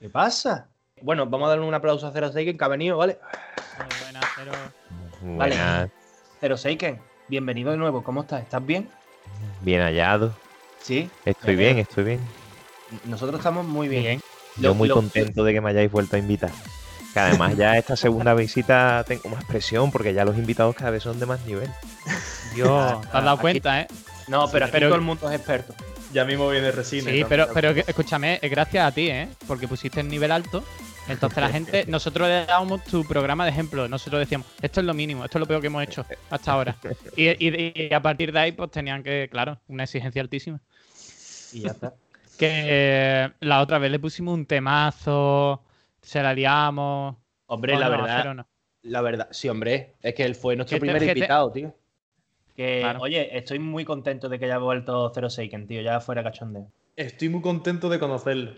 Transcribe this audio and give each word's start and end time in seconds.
¿Qué 0.00 0.08
pasa? 0.08 0.68
Bueno, 1.02 1.26
vamos 1.26 1.46
a 1.46 1.50
darle 1.50 1.66
un 1.66 1.74
aplauso 1.74 2.06
a 2.06 2.12
Zero 2.12 2.32
Seiken 2.32 2.56
que 2.56 2.64
ha 2.64 2.68
venido, 2.68 2.96
¿vale? 2.96 3.18
Muy 3.78 4.02
buenas, 4.02 4.24
pero. 4.36 4.52
Vale. 5.22 5.36
Buenas, 5.56 5.90
Zero 6.40 6.56
Seiken, 6.56 7.00
bienvenido 7.28 7.70
de 7.70 7.76
nuevo. 7.76 8.02
¿Cómo 8.02 8.22
estás? 8.22 8.42
¿Estás 8.42 8.64
bien? 8.64 8.88
bien 9.60 9.82
hallado. 9.82 10.34
Sí. 10.80 11.10
Estoy 11.24 11.56
bien, 11.56 11.78
estoy 11.78 12.04
bien. 12.04 12.20
Nosotros 13.04 13.38
estamos 13.40 13.66
muy 13.66 13.88
bien. 13.88 14.02
Bien. 14.02 14.20
Yo 14.56 14.70
Lo- 14.70 14.74
muy 14.74 14.88
lo- 14.88 14.94
contento 14.94 15.44
de 15.44 15.52
que 15.52 15.60
me 15.60 15.70
hayáis 15.70 15.90
vuelto 15.92 16.16
a 16.16 16.18
invitar. 16.18 16.50
Que 17.12 17.20
además 17.20 17.56
ya 17.56 17.76
esta 17.76 17.96
segunda 17.96 18.34
visita 18.34 19.04
tengo 19.06 19.28
más 19.28 19.44
presión 19.44 19.90
porque 19.90 20.14
ya 20.14 20.24
los 20.24 20.36
invitados 20.38 20.74
cada 20.76 20.90
vez 20.90 21.02
son 21.02 21.20
de 21.20 21.26
más 21.26 21.44
nivel. 21.44 21.68
Dios, 22.54 23.00
¿te 23.02 23.06
has 23.08 23.12
dado 23.12 23.30
aquí- 23.32 23.40
cuenta, 23.42 23.80
eh? 23.82 23.88
No, 24.28 24.48
pero 24.50 24.64
aquí 24.64 24.72
pero- 24.72 24.88
todo 24.88 24.96
el 24.96 25.02
mundo 25.02 25.28
es 25.30 25.36
experto. 25.36 25.74
Ya 26.12 26.24
mismo 26.24 26.48
viene 26.48 26.72
resina. 26.72 27.10
Sí, 27.10 27.24
pero, 27.28 27.48
pero 27.54 27.72
que- 27.72 27.84
escúchame, 27.86 28.38
es 28.42 28.50
gracias 28.50 28.84
a 28.86 28.92
ti, 28.92 29.08
¿eh? 29.08 29.28
Porque 29.46 29.68
pusiste 29.68 30.00
el 30.00 30.08
nivel 30.08 30.32
alto. 30.32 30.64
Entonces 31.08 31.38
la 31.38 31.48
gente, 31.52 31.84
nosotros 31.86 32.26
le 32.28 32.46
dábamos 32.46 32.84
tu 32.84 33.04
programa 33.06 33.44
de 33.44 33.50
ejemplo. 33.50 33.88
Nosotros 33.88 34.18
decíamos, 34.20 34.46
esto 34.60 34.80
es 34.80 34.86
lo 34.86 34.94
mínimo, 34.94 35.24
esto 35.24 35.38
es 35.38 35.40
lo 35.40 35.46
peor 35.46 35.60
que 35.60 35.68
hemos 35.68 35.82
hecho 35.84 36.04
hasta 36.30 36.52
ahora. 36.52 36.76
Y, 37.16 37.28
y- 37.28 37.88
y 37.90 37.94
a 37.94 38.02
partir 38.02 38.32
de 38.32 38.38
ahí, 38.40 38.52
pues 38.52 38.70
tenían 38.70 39.02
que, 39.02 39.28
claro, 39.30 39.60
una 39.68 39.84
exigencia 39.84 40.20
altísima. 40.20 40.60
Y 41.52 41.60
ya 41.60 41.70
está. 41.70 41.94
Que 42.38 42.48
eh, 42.66 43.30
la 43.40 43.60
otra 43.60 43.78
vez 43.78 43.90
le 43.90 43.98
pusimos 43.98 44.34
un 44.34 44.46
temazo, 44.46 45.62
se 46.00 46.22
la 46.22 46.32
liamos. 46.34 47.16
Hombre, 47.46 47.74
¿O 47.76 47.78
la 47.78 47.86
no, 47.88 47.90
verdad, 48.02 48.34
no? 48.34 48.46
la 48.82 49.00
verdad, 49.02 49.28
sí, 49.30 49.48
hombre, 49.48 49.94
es 50.02 50.14
que 50.14 50.24
él 50.24 50.34
fue 50.34 50.56
nuestro 50.56 50.78
primer 50.78 51.02
invitado, 51.02 51.52
tío. 51.52 51.74
Que, 52.60 52.80
Claro. 52.80 53.00
oye, 53.00 53.38
estoy 53.38 53.58
muy 53.58 53.86
contento 53.86 54.28
de 54.28 54.38
que 54.38 54.44
haya 54.44 54.58
vuelto 54.58 55.10
Zero 55.14 55.30
Seiken, 55.30 55.66
tío, 55.66 55.80
ya 55.80 55.98
fuera 55.98 56.22
cachondeo. 56.22 56.66
Estoy 56.94 57.30
muy 57.30 57.40
contento 57.40 57.88
de 57.88 57.98
conocerlo. 57.98 58.52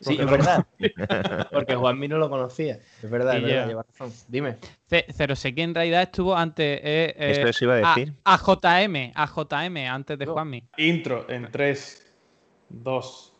Sí, 0.00 0.14
es 0.14 0.20
no- 0.24 0.30
verdad. 0.30 0.66
Porque 1.52 1.74
Juanmi 1.74 2.08
no 2.08 2.16
lo 2.16 2.30
conocía. 2.30 2.78
Es 3.02 3.10
verdad, 3.10 3.36
es 3.36 3.42
verdad, 3.42 3.62
yo. 3.64 3.68
llevas 3.68 3.86
razón. 3.98 4.12
Dime. 4.28 4.56
Ce- 4.88 5.04
Cero 5.14 5.36
sé 5.36 5.54
que 5.54 5.62
en 5.62 5.74
realidad 5.74 6.00
estuvo 6.04 6.34
antes. 6.34 6.80
eh, 6.82 7.14
eh, 7.18 7.30
Eso, 7.32 7.48
eso 7.48 7.64
iba 7.66 7.74
a 7.74 7.92
a, 7.92 7.94
decir. 7.94 8.14
a 8.24 8.38
JM, 8.38 9.12
a 9.14 9.26
JM, 9.26 9.88
antes 9.88 10.18
de 10.18 10.24
No. 10.24 10.32
Juanmi. 10.32 10.64
Intro 10.78 11.26
en 11.28 11.50
3, 11.52 12.02
2, 12.70 13.32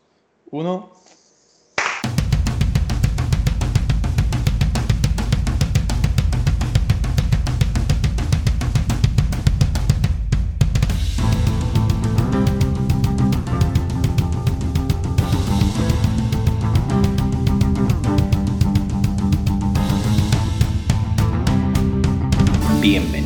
1. 0.51 0.93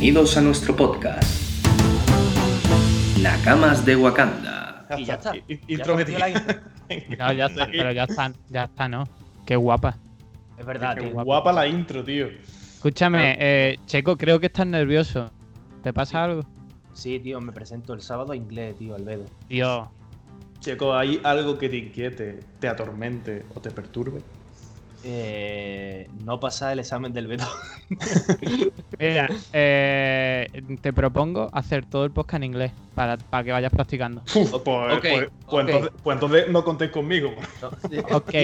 Bienvenidos 0.00 0.34
a 0.38 0.40
nuestro 0.40 0.74
podcast. 0.74 1.30
Nakamas 3.20 3.84
de 3.84 3.96
Wakanda. 3.96 4.86
Y 4.96 5.04
ya 5.04 5.14
está. 5.14 5.36
I- 5.36 5.44
i- 5.46 5.56
Ya 5.58 5.64
Intro 5.68 5.92
está, 5.92 5.96
metido. 5.96 6.18
la 6.18 6.28
intro. 6.30 6.60
No, 7.18 7.32
ya 7.34 7.46
está, 7.46 7.66
pero 7.66 7.92
ya 7.92 8.04
está, 8.04 8.32
ya 8.48 8.64
está, 8.64 8.88
¿no? 8.88 9.04
Qué 9.44 9.56
guapa. 9.56 9.98
Es 10.58 10.64
verdad, 10.64 10.94
Qué 10.96 11.02
tío. 11.08 11.22
guapa 11.22 11.52
la 11.52 11.66
intro, 11.68 12.02
tío. 12.02 12.28
Escúchame, 12.28 13.36
eh, 13.38 13.78
Checo, 13.86 14.16
creo 14.16 14.40
que 14.40 14.46
estás 14.46 14.66
nervioso. 14.66 15.30
¿Te 15.82 15.92
pasa 15.92 16.24
algo? 16.24 16.42
Sí, 16.94 17.20
tío, 17.20 17.40
me 17.42 17.52
presento 17.52 17.92
el 17.92 18.00
sábado 18.00 18.32
a 18.32 18.36
inglés, 18.36 18.76
tío, 18.76 18.94
Albedo. 18.94 19.26
Dios. 19.48 19.86
Checo, 20.60 20.94
¿hay 20.94 21.20
algo 21.24 21.58
que 21.58 21.68
te 21.68 21.76
inquiete, 21.76 22.40
te 22.58 22.68
atormente 22.68 23.44
o 23.54 23.60
te 23.60 23.70
perturbe? 23.70 24.20
Eh, 25.02 26.08
no 26.24 26.38
pasa 26.40 26.72
el 26.72 26.78
examen 26.80 27.12
del 27.12 27.26
Beto. 27.26 27.46
Mira, 28.98 29.28
eh, 29.52 30.46
te 30.80 30.92
propongo 30.92 31.48
hacer 31.52 31.86
todo 31.86 32.04
el 32.04 32.10
podcast 32.10 32.36
en 32.36 32.44
inglés 32.44 32.72
para, 32.94 33.16
para 33.16 33.44
que 33.44 33.52
vayas 33.52 33.72
practicando. 33.72 34.22
Pues, 34.32 34.52
ok, 34.52 34.62
pues- 34.64 35.28
pues 35.48 35.66
entonces, 35.66 35.90
pues 36.02 36.14
entonces 36.16 36.48
no 36.50 36.64
contéis 36.64 36.90
conmigo. 36.90 37.34
Ok. 38.12 38.34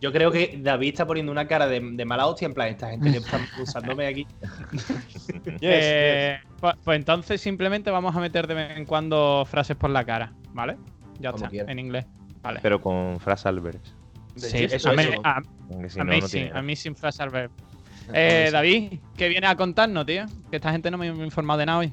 Yo 0.00 0.12
creo 0.12 0.30
que 0.32 0.58
David 0.62 0.88
está 0.88 1.06
poniendo 1.06 1.30
una 1.30 1.46
cara 1.46 1.66
de, 1.68 1.78
de 1.80 2.04
mala 2.06 2.26
hostia 2.26 2.46
en 2.46 2.54
plan, 2.54 2.68
esta 2.68 2.88
gente 2.90 3.10
que 3.12 3.18
está 3.18 3.38
usándome 3.60 4.06
aquí. 4.06 4.26
Yes, 5.44 5.58
Eh, 5.60 6.38
Pues, 6.58 6.74
pues 6.82 6.96
entonces 6.96 7.40
simplemente 7.40 7.90
vamos 7.90 8.16
a 8.16 8.20
meter 8.20 8.46
de 8.46 8.54
vez 8.54 8.76
en 8.78 8.86
cuando 8.86 9.44
frases 9.48 9.76
por 9.76 9.90
la 9.90 10.04
cara, 10.04 10.32
¿vale? 10.52 10.76
Ya 11.18 11.32
Como 11.32 11.44
está, 11.44 11.50
quieras. 11.50 11.70
en 11.70 11.78
inglés. 11.78 12.06
Vale. 12.42 12.60
Pero 12.62 12.80
con 12.80 13.20
Fras 13.20 13.44
Alberts. 13.44 13.94
Sí, 14.36 14.64
eso, 14.64 14.90
a 14.90 14.94
si 15.88 15.98
no, 15.98 16.04
no 16.04 16.12
amazing, 16.12 16.28
tiene. 16.30 16.58
a 16.58 16.62
mí 16.62 16.76
sin 16.76 16.96
frase 16.96 17.22
al 17.22 17.30
verbo. 17.30 17.54
Eh, 18.12 18.50
David, 18.52 18.98
¿qué 19.16 19.28
vienes 19.28 19.50
a 19.50 19.56
contarnos, 19.56 20.06
tío? 20.06 20.26
Que 20.50 20.56
esta 20.56 20.72
gente 20.72 20.90
no 20.90 20.98
me 20.98 21.08
ha 21.08 21.12
informado 21.12 21.58
de 21.60 21.66
nada 21.66 21.78
hoy. 21.78 21.92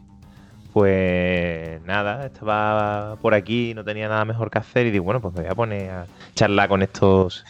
Pues 0.73 1.81
nada, 1.83 2.25
estaba 2.27 3.17
por 3.21 3.33
aquí, 3.33 3.73
no 3.73 3.83
tenía 3.83 4.07
nada 4.07 4.25
mejor 4.25 4.51
que 4.51 4.59
hacer 4.59 4.85
y 4.87 4.91
digo, 4.91 5.05
bueno, 5.05 5.21
pues 5.21 5.33
me 5.33 5.41
voy 5.41 5.49
a 5.51 5.55
poner 5.55 5.89
a 5.89 6.05
charlar 6.35 6.69
con 6.69 6.83
estos 6.83 7.45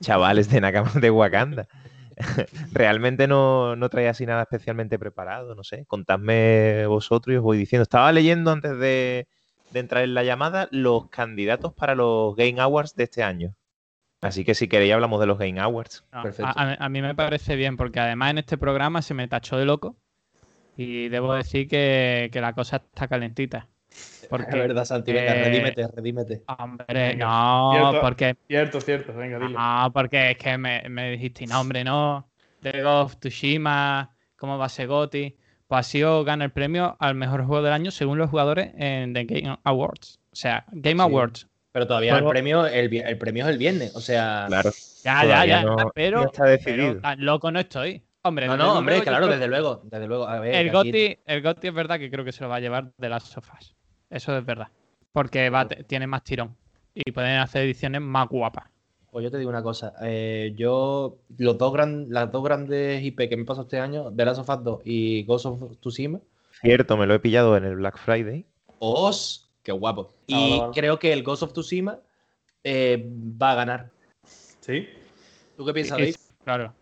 chavales 0.00 0.50
de 0.50 0.60
Nakama 0.60 0.92
de 0.94 1.10
Wakanda. 1.10 1.68
Realmente 2.72 3.26
no, 3.26 3.76
no 3.76 3.88
traía 3.88 4.10
así 4.10 4.26
nada 4.26 4.42
especialmente 4.42 4.98
preparado, 4.98 5.54
no 5.54 5.64
sé. 5.64 5.84
Contadme 5.86 6.86
vosotros 6.86 7.34
y 7.34 7.36
os 7.36 7.42
voy 7.42 7.58
diciendo. 7.58 7.82
Estaba 7.82 8.12
leyendo 8.12 8.50
antes 8.52 8.78
de, 8.78 9.26
de 9.70 9.80
entrar 9.80 10.04
en 10.04 10.14
la 10.14 10.22
llamada 10.22 10.68
los 10.70 11.08
candidatos 11.10 11.72
para 11.74 11.94
los 11.94 12.34
Game 12.36 12.60
Awards 12.60 12.94
de 12.94 13.04
este 13.04 13.22
año. 13.22 13.54
Así 14.24 14.44
que 14.44 14.54
si 14.54 14.68
queréis 14.68 14.92
hablamos 14.94 15.20
de 15.20 15.26
los 15.26 15.38
Game 15.38 15.60
Awards. 15.60 16.04
No, 16.12 16.22
Perfecto. 16.22 16.52
A, 16.56 16.88
mí 16.88 17.02
me 17.02 17.14
parece 17.14 17.56
bien, 17.56 17.76
porque 17.76 18.00
además 18.00 18.30
en 18.30 18.38
este 18.38 18.56
programa 18.56 19.02
se 19.02 19.14
me 19.14 19.28
tachó 19.28 19.56
de 19.58 19.64
loco. 19.66 19.96
Y 20.76 21.08
debo 21.08 21.34
decir 21.34 21.68
que, 21.68 22.30
que 22.32 22.40
la 22.40 22.52
cosa 22.52 22.76
está 22.76 23.06
calentita. 23.06 23.68
Porque, 24.30 24.48
Es 24.48 24.54
verdad, 24.56 24.84
Santi, 24.86 25.12
venga, 25.12 25.36
eh, 25.36 25.44
redímete, 25.44 25.86
redímete. 25.88 26.42
Hombre, 26.58 26.86
Venga, 26.88 27.26
no, 27.26 27.70
cierto. 27.72 28.00
porque 28.00 28.36
Cierto, 28.48 28.80
cierto, 28.80 29.12
venga, 29.12 29.38
dilo. 29.38 29.58
No, 29.58 29.92
porque 29.92 30.30
es 30.32 30.38
que 30.38 30.56
me, 30.58 30.82
me 30.88 31.10
dijiste, 31.12 31.46
no, 31.46 31.60
hombre, 31.60 31.84
no. 31.84 32.26
The 32.62 32.82
Ghost 32.82 33.14
of 33.14 33.20
Tsushima, 33.20 34.10
¿cómo 34.36 34.56
va 34.58 34.64
a 34.64 34.68
ser 34.70 34.88
Goti? 34.88 35.36
Pues 35.68 35.78
ha 35.78 35.82
sido, 35.82 36.24
gana 36.24 36.46
el 36.46 36.50
premio 36.52 36.96
al 36.98 37.14
mejor 37.14 37.44
juego 37.44 37.62
del 37.62 37.74
año 37.74 37.90
según 37.90 38.16
los 38.18 38.30
jugadores 38.30 38.72
en 38.78 39.12
The 39.12 39.24
Game 39.24 39.58
Awards. 39.62 40.18
O 40.32 40.36
sea, 40.36 40.64
Game 40.72 40.96
Sí. 40.96 41.02
Awards. 41.02 41.48
Pero 41.74 41.88
todavía 41.88 42.16
el 42.16 42.24
premio, 42.24 42.66
el, 42.68 42.94
el 42.96 43.18
premio 43.18 43.44
es 43.46 43.50
el 43.50 43.58
viernes, 43.58 43.96
o 43.96 44.00
sea. 44.00 44.44
Claro. 44.46 44.70
Ya, 45.02 45.14
ya, 45.16 45.22
Todavía 45.22 45.46
ya, 45.46 45.62
no- 45.64 45.90
pero, 45.92 46.20
no 46.20 46.26
está 46.26 46.44
decidido. 46.44 46.88
pero 46.90 47.00
tan 47.00 47.24
loco 47.24 47.50
no 47.50 47.58
estoy. 47.58 48.00
Hombre, 48.22 48.46
No, 48.46 48.56
no, 48.56 48.78
hombre, 48.78 49.02
claro, 49.02 49.26
creo 49.26 49.36
desde 49.36 49.48
luego, 49.48 49.80
desde 49.82 50.06
luego. 50.06 50.28
A 50.28 50.38
ver, 50.38 50.52
que 50.52 50.60
El 50.60 50.68
aquí- 50.68 50.76
Goti, 50.76 51.18
el 51.26 51.42
Goti 51.42 51.66
es 51.66 51.74
verdad 51.74 51.98
que 51.98 52.10
creo 52.12 52.24
que 52.24 52.30
se 52.30 52.44
lo 52.44 52.48
va 52.48 52.56
a 52.56 52.60
llevar 52.60 52.92
de 52.96 53.08
las 53.08 53.24
sofás. 53.24 53.74
Eso 54.08 54.38
es 54.38 54.46
verdad. 54.46 54.68
Porque 55.10 55.50
va, 55.50 55.66
tiene 55.66 56.06
más 56.06 56.22
tirón. 56.22 56.56
Y 56.94 57.10
pueden 57.10 57.38
hacer 57.40 57.64
ediciones 57.64 58.00
más 58.00 58.28
guapas. 58.28 58.66
Pues 59.10 59.24
yo 59.24 59.30
te 59.32 59.38
digo 59.38 59.50
una 59.50 59.62
cosa, 59.64 59.94
eh, 60.02 60.52
yo, 60.56 61.18
los 61.38 61.58
dos 61.58 61.72
gran, 61.72 62.06
las 62.08 62.30
dos 62.30 62.44
grandes 62.44 63.02
IP 63.02 63.28
que 63.28 63.36
me 63.36 63.44
pasó 63.44 63.62
este 63.62 63.80
año, 63.80 64.12
The 64.14 64.24
Last 64.24 64.40
of 64.40 64.48
Us 64.48 64.64
2 64.64 64.80
y 64.84 65.24
Ghost 65.24 65.46
of 65.46 65.76
Tsushima, 65.80 66.20
Cierto, 66.60 66.96
me 66.96 67.06
lo 67.06 67.14
he 67.14 67.18
pillado 67.18 67.56
en 67.56 67.64
el 67.64 67.74
Black 67.76 67.98
Friday. 67.98 68.46
os, 68.78 69.43
qué 69.64 69.72
guapo. 69.72 70.14
Y 70.28 70.34
Vale, 70.34 70.60
vale. 70.60 70.72
creo 70.74 70.98
que 71.00 71.12
el 71.12 71.24
Ghost 71.24 71.42
of 71.42 71.52
Tsushima 71.52 71.98
eh, 72.62 73.04
va 73.10 73.52
a 73.52 73.54
ganar. 73.56 73.90
¿Sí? 74.60 74.88
¿Tú 75.56 75.64
qué 75.66 75.72
piensas, 75.72 75.98
Es- 75.98 76.16
Dave? 76.16 76.38
claro. 76.44 76.74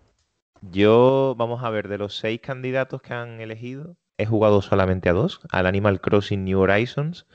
Yo, 0.70 1.34
vamos 1.36 1.64
a 1.64 1.70
ver, 1.70 1.88
de 1.88 1.98
los 1.98 2.16
seis 2.16 2.40
candidatos 2.40 3.02
que 3.02 3.14
han 3.14 3.40
elegido, 3.40 3.96
he 4.16 4.26
jugado 4.26 4.62
solamente 4.62 5.08
a 5.08 5.12
dos, 5.12 5.40
al 5.50 5.66
Animal 5.66 6.00
Crossing 6.00 6.44
New 6.44 6.60
Horizons 6.60 7.26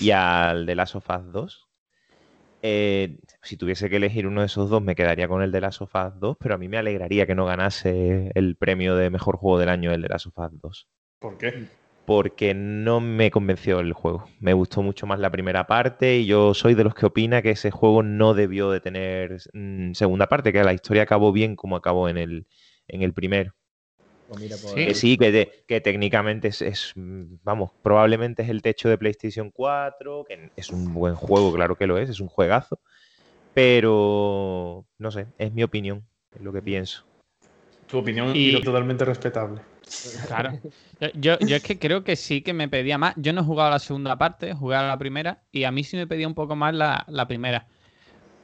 y 0.00 0.10
al 0.10 0.66
The 0.66 0.74
Last 0.74 0.96
of 0.96 1.08
Us 1.08 1.32
2. 1.32 1.68
Eh, 2.62 3.18
si 3.42 3.56
tuviese 3.56 3.90
que 3.90 3.96
elegir 3.96 4.26
uno 4.26 4.40
de 4.40 4.46
esos 4.46 4.70
dos, 4.70 4.82
me 4.82 4.94
quedaría 4.94 5.28
con 5.28 5.42
el 5.42 5.52
de 5.52 5.60
Last 5.60 5.82
of 5.82 5.94
Us 5.94 6.18
2, 6.18 6.36
pero 6.38 6.54
a 6.54 6.58
mí 6.58 6.68
me 6.68 6.78
alegraría 6.78 7.26
que 7.26 7.34
no 7.34 7.44
ganase 7.44 8.30
el 8.34 8.56
premio 8.56 8.96
de 8.96 9.10
mejor 9.10 9.36
juego 9.36 9.58
del 9.58 9.68
año 9.68 9.92
el 9.92 10.02
de 10.02 10.08
Last 10.08 10.26
of 10.26 10.38
Us 10.38 10.60
2, 10.60 10.88
¿Por 11.20 11.38
qué? 11.38 11.68
Porque 12.04 12.52
no 12.54 13.00
me 13.00 13.30
convenció 13.30 13.80
el 13.80 13.92
juego. 13.92 14.28
Me 14.40 14.52
gustó 14.54 14.82
mucho 14.82 15.06
más 15.06 15.20
la 15.20 15.30
primera 15.30 15.66
parte 15.66 16.16
y 16.18 16.26
yo 16.26 16.52
soy 16.54 16.74
de 16.74 16.84
los 16.84 16.94
que 16.94 17.06
opina 17.06 17.42
que 17.42 17.50
ese 17.50 17.70
juego 17.70 18.02
no 18.02 18.34
debió 18.34 18.70
de 18.70 18.80
tener 18.80 19.38
mm, 19.52 19.92
segunda 19.92 20.26
parte, 20.28 20.52
que 20.52 20.64
la 20.64 20.72
historia 20.74 21.04
acabó 21.04 21.32
bien 21.32 21.54
como 21.56 21.76
acabó 21.76 22.08
en 22.08 22.18
el, 22.18 22.46
en 22.88 23.02
el 23.02 23.12
primero. 23.12 23.54
Pues 24.28 24.40
mira, 24.40 24.56
pues, 24.56 24.74
Sí. 24.74 24.84
Que 24.86 24.94
sí, 24.94 25.16
que, 25.18 25.30
te- 25.32 25.64
que 25.68 25.80
técnicamente 25.80 26.48
es, 26.48 26.62
es, 26.62 26.92
mm, 26.96 27.36
vamos, 27.44 27.70
probablemente 27.82 28.42
es 28.42 28.48
el 28.48 28.62
techo 28.62 28.88
de 28.88 28.98
PlayStation 28.98 29.50
4, 29.50 30.24
que 30.26 30.50
es 30.56 30.70
un 30.70 30.92
buen 30.94 31.14
juego, 31.14 31.52
claro 31.52 31.76
que 31.76 31.86
lo 31.86 31.98
es, 31.98 32.08
es 32.10 32.20
un 32.20 32.28
juegazo, 32.28 32.80
pero 33.54 34.84
no 34.98 35.10
sé, 35.10 35.26
es 35.38 35.52
mi 35.52 35.62
opinión, 35.62 36.04
es 36.34 36.40
lo 36.42 36.52
que 36.52 36.62
pienso. 36.62 37.04
Tu 37.88 37.98
opinión 37.98 38.34
Y- 38.34 38.56
y... 38.56 38.62
totalmente 38.62 39.04
respetable. 39.04 39.60
Claro. 40.26 40.58
Yo, 41.14 41.38
yo, 41.40 41.56
es 41.56 41.62
que 41.62 41.78
creo 41.78 42.04
que 42.04 42.16
sí 42.16 42.42
que 42.42 42.52
me 42.52 42.68
pedía 42.68 42.98
más. 42.98 43.14
Yo 43.16 43.32
no 43.32 43.40
he 43.42 43.44
jugado 43.44 43.70
la 43.70 43.78
segunda 43.78 44.16
parte, 44.18 44.54
jugué 44.54 44.76
a 44.76 44.82
la 44.86 44.98
primera 44.98 45.42
y 45.50 45.64
a 45.64 45.72
mí 45.72 45.84
sí 45.84 45.96
me 45.96 46.06
pedía 46.06 46.28
un 46.28 46.34
poco 46.34 46.56
más 46.56 46.74
la, 46.74 47.04
la 47.08 47.26
primera. 47.26 47.66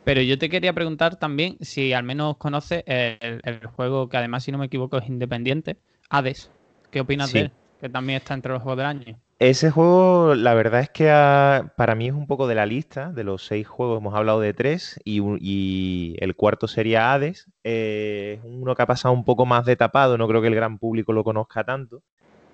Pero 0.04 0.22
yo 0.22 0.38
te 0.38 0.48
quería 0.48 0.72
preguntar 0.72 1.18
también 1.18 1.58
si 1.60 1.92
al 1.92 2.02
menos 2.04 2.36
conoces 2.38 2.82
el, 2.86 3.40
el 3.44 3.66
juego 3.66 4.08
que 4.08 4.16
además, 4.16 4.44
si 4.44 4.52
no 4.52 4.58
me 4.58 4.66
equivoco, 4.66 4.98
es 4.98 5.08
independiente, 5.08 5.80
Hades. 6.10 6.50
¿Qué 6.90 7.00
opinas 7.00 7.30
Sí. 7.30 7.38
de 7.38 7.40
él? 7.42 7.52
Que 7.80 7.88
también 7.90 8.18
está 8.18 8.34
entre 8.34 8.52
los 8.52 8.62
juegos 8.62 8.78
del 8.78 8.86
año. 8.86 9.20
Ese 9.40 9.70
juego, 9.70 10.34
la 10.34 10.52
verdad 10.54 10.80
es 10.80 10.90
que 10.90 11.10
ah, 11.10 11.72
para 11.76 11.94
mí 11.94 12.08
es 12.08 12.12
un 12.12 12.26
poco 12.26 12.48
de 12.48 12.56
la 12.56 12.66
lista, 12.66 13.12
de 13.12 13.22
los 13.22 13.46
seis 13.46 13.68
juegos, 13.68 13.98
hemos 14.00 14.14
hablado 14.16 14.40
de 14.40 14.52
tres 14.52 14.98
y, 15.04 15.20
un- 15.20 15.38
y 15.40 16.16
el 16.18 16.34
cuarto 16.34 16.66
sería 16.66 17.12
Hades. 17.12 17.46
Eh, 17.62 18.34
es 18.38 18.44
uno 18.44 18.74
que 18.74 18.82
ha 18.82 18.86
pasado 18.86 19.14
un 19.14 19.24
poco 19.24 19.46
más 19.46 19.64
de 19.64 19.76
tapado, 19.76 20.18
no 20.18 20.26
creo 20.26 20.40
que 20.42 20.48
el 20.48 20.56
gran 20.56 20.78
público 20.78 21.12
lo 21.12 21.22
conozca 21.22 21.62
tanto. 21.64 22.02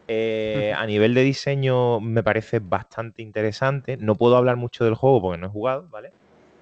Eh, 0.09 0.75
a 0.77 0.87
nivel 0.87 1.15
de 1.15 1.23
diseño 1.25 2.01
me 2.01 2.23
parece 2.25 2.61
bastante 2.61 3.23
interesante. 3.23 3.97
No 3.99 4.17
puedo 4.17 4.37
hablar 4.37 4.57
mucho 4.57 4.85
del 4.85 4.95
juego 4.95 5.23
porque 5.23 5.39
no 5.41 5.47
he 5.49 5.51
jugado, 5.51 5.89
¿vale? 5.91 6.15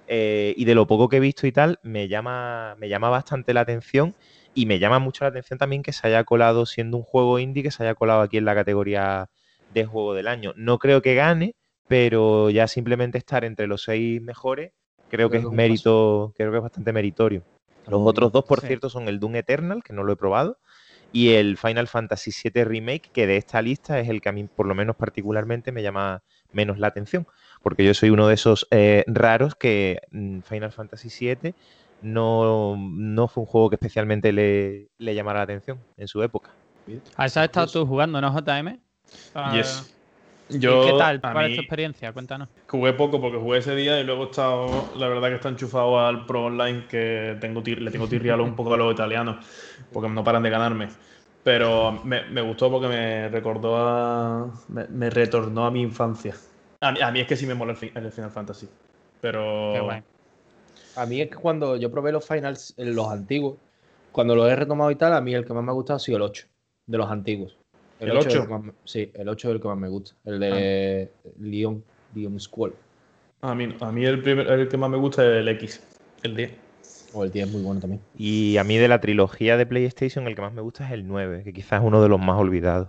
Eh, 0.07 0.55
y 0.57 0.65
de 0.65 0.75
lo 0.75 0.87
poco 0.87 1.09
que 1.09 1.17
he 1.19 1.21
visto 1.21 1.47
y 1.47 1.53
tal, 1.53 1.79
me 1.83 2.09
llama, 2.09 2.75
me 2.79 2.89
llama 2.89 3.09
bastante 3.11 3.55
la 3.55 3.61
atención 3.63 4.17
y 4.55 4.67
me 4.67 4.79
llama 4.79 4.99
mucho 4.99 5.25
la 5.25 5.29
atención 5.31 5.59
también 5.59 5.83
que 5.83 5.93
se 5.93 6.07
haya 6.07 6.25
colado, 6.25 6.67
siendo 6.67 6.97
un 6.97 7.05
juego 7.05 7.39
indie, 7.39 7.63
que 7.63 7.71
se 7.71 7.83
haya 7.85 7.95
colado 7.95 8.21
aquí 8.23 8.37
en 8.39 8.45
la 8.45 8.55
categoría 8.55 9.31
de 9.73 9.85
juego 9.85 10.15
del 10.15 10.29
año. 10.29 10.53
No 10.57 10.79
creo 10.79 11.03
que 11.03 11.15
gane, 11.15 11.55
pero 11.89 12.51
ya 12.51 12.69
simplemente 12.69 13.19
estar 13.19 13.45
entre 13.45 13.67
los 13.67 13.83
seis 13.83 14.21
mejores, 14.23 14.73
creo 15.09 15.09
que 15.09 15.09
Creo 15.09 15.27
es 15.29 15.33
que 15.33 15.39
es 15.39 15.45
un 15.45 15.57
mérito, 15.57 16.33
creo 16.37 16.51
que 16.51 16.57
es 16.59 16.63
bastante 16.63 16.93
meritorio. 16.93 17.43
Los 17.87 18.01
Muy 18.01 18.11
otros 18.11 18.33
dos, 18.33 18.45
por 18.45 18.61
Sí. 18.61 18.69
cierto, 18.69 18.89
son 18.89 19.09
el 19.09 19.19
Doom 19.19 19.37
Eternal, 19.37 19.83
que 19.83 19.93
no 19.93 20.05
lo 20.05 20.13
he 20.13 20.17
probado, 20.17 20.59
y 21.13 21.31
el 21.31 21.59
Final 21.59 21.89
Fantasy 21.89 22.31
VII 22.31 22.65
Remake, 22.65 23.11
que 23.13 23.27
de 23.27 23.37
esta 23.37 23.61
lista 23.61 23.99
es 24.01 24.09
el 24.09 24.21
que 24.21 24.29
a 24.29 24.33
mí, 24.33 24.45
por 24.45 24.67
lo 24.67 24.75
menos 24.75 24.97
particularmente, 24.97 25.73
me 25.73 25.83
llama 25.83 26.23
menos 26.53 26.79
la 26.79 26.87
atención, 26.87 27.27
porque 27.63 27.85
yo 27.85 27.93
soy 27.95 28.11
uno 28.11 28.29
de 28.29 28.35
esos 28.35 28.67
eh, 28.71 29.05
raros 29.07 29.55
que 29.55 30.01
mm, 30.11 30.41
Final 30.41 30.73
Fantasy 30.73 31.09
VII 31.09 31.55
no, 32.03 32.77
no 32.77 33.29
fue 33.29 33.43
un 33.43 33.47
juego 33.47 33.69
que 33.71 33.77
especialmente 33.77 34.33
le, 34.33 34.89
le 34.99 35.15
llamara 35.15 35.41
la 35.41 35.45
atención 35.45 35.79
en 35.97 36.09
su 36.09 36.23
época. 36.23 36.51
¿A 37.17 37.27
esa 37.27 37.41
has 37.41 37.47
estado 37.47 37.67
tú 37.67 37.87
jugando, 37.87 38.21
no, 38.21 38.33
JM? 38.33 38.81
Ah, 39.35 39.53
Yes. 39.57 39.95
¿y 40.49 40.59
Yo, 40.59 40.85
¿Qué 40.85 40.93
tal? 40.99 41.21
a 41.23 41.33
¿Cuál 41.33 41.45
es 41.47 41.51
mí, 41.51 41.57
tu 41.57 41.61
experiencia? 41.63 42.13
Cuéntanos. 42.13 42.49
jugué 42.69 42.93
poco 42.93 43.21
porque 43.21 43.39
jugué 43.39 43.59
ese 43.59 43.75
día 43.75 44.01
y 44.01 44.05
luego 44.05 44.25
he 44.25 44.27
estado, 44.27 44.69
la 44.97 45.09
verdad 45.09 45.29
que 45.29 45.35
está 45.37 45.49
enchufado 45.49 45.99
al 46.01 46.27
Pro 46.27 46.45
Online 46.47 46.87
que 46.89 47.37
tengo 47.41 47.63
tir- 47.63 47.79
le 47.81 47.91
tengo 47.91 48.07
tirrialo 48.09 48.45
un 48.45 48.55
poco 48.57 48.75
a 48.75 48.77
los 48.77 48.93
italianos 48.93 49.45
porque 49.93 50.09
no 50.09 50.23
paran 50.25 50.43
de 50.43 50.51
ganarme. 50.51 50.89
Pero 51.45 51.93
me, 52.05 52.23
me 52.31 52.41
gustó 52.41 52.71
porque 52.71 52.87
me 52.89 53.29
recordó 53.29 53.77
a. 53.77 54.51
Me, 54.69 54.87
me 54.89 55.11
retornó 55.11 55.67
a 55.67 55.71
mi 55.73 55.83
infancia. 55.83 56.35
A 56.81 56.93
mí, 56.93 57.01
a 57.01 57.11
mí 57.11 57.21
es 57.21 57.27
que 57.27 57.37
sí 57.37 57.47
me 57.47 57.55
mola 57.55 57.73
el, 57.73 57.79
fi- 57.79 57.93
el 57.95 58.13
Final 58.13 58.31
Fantasy. 58.31 58.69
Pero. 59.21 59.73
Qué 59.75 59.81
guay. 59.81 60.03
A 60.95 61.07
mí 61.07 61.21
es 61.21 61.31
que 61.31 61.37
cuando 61.37 61.77
yo 61.77 61.91
probé 61.91 62.13
los 62.13 62.27
finals, 62.27 62.75
en 62.77 62.95
los 62.95 63.09
antiguos, 63.09 63.59
cuando 64.13 64.37
los 64.37 64.49
he 64.51 64.55
retomado 64.57 64.91
y 64.91 64.97
tal, 64.97 65.15
a 65.15 65.21
mí 65.21 65.35
el 65.35 65.45
que 65.45 65.53
más 65.53 65.65
me 65.65 65.71
ha 65.71 65.75
gustado 65.75 65.97
ha 65.97 66.01
sido 66.01 66.17
el 66.19 66.23
8, 66.23 66.47
de 66.87 66.99
los 66.99 67.11
antiguos. 67.11 67.59
¿El 68.11 68.17
ocho 68.17 68.29
es 68.29 68.35
8? 68.37 68.43
el 68.43 68.49
más 68.49 68.75
sí, 68.85 69.11
el 69.15 69.29
8 69.29 69.49
es 69.49 69.55
el 69.57 69.61
que 69.61 69.69
más 69.69 69.79
me 69.79 69.89
gusta. 69.89 70.13
El 70.25 70.41
de 70.41 71.11
Leon, 71.41 71.83
Leon 72.15 72.41
Squall. 72.41 72.75
A 73.43 73.55
mí, 73.55 73.75
a 73.81 73.93
mí 73.93 74.05
el, 74.05 74.23
primer, 74.23 74.47
el 74.49 74.69
que 74.69 74.77
más 74.77 74.91
me 74.91 74.97
gusta 74.97 75.23
es 75.25 75.39
el 75.41 75.49
X, 75.49 75.81
el 76.23 76.37
10. 76.37 76.51
O 77.15 77.25
el 77.25 77.33
10 77.33 77.47
es 77.49 77.53
muy 77.53 77.63
bueno 77.63 77.81
también. 77.81 78.01
Y 78.17 78.57
a 78.57 78.65
mí 78.65 78.77
de 78.79 78.89
la 78.89 79.01
trilogía 79.01 79.57
de 79.57 79.67
PlayStation, 79.67 80.27
el 80.27 80.35
que 80.35 80.43
más 80.43 80.53
me 80.53 80.63
gusta 80.63 80.87
es 80.87 80.93
el 80.93 81.07
9, 81.07 81.43
que 81.45 81.53
quizás 81.53 81.81
es 81.83 81.87
uno 81.87 82.03
de 82.03 82.09
los 82.09 82.19
más 82.21 82.39
olvidados. 82.39 82.89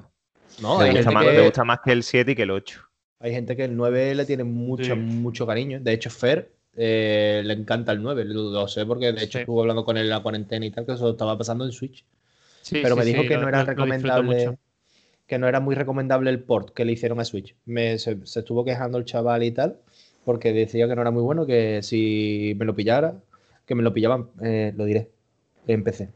No, 0.62 0.78
me, 0.78 0.92
gusta 0.92 1.12
más, 1.12 1.26
que, 1.26 1.32
me 1.32 1.42
gusta 1.44 1.64
más 1.64 1.80
que 1.84 1.92
el 1.92 2.04
7 2.04 2.32
y 2.32 2.36
que 2.36 2.44
el 2.44 2.52
8. 2.52 2.82
hay 3.20 3.32
gente 3.34 3.56
que 3.56 3.64
el 3.66 3.76
9 3.76 4.14
le 4.16 4.26
tiene 4.26 4.44
mucho, 4.44 4.94
Sí. 4.94 5.00
mucho 5.00 5.48
cariño. 5.48 5.80
De 5.82 5.94
hecho, 5.94 6.10
Fer 6.10 6.52
eh, 6.76 7.42
le 7.44 7.54
encanta 7.54 7.92
el 7.92 8.02
9. 8.02 8.24
Lo, 8.26 8.52
lo 8.52 8.68
sé 8.68 8.86
porque 8.86 9.12
de 9.12 9.24
hecho 9.24 9.40
Sí. 9.40 9.40
estuve 9.40 9.62
hablando 9.62 9.84
con 9.86 9.98
él 9.98 10.04
en 10.04 10.10
la 10.10 10.22
cuarentena 10.22 10.66
y 10.66 10.72
tal, 10.72 10.86
que 10.86 10.94
eso 10.94 11.10
estaba 11.12 11.38
pasando 11.38 11.66
en 11.66 11.72
Switch. 11.72 12.06
Sí, 12.62 12.80
pero 12.82 12.96
sí, 12.96 13.00
me 13.00 13.06
dijo 13.06 13.22
sí, 13.24 13.28
que 13.28 13.34
lo- 13.36 13.42
no 13.42 13.50
era 13.50 13.64
lo- 13.64 13.66
lo 13.66 13.86
disfruto 13.86 14.16
recomendable. 14.16 14.58
Que 15.28 15.38
no 15.40 15.48
era 15.48 15.60
muy 15.60 15.76
recomendable 15.76 16.30
el 16.30 16.44
port 16.44 16.72
que 16.74 16.86
le 16.86 16.92
hicieron 16.92 17.20
a 17.20 17.26
Switch. 17.26 17.56
Me, 17.66 17.98
se, 17.98 18.26
se 18.26 18.40
estuvo 18.40 18.66
quejando 18.66 18.98
el 18.98 19.06
chaval 19.06 19.44
y 19.44 19.52
tal, 19.52 19.80
porque 20.26 20.52
decía 20.54 20.88
que 20.88 20.96
no 20.96 21.02
era 21.02 21.12
muy 21.12 21.24
bueno, 21.24 21.46
que 21.46 21.82
si 21.82 22.54
me 22.58 22.66
lo 22.66 22.76
pillara, 22.76 23.16
que 23.66 23.76
me 23.76 23.84
lo 23.84 23.94
pillaban, 23.94 24.30
eh, 24.42 24.74
lo 24.76 24.86
diré, 24.86 25.10
en 25.68 25.84
PC. 25.84 26.10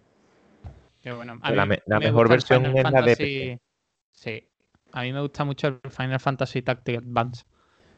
Qué 1.01 1.11
bueno. 1.13 1.39
La 1.43 1.65
mí 1.65 1.69
me- 1.69 1.79
la 1.85 1.99
me 1.99 2.05
mejor 2.07 2.27
versión 2.29 2.63
Final 2.65 2.77
es 2.77 2.83
la 2.83 3.01
de 3.01 3.15
Fantasy- 3.15 3.59
Sí. 4.11 4.43
A 4.91 5.03
mí 5.03 5.13
me 5.13 5.21
gusta 5.21 5.45
mucho 5.45 5.67
el 5.67 5.79
Final 5.91 6.19
Fantasy 6.19 6.61
Tactics 6.61 6.97
Advance. 6.99 7.43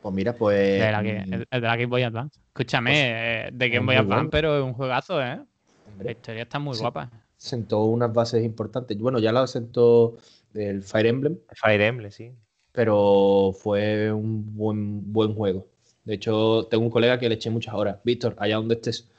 Pues 0.02 0.14
mira, 0.16 0.34
pues. 0.34 0.58
de 0.82 0.92
la 0.92 1.02
que- 1.04 1.20
mm, 1.26 1.30
de 1.30 1.60
la 1.62 1.76
Game 1.76 1.86
Boy 1.88 2.04
Advance. 2.04 2.40
Escúchame, 2.48 2.92
Pues, 2.92 3.02
eh, 3.04 3.50
de 3.52 3.70
Game 3.70 3.86
Boy 3.86 3.96
Advance, 3.96 4.14
bueno. 4.16 4.30
pero 4.30 4.58
es 4.60 4.64
un 4.64 4.74
juegazo, 4.74 5.22
¿eh? 5.22 5.26
La 5.36 5.44
hombre, 5.92 6.12
historia 6.12 6.44
está 6.44 6.60
muy 6.60 6.76
Sí. 6.76 6.82
guapa. 6.82 7.10
sentó 7.42 7.86
unas 7.86 8.12
bases 8.14 8.44
importantes. 8.44 8.98
Bueno, 8.98 9.18
ya 9.20 9.32
la 9.32 9.48
sentó 9.48 10.18
el 10.54 10.84
Fire 10.84 11.06
Emblem, 11.08 11.38
Fire 11.56 11.82
Emblem, 11.82 12.12
sí. 12.12 12.32
pero 12.72 13.52
fue 13.58 14.12
un 14.12 14.56
buen, 14.56 15.12
buen 15.12 15.34
juego. 15.34 15.68
De 16.06 16.16
hecho, 16.16 16.68
tengo 16.70 16.84
un 16.84 16.90
colega 16.90 17.20
que 17.20 17.30
le 17.30 17.36
eché 17.36 17.50
muchas 17.50 17.74
horas. 17.76 17.98
Víctor, 18.04 18.36
allá 18.40 18.56
donde 18.56 18.76
estés, 18.76 19.10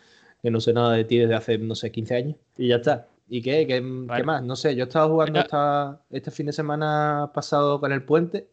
que 0.43 0.51
no 0.51 0.61
sé 0.61 0.73
nada 0.73 0.93
de 0.93 1.05
ti 1.05 1.19
desde 1.19 1.35
hace, 1.35 1.59
no 1.59 1.75
sé, 1.75 1.91
15 1.93 2.15
años. 2.17 2.37
Y 2.57 2.69
ya 2.69 2.77
está. 2.77 3.07
¿Y 3.29 3.43
qué? 3.43 3.65
¿Qué, 3.67 3.81
más? 3.81 4.43
No 4.43 4.57
sé, 4.57 4.75
yo 4.75 4.85
estaba 4.85 5.07
jugando 5.07 5.39
esta- 5.39 6.01
este 6.11 6.33
fin 6.33 6.47
de 6.47 6.53
semana 6.53 7.31
pasado 7.33 7.79
con 7.79 7.93
el 7.93 8.03
puente. 8.03 8.49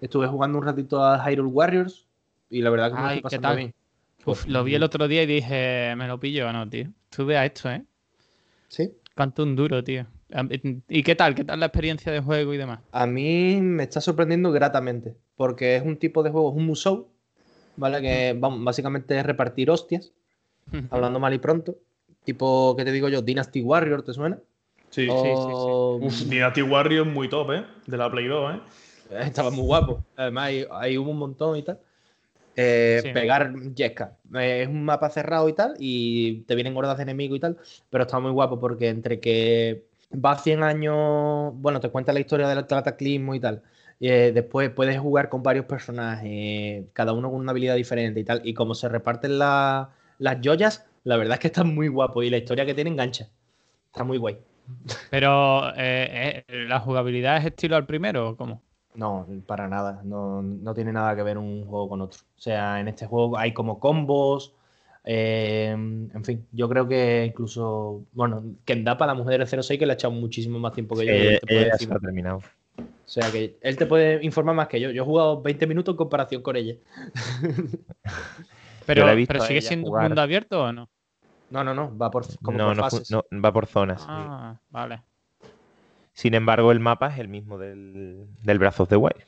Estuve 0.00 0.26
jugando 0.26 0.58
un 0.58 0.64
ratito 0.64 1.04
a 1.04 1.18
Hyrule 1.24 1.50
Warriors 1.50 2.04
y 2.50 2.62
la 2.62 2.70
verdad 2.70 2.90
que 2.90 3.38
me 3.38 3.48
lo 3.48 3.56
bien. 3.56 3.74
Uf, 4.24 4.46
lo 4.46 4.64
vi 4.64 4.74
el 4.74 4.82
otro 4.82 5.06
día 5.08 5.22
y 5.22 5.26
dije, 5.26 5.94
me 5.96 6.08
lo 6.08 6.18
pillo 6.18 6.48
o 6.48 6.52
no, 6.52 6.68
tío. 6.68 6.88
Estuve 7.10 7.36
a 7.36 7.46
esto, 7.46 7.70
¿eh? 7.70 7.84
Sí. 8.68 8.92
Canto 9.14 9.42
un 9.44 9.56
duro, 9.56 9.82
tío. 9.82 10.06
¿Y 10.88 11.02
qué 11.02 11.14
tal? 11.14 11.34
¿Qué 11.34 11.44
tal 11.44 11.60
la 11.60 11.66
experiencia 11.66 12.12
de 12.12 12.20
juego 12.20 12.52
y 12.52 12.58
demás? 12.58 12.80
A 12.92 13.06
mí 13.06 13.60
me 13.60 13.84
está 13.84 14.00
sorprendiendo 14.00 14.52
gratamente, 14.52 15.14
porque 15.36 15.76
es 15.76 15.82
un 15.82 15.96
tipo 15.96 16.22
de 16.22 16.30
juego, 16.30 16.50
es 16.50 16.56
un 16.56 16.66
musou, 16.66 17.08
¿vale? 17.76 18.00
Que 18.02 18.36
vamos, 18.38 18.62
básicamente 18.62 19.18
es 19.18 19.24
repartir 19.24 19.70
hostias, 19.70 20.12
hablando 20.90 21.18
mal 21.18 21.32
y 21.32 21.38
pronto. 21.38 21.76
Tipo, 22.24 22.74
¿qué 22.76 22.84
te 22.84 22.92
digo 22.92 23.08
yo? 23.08 23.22
Dynasty 23.22 23.62
Warrior, 23.62 24.02
¿te 24.02 24.12
suena? 24.12 24.38
Sí. 24.90 25.06
sí, 25.06 25.08
Uf, 25.08 26.22
Dynasty 26.28 26.62
Warriors 26.62 27.06
muy 27.08 27.28
top, 27.28 27.52
¿eh? 27.52 27.64
De 27.86 27.96
la 27.96 28.10
Play 28.10 28.26
2, 28.26 28.54
¿eh? 28.54 28.60
Estaba 29.20 29.50
muy 29.50 29.64
guapo. 29.64 30.04
Además, 30.16 30.44
hay, 30.48 30.66
hay 30.70 30.96
un 30.98 31.16
montón 31.16 31.56
y 31.56 31.62
tal. 31.62 31.78
Eh, 32.54 33.00
Sí. 33.02 33.12
Pegar. 33.12 33.54
Eh, 33.54 34.62
es 34.62 34.68
un 34.68 34.84
mapa 34.84 35.08
cerrado 35.10 35.48
y 35.48 35.52
tal, 35.52 35.74
y 35.78 36.40
te 36.40 36.54
vienen 36.54 36.76
hordas 36.76 36.96
de 36.96 37.04
enemigos 37.04 37.36
y 37.38 37.40
tal, 37.40 37.56
pero 37.88 38.04
está 38.04 38.18
muy 38.18 38.32
guapo 38.32 38.58
porque 38.58 38.88
entre 38.88 39.20
que 39.20 39.84
va 40.12 40.36
100 40.38 40.62
años, 40.62 41.52
bueno, 41.54 41.80
te 41.80 41.90
cuenta 41.90 42.12
la 42.12 42.20
historia 42.20 42.48
del 42.48 42.66
cataclismo 42.66 43.34
y 43.34 43.40
tal. 43.40 43.62
eh, 44.00 44.30
después 44.32 44.70
puedes 44.70 44.98
jugar 45.00 45.28
con 45.28 45.42
varios 45.42 45.66
personajes, 45.66 46.86
cada 46.92 47.12
uno 47.12 47.30
con 47.30 47.40
una 47.40 47.50
habilidad 47.50 47.74
diferente 47.76 48.20
y 48.20 48.24
tal, 48.24 48.40
y 48.44 48.54
como 48.54 48.74
se 48.74 48.88
reparten 48.88 49.38
la- 49.38 49.90
las 50.18 50.38
joyas, 50.42 50.86
la 51.04 51.16
verdad 51.16 51.34
es 51.34 51.40
que 51.40 51.46
está 51.48 51.64
muy 51.64 51.88
guapo 51.88 52.22
y 52.22 52.30
la 52.30 52.36
historia 52.38 52.64
que 52.66 52.74
tiene 52.74 52.90
engancha. 52.90 53.28
Está 53.92 54.04
muy 54.04 54.18
guay. 54.18 54.38
Pero, 55.10 55.70
eh, 55.76 56.44
eh, 56.48 56.64
¿la 56.66 56.80
jugabilidad 56.80 57.38
es 57.38 57.46
estilo 57.46 57.76
al 57.76 57.86
primero 57.86 58.30
o 58.30 58.36
cómo? 58.36 58.62
No, 58.94 59.26
para 59.46 59.68
nada. 59.68 60.02
No, 60.04 60.42
no 60.42 60.74
tiene 60.74 60.92
nada 60.92 61.14
que 61.14 61.22
ver 61.22 61.38
un 61.38 61.64
juego 61.66 61.88
con 61.88 62.00
otro. 62.00 62.20
O 62.36 62.40
sea, 62.40 62.80
en 62.80 62.88
este 62.88 63.06
juego 63.06 63.38
hay 63.38 63.52
como 63.54 63.78
combos. 63.78 64.54
Eh, 65.10 65.70
en 65.70 66.22
fin, 66.24 66.46
yo 66.52 66.68
creo 66.68 66.86
que 66.86 67.24
incluso, 67.24 68.04
bueno, 68.12 68.42
Kendapa, 68.66 69.06
la 69.06 69.14
mujer 69.14 69.38
del 69.38 69.62
06, 69.62 69.78
que 69.78 69.86
le 69.86 69.92
ha 69.92 69.94
echado 69.94 70.12
muchísimo 70.12 70.58
más 70.58 70.74
tiempo 70.74 70.94
que 70.96 71.06
yo. 71.06 71.12
y 71.14 71.16
él 71.28 71.40
te 71.40 71.46
puede 71.46 71.60
ella 71.62 71.72
decir- 71.72 71.86
se 71.86 71.92
lo 71.94 71.96
ha 71.96 72.00
terminado. 72.00 72.36
o 72.38 72.82
sea, 73.06 73.32
que 73.32 73.56
él 73.62 73.76
te 73.78 73.86
puede 73.86 74.22
informar 74.22 74.54
más 74.54 74.68
que 74.68 74.78
yo. 74.80 74.90
Yo 74.90 75.02
he 75.02 75.06
jugado 75.06 75.40
20 75.40 75.66
minutos 75.66 75.94
en 75.94 75.96
comparación 75.96 76.42
con 76.42 76.56
ella. 76.56 76.74
Pero, 78.86 79.06
la 79.06 79.12
he 79.12 79.16
visto 79.16 79.32
pero 79.32 79.44
a 79.44 79.46
¿sigue 79.46 79.58
ella 79.60 79.68
siendo 79.68 79.86
un 79.86 79.90
jugar. 79.92 80.08
mundo 80.10 80.20
abierto 80.20 80.62
o 80.62 80.72
no? 80.72 80.88
No, 81.50 81.64
no, 81.64 81.72
no, 81.74 81.96
va 81.96 82.10
por, 82.10 82.24
como 82.42 82.58
No, 82.58 82.66
por 82.68 82.76
no, 82.76 82.82
fases. 82.82 83.10
no, 83.10 83.24
va 83.42 83.52
por 83.52 83.66
zonas. 83.66 84.02
sí. 84.02 84.06
Ah, 84.10 84.60
vale. 84.70 85.02
Sin 86.12 86.34
embargo, 86.34 86.72
el 86.72 86.80
mapa 86.80 87.08
es 87.08 87.18
el 87.18 87.28
mismo 87.28 87.58
del, 87.58 88.26
del 88.42 88.58
Breath 88.58 88.80
of 88.80 88.88
the 88.88 88.96
Wild. 88.96 89.22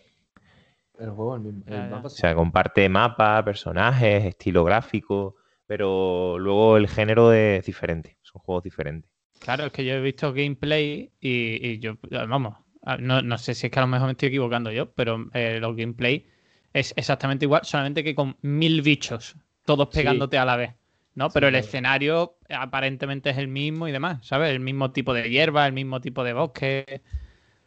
El 0.98 1.10
juego, 1.10 1.36
el 1.36 1.40
mismo. 1.42 1.62
el 1.66 1.72
Ya, 1.72 1.84
ya. 1.84 1.88
mapa, 1.88 2.06
O 2.08 2.10
sí. 2.10 2.20
sea, 2.20 2.34
comparte 2.34 2.88
mapa, 2.88 3.42
personajes, 3.44 4.24
estilo 4.26 4.64
gráfico, 4.64 5.36
pero 5.70 6.36
luego 6.40 6.76
el 6.78 6.88
género 6.88 7.32
es 7.32 7.64
diferente. 7.64 8.16
Son 8.22 8.42
juegos 8.42 8.64
diferentes. 8.64 9.08
Claro, 9.38 9.66
es 9.66 9.72
que 9.72 9.84
yo 9.84 9.94
he 9.94 10.00
visto 10.00 10.32
gameplay 10.32 11.12
y, 11.20 11.64
y 11.64 11.78
yo, 11.78 11.94
vamos, 12.10 12.56
no, 12.98 13.22
no 13.22 13.38
sé 13.38 13.54
si 13.54 13.68
es 13.68 13.72
que 13.72 13.78
a 13.78 13.82
lo 13.82 13.86
mejor 13.86 14.06
me 14.08 14.12
estoy 14.12 14.30
equivocando 14.30 14.72
yo, 14.72 14.90
pero 14.90 15.28
eh, 15.32 15.60
los 15.60 15.76
gameplay 15.76 16.26
es 16.72 16.92
exactamente 16.96 17.44
igual, 17.44 17.60
solamente 17.64 18.02
que 18.02 18.16
con 18.16 18.36
mil 18.42 18.82
bichos, 18.82 19.36
todos 19.64 19.90
Sí. 19.92 19.98
pegándote 20.00 20.38
a 20.38 20.44
la 20.44 20.56
vez, 20.56 20.74
¿no? 21.14 21.30
Sí, 21.30 21.34
Pero 21.34 21.46
el 21.46 21.52
claro. 21.52 21.64
escenario 21.64 22.36
aparentemente 22.48 23.30
es 23.30 23.38
el 23.38 23.46
mismo 23.46 23.86
y 23.86 23.92
demás, 23.92 24.26
¿sabes? 24.26 24.50
El 24.50 24.58
mismo 24.58 24.90
tipo 24.90 25.14
de 25.14 25.30
hierba, 25.30 25.68
el 25.68 25.72
mismo 25.72 26.00
tipo 26.00 26.24
de 26.24 26.32
bosque. 26.32 27.00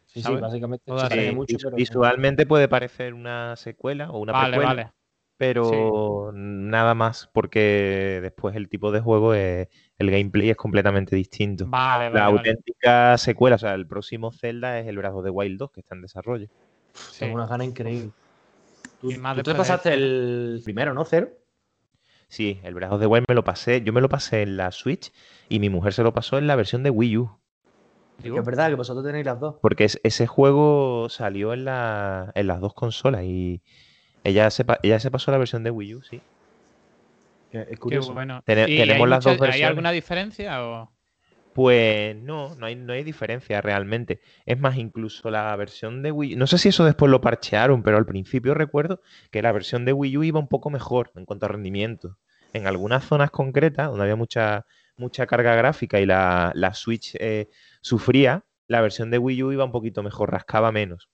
Sí, 0.08 0.22
sí, 0.22 0.34
básicamente 0.36 0.84
Sí, 0.86 1.32
mucho, 1.34 1.58
pero- 1.64 1.78
visualmente 1.78 2.46
puede 2.46 2.68
parecer 2.68 3.14
una 3.14 3.56
secuela 3.56 4.12
o 4.12 4.20
una 4.20 4.34
vale, 4.34 4.58
precuela, 4.58 4.68
vale. 4.74 4.92
Pero 5.48 6.32
nada 6.34 6.96
más, 6.96 7.30
porque 7.34 8.20
después 8.22 8.56
el 8.56 8.70
tipo 8.70 8.92
de 8.92 9.02
juego 9.02 9.34
es, 9.34 9.68
el 9.98 10.12
gameplay 10.12 10.50
es 10.50 10.56
completamente 10.58 11.16
distinto. 11.16 11.66
Vale, 11.68 12.06
vale. 12.06 12.20
La 12.20 12.26
vale. 12.28 12.38
auténtica 12.38 13.18
secuela, 13.18 13.56
o 13.58 13.60
sea, 13.60 13.74
el 13.74 13.86
próximo 13.88 14.32
Zelda 14.32 14.80
es 14.80 14.88
el 14.88 14.98
Brazo 14.98 15.22
de 15.22 15.30
Wild 15.30 15.58
2, 15.60 15.72
que 15.72 15.82
está 15.82 15.96
en 15.96 16.02
desarrollo. 16.02 16.48
Sí. 16.94 17.20
Tengo 17.20 17.36
una 17.36 17.48
gana 17.48 17.66
increíble. 17.66 18.12
Tú, 19.02 19.12
Y 19.12 19.18
más 19.18 19.36
tú 19.36 19.44
te 19.44 19.52
de 19.52 19.58
pasaste 19.58 19.94
el 19.94 20.62
primero, 20.64 20.94
¿no? 20.94 21.04
Cero. 21.06 21.30
Sí, 22.30 22.60
el 22.64 22.82
of 22.84 23.00
the 23.00 23.06
Wild 23.06 23.26
me 23.28 23.36
lo 23.36 23.44
pasé, 23.44 23.82
yo 23.84 23.94
me 23.94 24.02
lo 24.02 24.10
pasé 24.10 24.42
en 24.42 24.58
la 24.58 24.72
Switch 24.72 25.12
y 25.50 25.60
mi 25.60 25.70
mujer 25.70 25.94
se 25.94 26.02
lo 26.02 26.14
pasó 26.14 26.38
en 26.40 26.48
la 26.48 26.56
versión 26.56 26.82
de 26.82 26.90
Wii 26.90 27.18
U. 27.18 27.38
Que 28.22 28.30
es 28.30 28.46
verdad 28.46 28.70
que 28.70 28.76
vosotros 28.76 29.06
tenéis 29.06 29.26
las 29.26 29.40
dos. 29.40 29.56
Porque 29.62 29.84
es- 29.84 30.00
ese 30.04 30.26
juego 30.28 31.10
salió 31.10 31.54
en, 31.54 31.66
la, 31.66 32.32
en 32.36 32.48
las 32.48 32.60
dos 32.62 32.74
consolas 32.74 33.24
y 33.24 33.62
ella 34.24 34.50
se, 34.50 34.66
pa- 34.66 34.80
ella 34.84 35.00
se 35.00 35.12
pasó 35.12 35.32
la 35.32 35.38
versión 35.38 35.64
de 35.64 35.72
Wii 35.72 35.96
U, 35.96 36.02
sí. 36.04 36.20
Es 37.52 37.68
Qué 37.68 37.78
curioso. 37.78 38.14
bueno. 38.14 38.42
Tene- 38.46 38.66
¿Y 38.70 38.78
tenemos 38.78 39.06
hay 39.06 39.10
las 39.10 39.24
dos 39.24 39.34
mucha- 39.34 39.44
¿Hay 39.46 39.50
versiones. 39.50 39.70
alguna 39.70 39.92
diferencia 39.92 40.64
o...? 40.64 40.92
Pues 41.54 42.16
no, 42.16 42.56
no 42.56 42.66
hay, 42.66 42.76
no 42.76 42.94
hay 42.94 43.04
diferencia 43.04 43.62
realmente. 43.62 44.22
Es 44.48 44.60
más, 44.60 44.76
incluso 44.78 45.30
la 45.30 45.56
versión 45.56 46.02
de 46.02 46.12
Wii 46.12 46.36
no 46.36 46.48
sé 46.48 46.58
si 46.58 46.70
eso 46.70 46.84
después 46.84 47.12
lo 47.12 47.22
parchearon, 47.22 47.84
pero 47.84 47.98
al 47.98 48.08
principio 48.08 48.56
recuerdo 48.56 49.02
que 49.30 49.44
la 49.44 49.52
versión 49.52 49.86
de 49.86 49.94
Wii 49.94 50.18
U 50.18 50.24
iba 50.24 50.40
un 50.40 50.48
poco 50.48 50.72
mejor 50.72 51.12
en 51.16 51.26
cuanto 51.26 51.46
a 51.46 51.50
rendimiento. 51.50 52.18
En 52.54 52.66
algunas 52.66 53.04
zonas 53.06 53.30
concretas, 53.30 53.88
donde 53.88 54.02
había 54.02 54.16
mucha, 54.16 54.66
mucha 54.98 55.28
carga 55.28 55.54
gráfica 55.54 56.00
y 56.00 56.08
la, 56.08 56.52
la 56.56 56.74
Switch 56.74 57.16
eh, 57.20 57.50
sufría, 57.82 58.46
la 58.68 58.82
versión 58.82 59.12
de 59.12 59.20
Wii 59.20 59.44
U 59.44 59.52
iba 59.52 59.64
un 59.64 59.72
poquito 59.72 60.02
mejor, 60.02 60.32
rascaba 60.32 60.72
menos. 60.72 61.08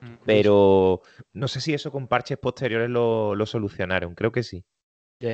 Mm, 0.00 0.14
Pero 0.24 1.02
no 1.32 1.48
sé 1.48 1.60
si 1.60 1.74
eso 1.74 1.90
con 1.92 2.08
parches 2.08 2.38
posteriores 2.38 2.90
lo, 2.90 3.34
lo 3.34 3.46
solucionaron, 3.46 4.14
creo 4.14 4.32
que 4.32 4.42
sí. 4.42 4.64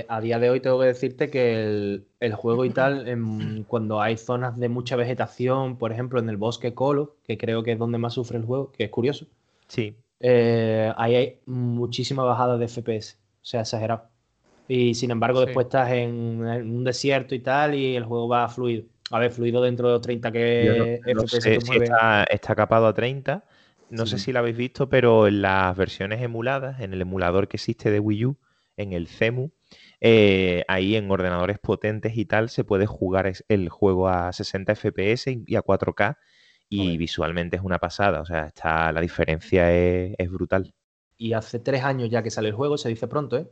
A 0.08 0.20
día 0.20 0.38
de 0.38 0.48
hoy 0.48 0.60
tengo 0.60 0.78
que 0.78 0.86
decirte 0.86 1.28
que 1.28 1.54
el, 1.60 2.06
el 2.20 2.34
juego 2.34 2.64
y 2.64 2.70
tal, 2.74 3.08
em, 3.08 3.64
cuando 3.64 4.00
hay 4.00 4.16
zonas 4.16 4.56
de 4.58 4.68
mucha 4.68 4.94
vegetación, 4.94 5.76
por 5.76 5.90
ejemplo 5.92 6.20
en 6.20 6.28
el 6.28 6.36
bosque 6.36 6.72
Colo, 6.72 7.16
que 7.24 7.36
creo 7.36 7.64
que 7.64 7.72
es 7.72 7.78
donde 7.78 7.98
más 7.98 8.12
sufre 8.14 8.38
el 8.38 8.44
juego, 8.44 8.70
que 8.70 8.84
es 8.84 8.90
curioso, 8.90 9.26
Sí, 9.68 9.96
eh, 10.20 10.92
ahí 10.96 11.14
hay 11.16 11.40
muchísima 11.46 12.24
bajada 12.24 12.58
de 12.58 12.66
FPS, 12.66 13.16
o 13.16 13.44
sea, 13.44 13.60
exagerado. 13.62 14.08
Y 14.68 14.94
sin 14.94 15.10
embargo, 15.10 15.40
Sí. 15.40 15.46
después 15.46 15.66
estás 15.66 15.90
en, 15.92 16.46
en 16.46 16.76
un 16.76 16.84
desierto 16.84 17.34
y 17.34 17.40
tal, 17.40 17.74
y 17.74 17.96
el 17.96 18.04
juego 18.04 18.28
va 18.28 18.48
fluido. 18.48 18.84
A 19.10 19.18
ver, 19.18 19.32
fluido 19.32 19.62
dentro 19.62 19.88
de 19.88 19.94
los 19.94 20.02
30 20.02 20.30
Yo 20.30 20.38
que 20.38 20.78
no- 20.78 20.84
no 21.14 21.22
FPS 21.26 21.50
sé 21.50 21.60
si 21.60 21.76
está, 21.76 22.24
está 22.24 22.54
capado 22.54 22.86
a 22.86 22.94
30. 22.94 23.44
No 23.92 24.06
sé 24.06 24.18
si 24.18 24.32
lo 24.32 24.38
habéis 24.38 24.56
visto, 24.56 24.88
pero 24.88 25.26
en 25.26 25.42
las 25.42 25.76
versiones 25.76 26.22
emuladas, 26.22 26.80
en 26.80 26.94
el 26.94 27.02
emulador 27.02 27.46
que 27.46 27.58
existe 27.58 27.90
de 27.90 28.00
Wii 28.00 28.24
U, 28.24 28.38
en 28.78 28.94
el 28.94 29.06
CEMU, 29.06 29.52
eh, 30.00 30.64
ahí 30.66 30.96
en 30.96 31.10
ordenadores 31.10 31.58
potentes 31.58 32.16
y 32.16 32.24
tal, 32.24 32.48
se 32.48 32.64
puede 32.64 32.86
jugar 32.86 33.30
el 33.48 33.68
juego 33.68 34.08
a 34.08 34.32
60 34.32 34.74
FPS 34.74 35.26
y 35.46 35.56
a 35.56 35.62
4K. 35.62 36.16
Y 36.70 36.96
visualmente 36.96 37.58
es 37.58 37.62
una 37.62 37.78
pasada. 37.78 38.22
O 38.22 38.24
sea, 38.24 38.46
está, 38.46 38.90
la 38.92 39.02
diferencia 39.02 39.70
es, 39.70 40.14
es 40.16 40.30
brutal. 40.30 40.72
Y 41.18 41.34
hace 41.34 41.58
tres 41.58 41.84
años 41.84 42.08
ya 42.08 42.22
que 42.22 42.30
sale 42.30 42.48
el 42.48 42.54
juego, 42.54 42.78
se 42.78 42.88
dice 42.88 43.08
pronto, 43.08 43.36
¿eh? 43.36 43.46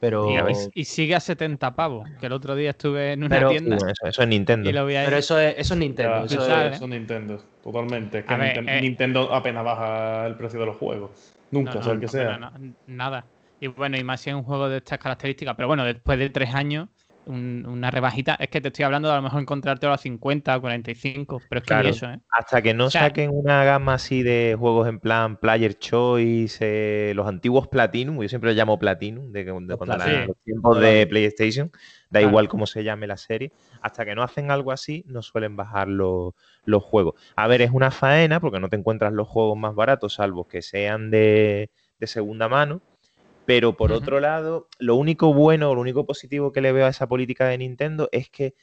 Pero, 0.00 0.28
Y, 0.74 0.84
sigue 0.84 1.14
a 1.14 1.20
70 1.20 1.74
pavos, 1.74 2.08
que 2.20 2.26
el 2.26 2.32
otro 2.32 2.54
día 2.54 2.70
estuve 2.70 3.12
en 3.12 3.20
una 3.24 3.28
Pero- 3.36 3.50
tienda 3.50 3.76
bueno, 3.76 3.92
eso, 3.92 4.06
eso 4.06 4.22
es 4.22 4.28
Nintendo. 4.28 4.70
pero 4.70 5.16
eso 5.16 5.38
es, 5.38 5.54
eso 5.56 5.74
es 5.74 5.80
Nintendo. 5.80 6.18
Ya, 6.18 6.24
eso 6.26 6.40
es- 6.42 6.46
¿sabes? 6.46 6.74
eso 6.74 6.84
es 6.84 6.90
Nintendo, 6.90 7.42
totalmente. 7.62 8.18
Es 8.18 8.24
que 8.26 8.34
ver, 8.36 8.58
eh, 8.68 8.80
Nintendo 8.82 9.32
apenas 9.32 9.64
baja 9.64 10.26
el 10.26 10.34
precio 10.36 10.60
de 10.60 10.66
los 10.66 10.76
juegos. 10.76 11.10
Nunca, 11.50 11.74
No, 11.74 11.82
sea 11.82 11.92
el 11.92 11.98
no, 11.98 12.00
que 12.00 12.06
no, 12.06 12.12
sea. 12.12 12.36
no, 12.38 12.50
no, 12.50 12.74
nada. 12.86 13.24
Y 13.60 13.68
bueno, 13.68 13.96
y 13.96 14.04
más 14.04 14.20
si 14.20 14.28
es 14.30 14.36
un 14.36 14.42
juego 14.42 14.68
de 14.68 14.78
estas 14.78 14.98
características. 14.98 15.54
Pero 15.56 15.68
bueno, 15.68 15.84
después 15.84 16.18
de 16.18 16.28
tres 16.28 16.54
años, 16.54 16.88
un- 17.26 17.64
una 17.66 17.90
rebajita. 17.90 18.34
Es 18.34 18.48
que 18.48 18.60
te 18.60 18.68
estoy 18.68 18.84
hablando 18.84 19.08
de 19.08 19.14
a 19.14 19.16
lo 19.18 19.22
mejor 19.22 19.40
encontrarte 19.40 19.86
a 19.86 19.90
los 19.90 20.00
50 20.00 20.56
o 20.56 20.60
45. 20.60 21.40
Pero 21.48 21.58
es 21.58 21.62
que 21.64 21.66
Claro. 21.68 21.88
eso, 21.88 22.06
¿eh? 22.10 22.18
Hasta 22.30 22.62
que 22.62 22.74
no 22.74 22.86
O 22.86 22.90
sea- 22.90 23.02
saquen 23.02 23.30
una 23.32 23.64
gama 23.64 23.94
así 23.94 24.22
de 24.22 24.56
juegos 24.58 24.88
en 24.88 25.00
plan 25.00 25.36
Player 25.36 25.78
Choice, 25.78 26.58
eh, 26.60 27.12
los 27.14 27.26
antiguos 27.26 27.68
Platinum, 27.68 28.20
yo 28.22 28.28
siempre 28.28 28.50
los 28.50 28.56
llamo 28.56 28.78
Platinum, 28.78 29.30
de, 29.32 29.44
cuando 29.44 29.76
los 29.96 30.36
tiempos 30.44 30.80
de 30.80 31.06
PlayStation, 31.06 31.70
da 32.10 32.20
Claro. 32.20 32.28
igual 32.28 32.48
cómo 32.48 32.66
se 32.66 32.84
llame 32.84 33.06
la 33.06 33.16
serie, 33.16 33.52
hasta 33.80 34.04
que 34.04 34.14
no 34.14 34.22
hacen 34.22 34.50
algo 34.50 34.72
así, 34.72 35.04
no 35.06 35.22
suelen 35.22 35.56
bajar 35.56 35.88
los, 35.88 36.32
los 36.64 36.82
juegos. 36.82 37.14
A 37.36 37.46
ver, 37.48 37.62
es 37.62 37.70
una 37.72 37.90
faena 37.90 38.40
porque 38.40 38.60
no 38.60 38.68
te 38.68 38.76
encuentras 38.76 39.12
los 39.12 39.26
juegos 39.28 39.56
más 39.58 39.74
baratos, 39.74 40.14
salvo 40.14 40.46
que 40.46 40.62
sean 40.62 41.10
de, 41.10 41.70
de 41.98 42.06
segunda 42.06 42.48
mano. 42.48 42.80
Pero 43.46 43.76
por 43.76 43.92
otro 43.92 44.20
lado, 44.20 44.68
lo 44.78 44.96
único 44.96 45.34
bueno, 45.34 45.74
lo 45.74 45.80
único 45.80 46.06
positivo 46.06 46.52
que 46.52 46.60
le 46.60 46.72
veo 46.72 46.86
a 46.86 46.90
esa 46.90 47.08
política 47.08 47.46
de 47.46 47.58
Nintendo 47.58 48.08
es 48.10 48.30
que 48.30 48.54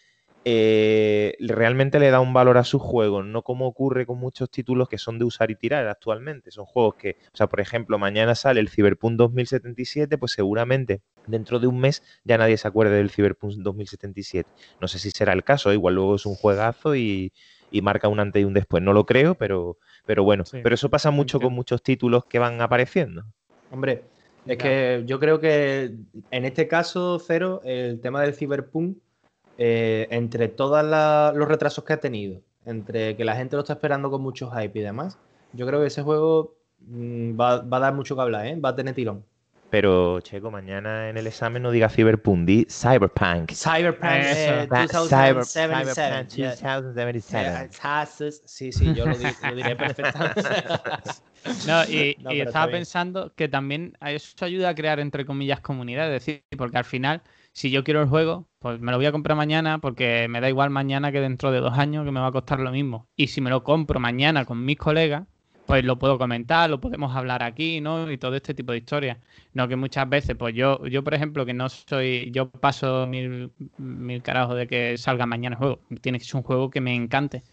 eh, 0.43 1.35
realmente 1.39 2.00
le 2.00 2.09
da 2.09 2.19
un 2.19 2.33
valor 2.33 2.57
a 2.57 2.63
sus 2.63 2.81
juegos, 2.81 3.23
no 3.23 3.43
como 3.43 3.67
ocurre 3.67 4.07
con 4.07 4.17
muchos 4.17 4.50
títulos 4.50 4.89
que 4.89 4.97
son 4.97 5.19
de 5.19 5.25
usar 5.25 5.51
y 5.51 5.55
tirar 5.55 5.88
actualmente. 5.88 6.50
Son 6.50 6.65
juegos 6.65 6.95
que, 6.95 7.17
o 7.31 7.38
sea, 7.38 7.47
por 7.47 7.61
ejemplo, 7.61 8.00
mañana 8.00 8.33
sale 8.33 8.59
el 8.59 8.69
Cyberpunk 8.69 9.17
2077, 9.17 10.17
pues 10.17 10.31
seguramente 10.31 11.01
dentro 11.27 11.59
de 11.59 11.67
un 11.67 11.79
mes 11.79 12.01
ya 12.23 12.39
nadie 12.39 12.57
se 12.57 12.67
acuerde 12.67 12.95
del 12.95 13.11
Cyberpunk 13.11 13.53
2077. 13.57 14.50
No 14.79 14.88
sé 14.88 14.97
si 14.97 15.11
será 15.11 15.33
el 15.33 15.43
caso, 15.43 15.71
igual 15.73 15.95
luego 15.95 16.15
es 16.15 16.25
un 16.25 16.33
juegazo 16.33 16.95
y, 16.95 17.33
y 17.69 17.81
marca 17.81 18.07
un 18.07 18.19
antes 18.19 18.41
y 18.41 18.45
un 18.45 18.55
después. 18.55 18.81
No 18.81 18.93
lo 18.93 19.05
creo, 19.05 19.35
pero, 19.35 19.77
pero 20.07 20.23
bueno. 20.23 20.43
Sí, 20.45 20.59
pero 20.63 20.73
eso 20.73 20.89
pasa 20.89 21.11
mucho 21.11 21.39
con 21.39 21.53
muchos 21.53 21.83
títulos 21.83 22.25
que 22.25 22.39
van 22.39 22.61
apareciendo. 22.61 23.25
Hombre, 23.69 24.03
es 24.45 24.57
que 24.57 25.03
yo 25.05 25.19
creo 25.19 25.39
que 25.39 25.95
en 26.31 26.45
este 26.45 26.67
caso, 26.67 27.19
Cero, 27.19 27.62
el 27.63 28.00
tema 28.01 28.21
del 28.21 28.33
Cyberpunk, 28.33 28.98
eh, 29.57 30.07
entre 30.12 30.48
todos 30.48 30.83
los 31.36 31.48
retrasos 31.48 31.83
que 31.83 31.93
ha 31.93 32.00
tenido, 32.00 32.41
entre 32.65 33.15
que 33.15 33.25
la 33.25 33.36
gente 33.36 33.55
lo 33.55 33.62
está 33.62 33.74
esperando 33.74 34.10
con 34.10 34.21
mucho 34.21 34.50
hype 34.51 34.79
y 34.79 34.81
demás, 34.81 35.17
yo 35.53 35.65
creo 35.67 35.81
que 35.81 35.88
ese 35.88 36.01
juego 36.01 36.55
mm, 36.79 37.39
va, 37.39 37.62
va 37.62 37.77
a 37.77 37.79
dar 37.81 37.93
mucho 37.93 38.15
que 38.15 38.21
hablar, 38.21 38.45
¿eh? 38.48 38.55
Va 38.60 38.69
a 38.69 38.75
tener 38.75 38.95
tirón. 38.95 39.25
Pero, 39.69 40.19
Checo, 40.19 40.51
mañana 40.51 41.07
en 41.10 41.17
el 41.17 41.27
examen 41.27 41.63
no 41.63 41.71
diga 41.71 41.88
Cyberpunk, 41.88 42.45
di 42.45 42.67
Cyberpunk. 42.69 43.51
Cyberpunk 43.53 44.12
eh, 44.12 44.67
Cyber- 44.67 44.67
2077. 44.67 45.45
Cyberpunk 45.45 46.29
yeah. 46.36 46.81
2077. 46.81 48.31
Sí, 48.45 48.71
sí, 48.74 48.93
yo 48.93 49.05
lo, 49.05 49.17
di- 49.17 49.25
lo 49.50 49.55
diré 49.55 49.75
perfectamente. 49.77 50.41
No, 51.67 51.83
y, 51.86 52.15
No, 52.24 52.31
estaba 52.31 52.71
pensando 52.71 53.33
que 53.36 53.48
también 53.48 53.98
a 54.00 54.12
eso 54.12 54.45
ayuda 54.45 54.69
a 54.69 54.75
crear, 54.75 55.00
entre 55.00 55.25
comillas, 55.25 55.62
comunidad. 55.62 56.13
Es 56.13 56.25
decir, 56.25 56.43
porque 56.57 56.77
al 56.77 56.86
final, 56.86 57.21
si 57.51 57.71
yo 57.71 57.83
quiero 57.83 58.01
el 58.01 58.10
juego, 58.10 58.48
pues 58.60 58.79
me 58.79 58.91
lo 58.91 58.98
voy 58.98 59.05
a 59.05 59.12
comprar 59.12 59.38
mañana 59.38 59.79
porque 59.79 60.27
me 60.29 60.41
da 60.41 60.50
igual 60.50 60.69
mañana 60.69 61.12
que 61.12 61.21
dentro 61.21 61.51
de 61.51 61.60
dos 61.60 61.77
años 61.77 62.05
que 62.05 62.12
me 62.12 62.19
va 62.19 62.27
a 62.27 62.31
costar 62.31 62.60
lo 62.60 62.71
mismo. 62.71 63.07
Y 63.15 63.27
si 63.27 63.41
me 63.41 63.50
lo 63.50 63.63
compro 63.63 64.00
mañana 64.00 64.45
con 64.45 64.63
mis 64.63 64.77
colegas, 64.77 65.24
pues 65.65 65.86
lo 65.86 65.98
puedo 65.98 66.17
comentar, 66.17 66.69
lo 66.69 66.81
podemos 66.81 67.15
hablar 67.15 67.43
aquí, 67.43 67.79
¿no? 67.81 68.12
Y 68.12 68.17
todo 68.17 68.36
este 68.36 68.53
tipo 68.53 68.74
de 68.74 68.79
historias. 68.79 69.17
No 69.53 69.67
que 69.67 69.75
muchas 69.75 70.10
veces, 70.10 70.36
pues 70.36 70.53
yo, 70.53 70.86
yo 70.88 71.03
por 71.03 71.13
ejemplo, 71.13 71.45
que 71.45 71.53
no 71.53 71.69
soy, 71.69 72.29
yo 72.31 72.50
paso 72.50 73.07
mil, 73.07 73.51
mil 73.77 74.21
carajos 74.21 74.57
de 74.57 74.67
que 74.67 74.98
salga 74.98 75.25
mañana 75.25 75.55
el 75.55 75.60
juego. 75.60 75.79
Tiene 76.01 76.19
que 76.19 76.25
ser 76.25 76.36
un 76.38 76.43
juego 76.43 76.69
que 76.69 76.81
me 76.81 76.93
encante 76.93 77.43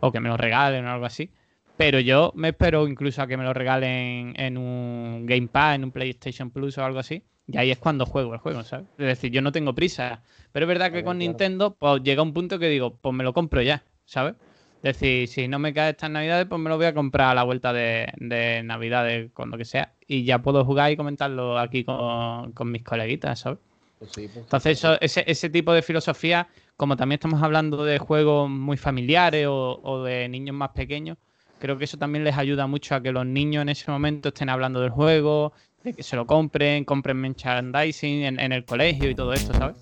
o 0.00 0.10
que 0.12 0.20
me 0.20 0.28
lo 0.28 0.36
regalen 0.36 0.86
o 0.86 0.90
algo 0.90 1.06
así. 1.06 1.30
Pero 1.78 2.00
yo 2.00 2.32
me 2.34 2.48
espero 2.48 2.86
incluso 2.88 3.22
a 3.22 3.26
que 3.26 3.36
me 3.36 3.44
lo 3.44 3.54
regalen 3.54 4.34
en 4.36 4.58
un 4.58 5.24
Game 5.26 5.48
Pass, 5.48 5.76
en 5.76 5.84
un 5.84 5.92
PlayStation 5.92 6.50
Plus 6.50 6.76
o 6.78 6.84
algo 6.84 6.98
así. 6.98 7.22
Y 7.46 7.56
ahí 7.56 7.70
es 7.70 7.78
cuando 7.78 8.04
juego 8.04 8.34
el 8.34 8.40
juego, 8.40 8.62
¿sabes? 8.64 8.86
Es 8.98 9.06
decir, 9.06 9.30
yo 9.32 9.40
no 9.40 9.52
tengo 9.52 9.74
prisa. 9.74 10.22
Pero 10.52 10.64
es 10.64 10.68
verdad 10.68 10.92
que 10.92 11.04
con. 11.04 11.18
Nintendo, 11.18 11.74
pues 11.78 12.02
llega 12.02 12.20
un 12.22 12.34
punto 12.34 12.58
que 12.58 12.68
digo, 12.68 12.96
pues 12.96 13.14
me 13.14 13.24
lo 13.24 13.32
compro 13.32 13.62
ya, 13.62 13.84
¿sabes? 14.04 14.34
Es 14.82 14.98
decir, 14.98 15.28
si 15.28 15.48
no 15.48 15.58
me 15.58 15.72
cae 15.72 15.90
estas 15.90 16.10
navidades, 16.10 16.46
pues 16.46 16.60
me 16.60 16.68
lo 16.68 16.76
voy 16.76 16.86
a 16.86 16.94
comprar 16.94 17.30
a 17.30 17.34
la 17.34 17.42
vuelta 17.44 17.72
de, 17.72 18.12
de 18.16 18.62
navidades, 18.64 19.30
cuando 19.32 19.56
que 19.56 19.64
sea. 19.64 19.94
Y 20.06 20.24
ya 20.24 20.40
puedo 20.40 20.64
jugar 20.64 20.92
y 20.92 20.96
comentarlo 20.96 21.58
aquí 21.58 21.84
con, 21.84 22.52
con 22.52 22.70
mis 22.70 22.82
coleguitas, 22.84 23.40
¿sabes? 23.40 23.58
Pues 23.98 24.12
sí, 24.12 24.28
pues, 24.28 24.44
Entonces, 24.44 24.78
eso- 24.78 25.00
ese, 25.00 25.24
ese 25.26 25.50
tipo 25.50 25.72
de 25.72 25.82
filosofía, 25.82 26.48
como 26.76 26.96
también 26.96 27.16
estamos 27.18 27.42
hablando 27.42 27.84
de 27.84 27.98
juegos 27.98 28.48
muy 28.50 28.76
familiares 28.76 29.46
o, 29.48 29.80
o 29.82 30.02
de 30.04 30.28
niños 30.28 30.54
más 30.54 30.70
pequeños, 30.70 31.18
creo 31.58 31.78
que 31.78 31.84
eso 31.84 31.98
también 31.98 32.24
les 32.24 32.36
ayuda 32.36 32.66
mucho 32.66 32.94
a 32.94 33.02
que 33.02 33.12
los 33.12 33.26
niños 33.26 33.62
en 33.62 33.68
ese 33.68 33.90
momento 33.90 34.28
estén 34.28 34.48
hablando 34.48 34.80
del 34.80 34.90
juego, 34.90 35.52
de 35.82 35.92
que 35.92 36.02
se 36.02 36.16
lo 36.16 36.26
compren, 36.26 36.84
compren 36.84 37.16
merchandising 37.16 38.38
en, 38.38 38.52
el 38.52 38.64
colegio 38.64 39.10
y 39.10 39.14
todo 39.14 39.32
esto, 39.32 39.52
¿sabes? 39.54 39.76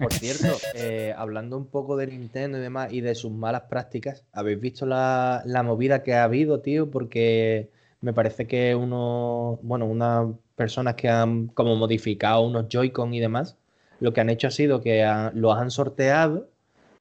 Por 0.00 0.12
cierto, 0.14 0.56
eh, 0.74 1.14
hablando 1.16 1.58
un 1.58 1.66
poco 1.66 1.96
de 1.96 2.06
Nintendo 2.06 2.56
y 2.56 2.62
demás 2.62 2.92
y 2.92 3.02
de 3.02 3.14
sus 3.14 3.30
malas 3.30 3.62
prácticas, 3.68 4.24
¿habéis 4.32 4.58
visto 4.58 4.86
la, 4.86 5.42
la 5.44 5.62
movida 5.62 6.02
que 6.02 6.14
ha 6.14 6.24
habido, 6.24 6.60
tío? 6.60 6.90
Porque 6.90 7.68
me 8.00 8.14
parece 8.14 8.46
que 8.46 8.74
uno, 8.74 9.58
bueno, 9.62 9.84
unas 9.84 10.28
personas 10.56 10.94
que 10.94 11.10
han 11.10 11.48
como 11.48 11.76
modificado 11.76 12.40
unos 12.42 12.66
Joy-Con 12.68 13.12
y 13.12 13.20
demás, 13.20 13.56
lo 14.00 14.14
que 14.14 14.22
han 14.22 14.30
hecho 14.30 14.48
ha 14.48 14.50
sido 14.50 14.80
que 14.80 15.06
los 15.34 15.58
han 15.58 15.70
sorteado, 15.70 16.48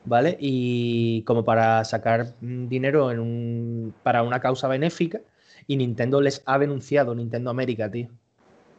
¿vale? 0.03 0.37
Y 0.39 1.23
como 1.25 1.43
para 1.45 1.83
sacar 1.85 2.35
dinero 2.41 3.11
en 3.11 3.19
un, 3.19 3.95
para 4.03 4.23
una 4.23 4.39
causa 4.41 4.67
benéfica. 4.67 5.21
y 5.67 5.77
Nintendo 5.77 6.21
les 6.21 6.41
ha 6.45 6.57
denunciado, 6.59 7.13
Nintendo 7.15 7.49
América, 7.51 7.91
tío. 7.91 8.09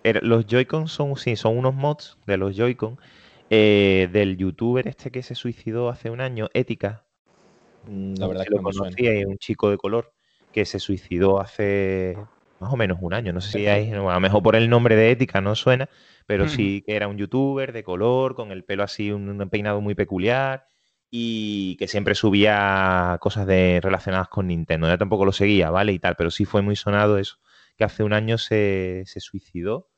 Era- 0.03 0.21
Los 0.23 0.47
Joy-Con 0.47 0.89
son, 0.89 1.17
sí, 1.17 1.37
son 1.37 1.57
unos 1.59 1.75
mods 1.75 2.19
de 2.27 2.37
los 2.37 2.57
Joy-Con 2.57 2.99
eh, 3.51 4.09
del 4.13 4.37
youtuber 4.37 4.87
este 4.89 5.11
que 5.11 5.23
se 5.23 5.35
suicidó 5.35 5.89
hace 5.91 6.11
un 6.11 6.21
año, 6.21 6.49
Ética. 6.55 7.07
Mm, 7.83 8.15
La 8.21 8.27
verdad 8.29 8.45
es 8.45 8.51
que 8.51 8.61
lo 8.63 8.73
suena. 8.73 8.99
conocíais, 8.99 9.27
un 9.27 9.39
chico 9.39 9.71
de 9.71 9.77
color 9.79 10.13
que 10.53 10.65
se 10.65 10.79
suicidó 10.79 11.41
hace 11.41 12.29
más 12.59 12.73
o 12.73 12.77
menos 12.77 12.99
un 13.01 13.15
año. 13.15 13.33
No 13.33 13.41
sé 13.41 13.51
si 13.53 13.67
hay, 13.67 13.91
a 13.93 13.97
lo 13.97 14.21
mejor 14.21 14.43
por 14.43 14.57
el 14.57 14.69
nombre 14.71 14.97
de 14.97 15.11
Ética 15.11 15.41
no 15.41 15.55
suena, 15.55 15.89
pero 16.27 16.47
Ujú. 16.47 16.47
sí 16.47 16.83
que 16.87 16.97
era 16.97 17.09
un 17.09 17.17
youtuber 17.19 17.73
de 17.73 17.83
color, 17.85 18.35
con 18.35 18.53
el 18.53 18.65
pelo 18.65 18.83
así, 18.83 19.11
un, 19.13 19.29
un 19.41 19.51
peinado 19.51 19.81
muy 19.81 19.95
peculiar 19.95 20.67
y 21.11 21.77
que 21.77 21.89
siempre 21.89 22.15
subía 22.15 23.19
cosas 23.21 23.47
de, 23.47 23.81
relacionadas 23.83 24.29
con 24.29 24.47
Nintendo. 24.49 24.89
Yo 24.89 24.99
tampoco 24.99 25.25
lo 25.25 25.33
seguía, 25.33 25.71
¿vale? 25.71 25.93
Y 25.93 25.99
tal, 25.99 26.17
pero 26.17 26.31
sí 26.31 26.45
fue 26.45 26.63
muy 26.63 26.77
sonado 26.77 27.19
eso, 27.19 27.39
que 27.77 27.85
hace 27.85 28.03
un 28.05 28.13
año 28.13 28.39
se, 28.39 29.03
se 29.07 29.21
suicidó. 29.21 29.89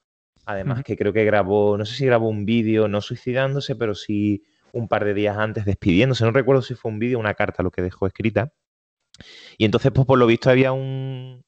Además 0.46 0.82
que 0.84 0.96
creo 0.96 1.12
que 1.12 1.24
grabó, 1.24 1.78
no 1.78 1.84
sé 1.86 1.94
si 1.96 2.06
grabó 2.06 2.28
un 2.28 2.44
vídeo, 2.46 2.88
no 2.88 3.00
suicidándose, 3.02 3.76
pero 3.76 3.94
sí 3.94 4.44
un 4.72 4.88
par 4.88 5.04
de 5.04 5.14
días 5.14 5.38
antes 5.38 5.64
despidiéndose. 5.66 6.24
No 6.24 6.32
recuerdo 6.32 6.62
si 6.62 6.74
fue 6.74 6.90
un 6.92 6.98
vídeo 7.00 7.18
o 7.18 7.20
una 7.20 7.34
carta 7.34 7.62
lo 7.62 7.70
que 7.72 7.82
dejó 7.82 8.06
escrita. 8.06 8.52
Y 9.58 9.64
entonces, 9.64 9.92
pues 9.92 10.06
por 10.06 10.18
lo 10.18 10.26
visto 10.26 10.50
había 10.50 10.72
un, 10.72 11.44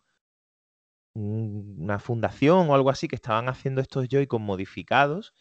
un- 1.15 1.77
una 1.81 1.99
fundación 1.99 2.69
o 2.71 2.75
algo 2.75 2.91
así 2.91 3.09
que 3.09 3.17
estaban 3.17 3.49
haciendo 3.49 3.81
estos 3.81 4.09
Joy-Con 4.09 4.43
modificados 4.43 5.33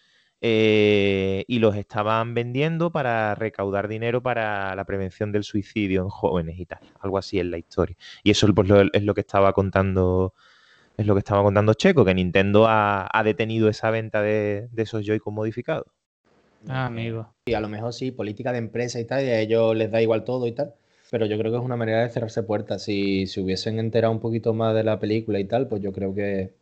eh, 0.44 1.46
y 1.48 1.60
los 1.60 1.76
estaban 1.78 2.36
vendiendo 2.36 2.92
para 2.92 3.36
recaudar 3.36 3.88
dinero 3.88 4.22
para 4.24 4.76
la 4.76 4.86
prevención 4.86 5.32
del 5.34 5.44
suicidio 5.46 6.04
en 6.04 6.10
jóvenes 6.10 6.60
y 6.60 6.68
tal. 6.68 6.82
Algo 7.02 7.18
así 7.20 7.40
es 7.40 7.46
la 7.48 7.58
historia. 7.60 7.98
Y 8.24 8.32
eso 8.32 8.48
pues, 8.54 8.68
lo- 8.70 8.82
es 8.94 9.04
lo 9.04 9.16
que 9.16 9.22
estaba 9.22 9.54
contando. 9.54 10.34
Es 10.98 11.08
lo 11.08 11.16
que 11.16 11.20
estaba 11.20 11.44
contando 11.44 11.74
Checo, 11.76 12.06
que 12.06 12.14
Nintendo 12.16 12.68
ha, 12.68 13.08
ha 13.12 13.24
detenido 13.24 13.70
esa 13.70 13.92
venta 13.92 14.22
de, 14.22 14.70
de 14.72 14.84
esos 14.84 15.06
Joy-Con 15.06 15.34
modificados. 15.36 15.88
Ah, 16.68 16.86
amigo. 16.88 17.34
Y 17.46 17.54
a 17.54 17.60
lo 17.62 17.70
mejor 17.70 17.94
sí, 17.94 18.12
política 18.12 18.52
de 18.52 18.58
empresa 18.58 19.00
y 19.00 19.06
tal, 19.06 19.24
y 19.24 19.30
a 19.30 19.40
ellos 19.40 19.76
les 19.76 19.92
da 19.92 20.02
igual 20.02 20.24
todo 20.24 20.48
y 20.48 20.52
tal. 20.54 20.74
Pero 21.10 21.26
yo 21.26 21.38
creo 21.38 21.52
que 21.52 21.58
es 21.58 21.64
una 21.64 21.76
manera 21.76 22.02
de 22.04 22.10
cerrarse 22.10 22.44
puertas. 22.44 22.84
Si 22.84 23.28
se 23.28 23.42
hubiesen 23.42 23.80
enterado 23.80 24.14
un 24.14 24.20
poquito 24.20 24.54
más 24.54 24.74
de 24.76 24.84
la 24.84 25.00
película 25.00 25.40
y 25.40 25.46
tal, 25.46 25.68
pues 25.68 25.82
yo 25.82 25.92
creo 25.92 26.14
que. 26.16 26.54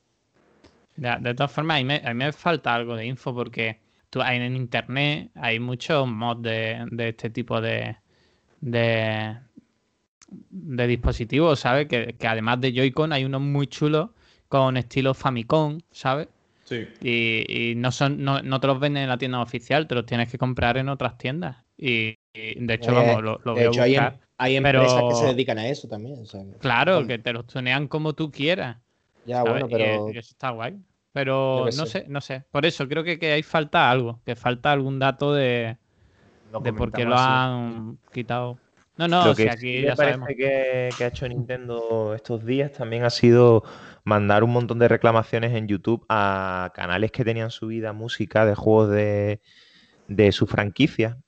Ya, 0.98 1.18
de 1.18 1.34
todas 1.34 1.52
formas, 1.52 1.78
a 1.78 1.80
mí, 1.80 1.86
me, 1.86 1.96
a 2.04 2.14
mí 2.14 2.26
me 2.26 2.32
falta 2.34 2.76
algo 2.76 2.96
de 2.96 3.06
info 3.06 3.34
porque 3.34 3.80
tú, 4.10 4.22
hay 4.22 4.38
en 4.40 4.56
internet 4.56 5.32
hay 5.36 5.60
muchos 5.60 6.08
mods 6.08 6.42
de, 6.44 6.86
de 6.92 7.10
este 7.10 7.30
tipo 7.30 7.62
de, 7.62 7.96
de, 8.60 9.38
de 10.50 10.88
dispositivos, 10.88 11.60
¿sabes? 11.60 11.88
Que, 11.88 12.16
que 12.18 12.28
además 12.28 12.62
de 12.62 12.74
Joy-Con 12.74 13.14
hay 13.14 13.26
unos 13.26 13.42
muy 13.42 13.68
chulos 13.68 14.10
con 14.48 14.78
estilo 14.78 15.14
Famicom, 15.14 15.80
¿sabes? 15.92 16.28
Sí. 16.66 16.88
Y, 17.02 17.72
y 17.72 17.76
no 17.76 17.92
son 17.92 18.24
no, 18.24 18.42
no 18.42 18.60
te 18.60 18.68
los 18.68 18.80
venden 18.80 19.04
en 19.04 19.10
la 19.10 19.18
tienda 19.18 19.42
oficial, 19.42 19.88
te 19.88 19.96
los 19.96 20.06
tienes 20.06 20.30
que 20.30 20.38
comprar 20.38 20.78
en 20.78 20.90
otras 20.90 21.18
tiendas. 21.18 21.58
Y, 21.78 22.16
y, 22.34 22.66
de 22.66 22.74
hecho, 22.76 22.92
Eh, 22.92 22.94
vamos, 22.94 23.24
lo, 23.24 23.42
lo 23.44 23.56
de 23.56 23.68
voy 23.68 23.74
hecho, 23.74 23.82
hay, 23.82 23.96
em- 23.96 24.04
buscar. 24.04 24.20
hay 24.38 24.56
empresas 24.58 25.04
que 25.10 25.16
se 25.16 25.26
dedican 25.28 25.58
a 25.58 25.68
eso 25.68 25.88
también. 25.88 26.20
o 26.22 26.26
sea, 26.26 26.42
que- 26.44 26.60
Claro, 26.60 27.08
que 27.08 27.18
te 27.18 27.34
los 27.34 27.48
tunean 27.48 27.88
como 27.88 28.14
tú 28.14 28.32
quieras. 28.32 28.78
Ya, 29.24 29.44
¿sabes? 29.44 29.44
bueno, 29.44 29.70
pero. 29.70 30.14
y 30.14 30.18
eso 30.18 30.32
está 30.32 30.50
guay. 30.52 30.80
Pero 31.14 31.72
no 31.74 31.86
sé. 31.86 31.86
sé, 31.86 32.06
no 32.08 32.22
sé. 32.22 32.46
Por 32.52 32.66
eso 32.66 32.88
creo 32.88 33.04
que, 33.04 33.20
que 33.20 33.34
ahí 33.34 33.44
falta 33.44 33.90
algo, 33.92 34.22
que 34.26 34.36
falta 34.36 34.72
algún 34.72 35.00
dato 35.00 35.34
de, 35.34 35.78
lo 36.52 36.60
de 36.60 36.74
por 36.74 36.94
qué 36.94 37.06
lo 37.06 37.16
así. 37.16 37.18
han 37.18 38.00
quitado. 38.12 38.62
No, 38.98 39.08
no, 39.08 39.28
Lo 39.28 39.32
o 39.32 39.36
sea, 39.36 39.46
que 39.46 39.50
aquí 39.52 39.82
sí 39.82 39.86
me 39.86 39.86
ya 39.86 39.96
parece 39.96 40.20
sabemos. 40.20 40.28
que, 40.36 40.96
que 40.98 41.04
ha 41.04 41.08
hecho 41.08 41.28
Nintendo 41.28 42.14
estos 42.16 42.44
días 42.46 42.72
también 42.72 43.04
ha 43.04 43.10
sido 43.12 43.64
mandar 44.04 44.44
un 44.44 44.52
montón 44.52 44.80
de 44.80 44.88
reclamaciones 44.88 45.54
en 45.56 45.68
YouTube 45.68 46.04
a 46.10 46.72
canales 46.74 47.12
que 47.12 47.24
tenían 47.24 47.52
subida 47.52 47.94
música 47.94 48.46
de 48.46 48.56
juegos 48.56 48.90
de, 48.90 49.42
de 50.08 50.32
su 50.34 50.48
franquicia 50.48 51.20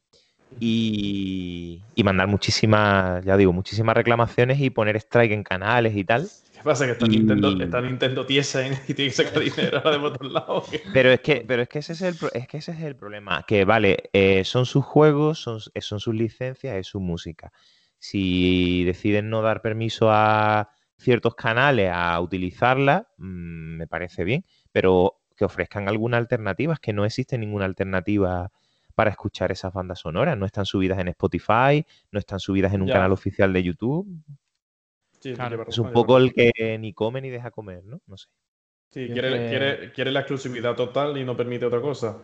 y, 0.60 1.88
y 1.96 2.04
mandar 2.04 2.28
muchísimas, 2.28 3.24
ya 3.26 3.38
digo, 3.38 3.54
muchísimas 3.54 3.96
reclamaciones 3.98 4.60
y 4.62 4.70
poner 4.72 4.98
strike 4.98 5.34
en 5.34 5.44
canales 5.44 5.96
y 5.98 6.06
tal. 6.06 6.34
¿Qué 6.64 6.70
pasa? 6.70 6.86
Que 6.86 6.94
está, 6.94 7.06
Y- 7.08 7.10
Nintendo, 7.10 7.62
está 7.62 7.82
Nintendo 7.82 8.26
tiesa 8.26 8.66
¿eh? 8.66 8.72
y 8.88 8.94
tiene 8.94 9.12
que 9.12 9.16
sacar 9.18 9.40
dinero 9.44 9.82
de 9.82 9.98
otro 9.98 10.30
lado. 10.30 10.64
Pero 10.94 11.12
es 11.12 11.20
que, 11.20 11.44
pero 11.46 11.62
es 11.64 11.68
que 11.68 11.80
ese 11.80 11.92
es 11.92 12.02
el, 12.02 12.16
es 12.34 12.48
que 12.48 12.58
ese 12.58 12.72
es 12.72 12.80
el 12.80 12.96
problema. 12.96 13.44
Que 13.46 13.66
vale, 13.66 14.10
eh, 14.14 14.46
son 14.46 14.66
sus 14.66 14.86
juegos, 14.86 15.40
son, 15.40 15.58
s- 15.58 15.70
son 15.82 16.00
sus 16.00 16.16
licencias, 16.16 16.76
es 16.78 16.88
su 16.88 17.02
música. 17.02 17.52
Si 18.00 18.84
deciden 18.86 19.30
no 19.30 19.42
dar 19.42 19.62
permiso 19.62 20.10
a 20.10 20.70
ciertos 20.98 21.36
canales 21.36 21.92
a 21.94 22.18
utilizarla, 22.22 23.10
mm, 23.18 23.76
me 23.78 23.88
parece 23.88 24.24
bien. 24.24 24.46
Pero 24.72 25.20
que 25.36 25.44
ofrezcan 25.44 25.90
alguna 25.90 26.16
alternativa, 26.18 26.74
es 26.76 26.80
que 26.80 26.94
no 26.94 27.04
existe 27.04 27.38
ninguna 27.38 27.66
alternativa 27.66 28.52
para 28.96 29.10
escuchar 29.10 29.52
esas 29.52 29.74
bandas 29.74 30.00
sonoras. 30.00 30.38
No 30.38 30.46
están 30.46 30.66
subidas 30.66 31.00
en 31.00 31.10
Spotify, 31.10 31.86
no 32.12 32.20
están 32.20 32.40
subidas 32.40 32.74
en 32.74 32.84
un 32.84 32.88
Ya. 32.88 32.94
canal 32.94 33.12
oficial 33.12 33.52
de 33.52 33.64
YouTube. 33.64 34.08
Sí, 35.24 35.34
Claro. 35.34 35.52
lleva 35.52 35.66
Es 35.70 35.78
un 35.78 35.94
poco 35.94 36.18
el 36.18 36.34
que 36.34 36.52
ni 36.80 36.92
come 36.92 37.22
ni 37.22 37.30
deja 37.30 37.50
comer, 37.50 37.86
¿no? 37.86 38.02
No 38.08 38.18
sé. 38.18 38.28
Sí, 38.92 39.08
quiere, 39.08 39.48
quiere- 39.48 39.92
quiere 39.94 40.12
la 40.12 40.20
exclusividad 40.20 40.76
total 40.76 41.18
y 41.18 41.24
no 41.24 41.36
permite 41.38 41.66
otra 41.66 41.80
cosa. 41.80 42.18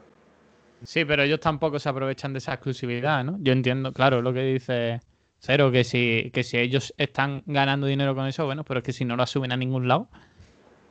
Sí, 0.84 1.06
pero 1.06 1.24
ellos 1.24 1.40
tampoco 1.40 1.80
se 1.80 1.88
aprovechan 1.88 2.34
de 2.34 2.40
esa 2.40 2.54
exclusividad, 2.56 3.24
¿no? 3.24 3.38
Yo 3.40 3.54
entiendo, 3.54 3.94
claro, 3.94 4.22
lo 4.22 4.34
que 4.34 4.42
dice 4.44 5.00
Cero, 5.40 5.72
que 5.72 5.86
si, 5.86 6.30
que 6.34 6.44
si 6.44 6.58
ellos 6.58 6.94
están 6.98 7.42
ganando 7.46 7.88
dinero 7.88 8.14
con 8.16 8.28
eso, 8.28 8.46
bueno, 8.46 8.66
pero 8.66 8.80
es 8.80 8.84
que 8.84 8.92
si 8.92 9.06
no 9.06 9.16
lo 9.16 9.26
suben 9.26 9.54
a 9.54 9.58
ningún 9.58 9.88
lado, 9.88 10.10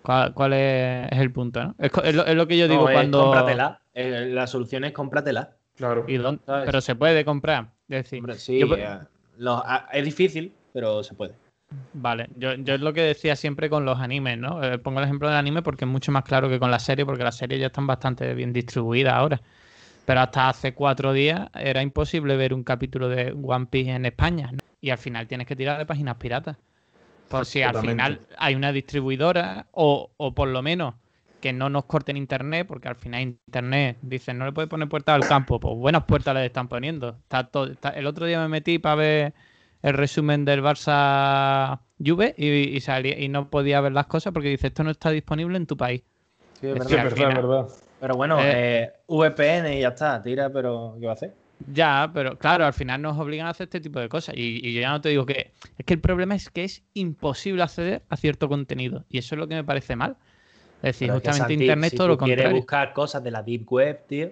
¿cuál, 0.01 0.33
cuál 0.33 0.55
es, 0.55 1.13
es 1.13 1.19
el 1.19 1.31
punto, 1.31 1.63
no? 1.63 1.75
Es, 1.79 1.93
es 2.05 2.15
lo, 2.15 2.25
es 2.25 2.35
lo 2.35 2.47
que 2.49 2.57
yo 2.57 2.69
digo 2.69 2.87
No, 2.87 2.93
cuando... 2.93 3.19
cómpratela. 3.21 3.83
La 3.95 4.47
solución 4.47 4.85
es 4.85 4.93
cómpratela. 4.93 5.57
Claro. 5.77 6.07
¿Y 6.09 6.17
dónde? 6.17 6.41
¿Sabes? 6.47 6.65
Pero 6.67 6.81
se 6.81 6.95
puede 6.95 7.25
comprar. 7.27 7.73
Es 7.89 8.05
decir, 8.05 8.21
Hombre, 8.21 8.37
sí, 8.37 8.59
yo- 8.59 8.75
eh, 8.77 8.99
lo- 9.37 9.63
a- 9.65 9.89
es 9.93 10.05
difícil, 10.05 10.55
pero 10.73 11.03
se 11.03 11.15
puede. 11.15 11.35
Vale, 11.71 12.29
yo, 12.37 12.55
yo 12.55 12.75
es 12.75 12.81
lo 12.81 12.93
que 12.95 13.03
decía 13.03 13.37
siempre 13.37 13.69
con 13.69 13.85
los 13.85 13.99
animes, 13.99 14.39
¿no? 14.39 14.63
Eh, 14.65 14.79
pongo 14.79 15.01
el 15.01 15.05
ejemplo 15.05 15.29
del 15.29 15.37
anime 15.37 15.63
porque 15.63 15.85
es 15.85 15.91
mucho 15.91 16.13
más 16.13 16.25
claro 16.25 16.49
que 16.49 16.59
con 16.59 16.71
la 16.71 16.79
serie, 16.79 17.05
porque 17.05 17.25
las 17.25 17.37
series 17.37 17.61
ya 17.61 17.67
están 17.67 17.87
bastante 17.87 18.33
bien 18.35 18.53
distribuidas 18.53 19.15
ahora. 19.15 19.41
Pero 20.05 20.21
hasta 20.21 20.49
hace 20.49 20.75
cuatro 20.75 21.13
días 21.13 21.49
era 21.55 21.83
imposible 21.83 22.37
ver 22.37 22.55
un 22.55 22.65
capítulo 22.65 23.09
de 23.09 23.33
One 23.43 23.67
Piece 23.67 23.91
en 23.91 24.07
España. 24.07 24.51
¿no? 24.53 24.59
Y 24.81 24.91
al 24.91 24.99
final 24.99 25.29
tienes 25.29 25.47
que 25.47 25.57
tirar 25.57 25.79
de 25.79 25.87
páginas 25.87 26.17
piratas. 26.17 26.57
Por 27.29 27.47
si 27.47 27.63
al 27.63 27.75
final 27.75 28.27
hay 28.39 28.55
una 28.55 28.73
distribuidora 28.73 29.69
o, 29.73 30.13
o 30.17 30.35
por 30.35 30.49
lo 30.49 30.63
menos 30.63 30.95
que 31.41 31.53
no 31.53 31.69
nos 31.71 31.85
corten 31.87 32.17
internet, 32.17 32.67
porque 32.67 32.89
al 32.89 32.97
final 32.97 33.21
internet 33.23 33.99
dicen 34.03 34.39
no 34.39 34.47
le 34.47 34.53
puede 34.53 34.69
poner 34.69 34.89
puertas 34.89 35.15
al 35.17 35.27
campo, 35.27 35.61
pues 35.61 35.77
buenas 35.77 36.05
puertas 36.05 36.35
le 36.35 36.47
están 36.47 36.69
poniendo. 36.69 37.11
Está 37.23 37.45
todo, 37.51 37.67
está- 37.73 37.91
el 37.91 38.07
otro 38.07 38.27
día 38.27 38.41
me 38.41 38.49
metí 38.49 38.79
para 38.79 38.95
ver 38.97 39.35
el 39.83 39.95
resumen 39.95 40.45
del 40.45 40.63
Barça 40.63 41.81
Juve 42.05 42.35
y, 42.37 42.47
y 42.77 42.81
salí- 42.81 43.15
y 43.19 43.29
no 43.29 43.51
podía 43.51 43.81
ver 43.81 43.93
las 43.93 44.07
cosas 44.07 44.33
porque 44.33 44.49
dice 44.49 44.69
esto 44.69 44.85
no 44.85 44.91
está 44.91 45.11
disponible 45.11 45.57
en 45.57 45.67
tu 45.67 45.77
país. 45.77 46.03
Sí, 46.61 46.67
es 46.67 46.77
Es 46.77 46.91
verdad. 46.91 47.07
Es 47.07 47.15
verdad. 47.19 47.67
Pero 48.01 48.17
bueno, 48.17 48.39
eh, 48.41 48.93
VPN 49.09 49.77
y 49.77 49.81
ya 49.81 49.89
está, 49.89 50.23
tira, 50.23 50.51
pero 50.51 50.97
¿qué 51.01 51.07
va 51.07 51.13
a 51.13 51.15
hacer? 51.15 51.35
Ya, 51.73 52.09
pero 52.15 52.39
claro, 52.39 52.65
al 52.65 52.73
final 52.73 53.03
nos 53.03 53.19
obligan 53.19 53.49
a 53.49 53.51
hacer 53.51 53.65
este 53.65 53.81
tipo 53.81 53.99
de 53.99 54.09
cosas. 54.09 54.37
Y, 54.37 54.65
y 54.65 54.73
yo 54.75 54.81
ya 54.81 54.91
no 54.91 55.01
te 55.01 55.09
digo 55.09 55.27
que. 55.27 55.51
Es 55.77 55.85
que 55.85 55.95
el 55.95 56.01
problema 56.01 56.37
es 56.37 56.51
que 56.51 56.63
es 56.63 56.85
imposible 56.95 57.65
acceder 57.65 58.03
a 58.09 58.17
cierto 58.17 58.49
contenido. 58.49 59.05
Y 59.09 59.19
eso 59.19 59.35
es 59.35 59.41
lo 59.41 59.49
que 59.49 59.57
me 59.57 59.65
parece 59.65 59.97
mal. 59.97 60.17
Es 60.77 60.83
decir, 60.83 61.09
Pero 61.09 61.17
es 61.17 61.23
que, 61.23 61.29
justamente 61.31 61.39
Santi, 61.55 61.55
Internet 61.65 61.91
si 61.91 61.97
todo 61.97 62.07
tú 62.07 62.13
lo 62.13 62.19
quieres 62.19 62.37
contrario. 62.45 62.57
buscar 62.59 62.93
cosas 62.93 63.25
de 63.25 63.31
la 63.33 63.43
Deep 63.43 63.73
Web, 63.73 64.07
tío. 64.07 64.31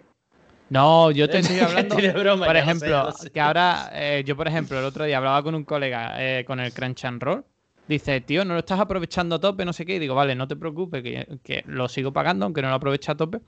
No, 0.70 1.10
yo 1.12 1.28
te 1.28 1.38
estoy 1.38 1.58
hablando. 1.60 1.94
De 1.96 2.10
broma, 2.10 2.46
por 2.46 2.54
sé, 2.56 2.62
ejemplo, 2.62 3.12
sé. 3.12 3.30
que 3.30 3.40
ahora, 3.40 3.90
eh, 3.92 4.24
yo 4.26 4.36
por 4.36 4.48
ejemplo, 4.48 4.78
el 4.78 4.84
otro 4.84 5.04
día 5.04 5.18
hablaba 5.18 5.42
con 5.42 5.54
un 5.54 5.64
colega 5.64 6.14
eh, 6.18 6.44
con 6.44 6.58
el 6.60 6.72
Crunch 6.72 7.04
and 7.04 7.22
Roll. 7.22 7.44
Dice, 7.88 8.20
tío, 8.20 8.44
no 8.44 8.54
lo 8.54 8.60
estás 8.60 8.80
aprovechando 8.80 9.36
a 9.36 9.40
tope, 9.40 9.64
no 9.64 9.72
sé 9.72 9.86
qué. 9.86 9.94
Y 9.94 9.98
digo, 10.00 10.14
vale, 10.16 10.34
no 10.34 10.48
te 10.48 10.56
preocupes, 10.56 11.02
que, 11.04 11.38
que 11.44 11.62
lo 11.66 11.88
sigo 11.88 12.12
pagando, 12.12 12.44
aunque 12.44 12.62
no 12.62 12.68
lo 12.68 12.74
aproveche 12.74 13.12
a 13.12 13.16
tope. 13.16 13.38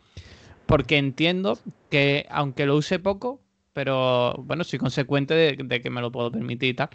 Porque 0.67 0.97
entiendo 0.97 1.59
que, 1.91 2.27
aunque 2.31 2.67
lo 2.67 2.77
use 2.77 3.01
poco, 3.01 3.41
pero 3.73 4.35
bueno, 4.39 4.63
soy 4.63 4.79
consecuente 4.79 5.35
de, 5.35 5.57
de 5.59 5.81
que 5.81 5.91
me 5.91 6.01
lo 6.01 6.13
puedo 6.13 6.31
permitir 6.31 6.69
y 6.71 6.75
tal. 6.75 6.91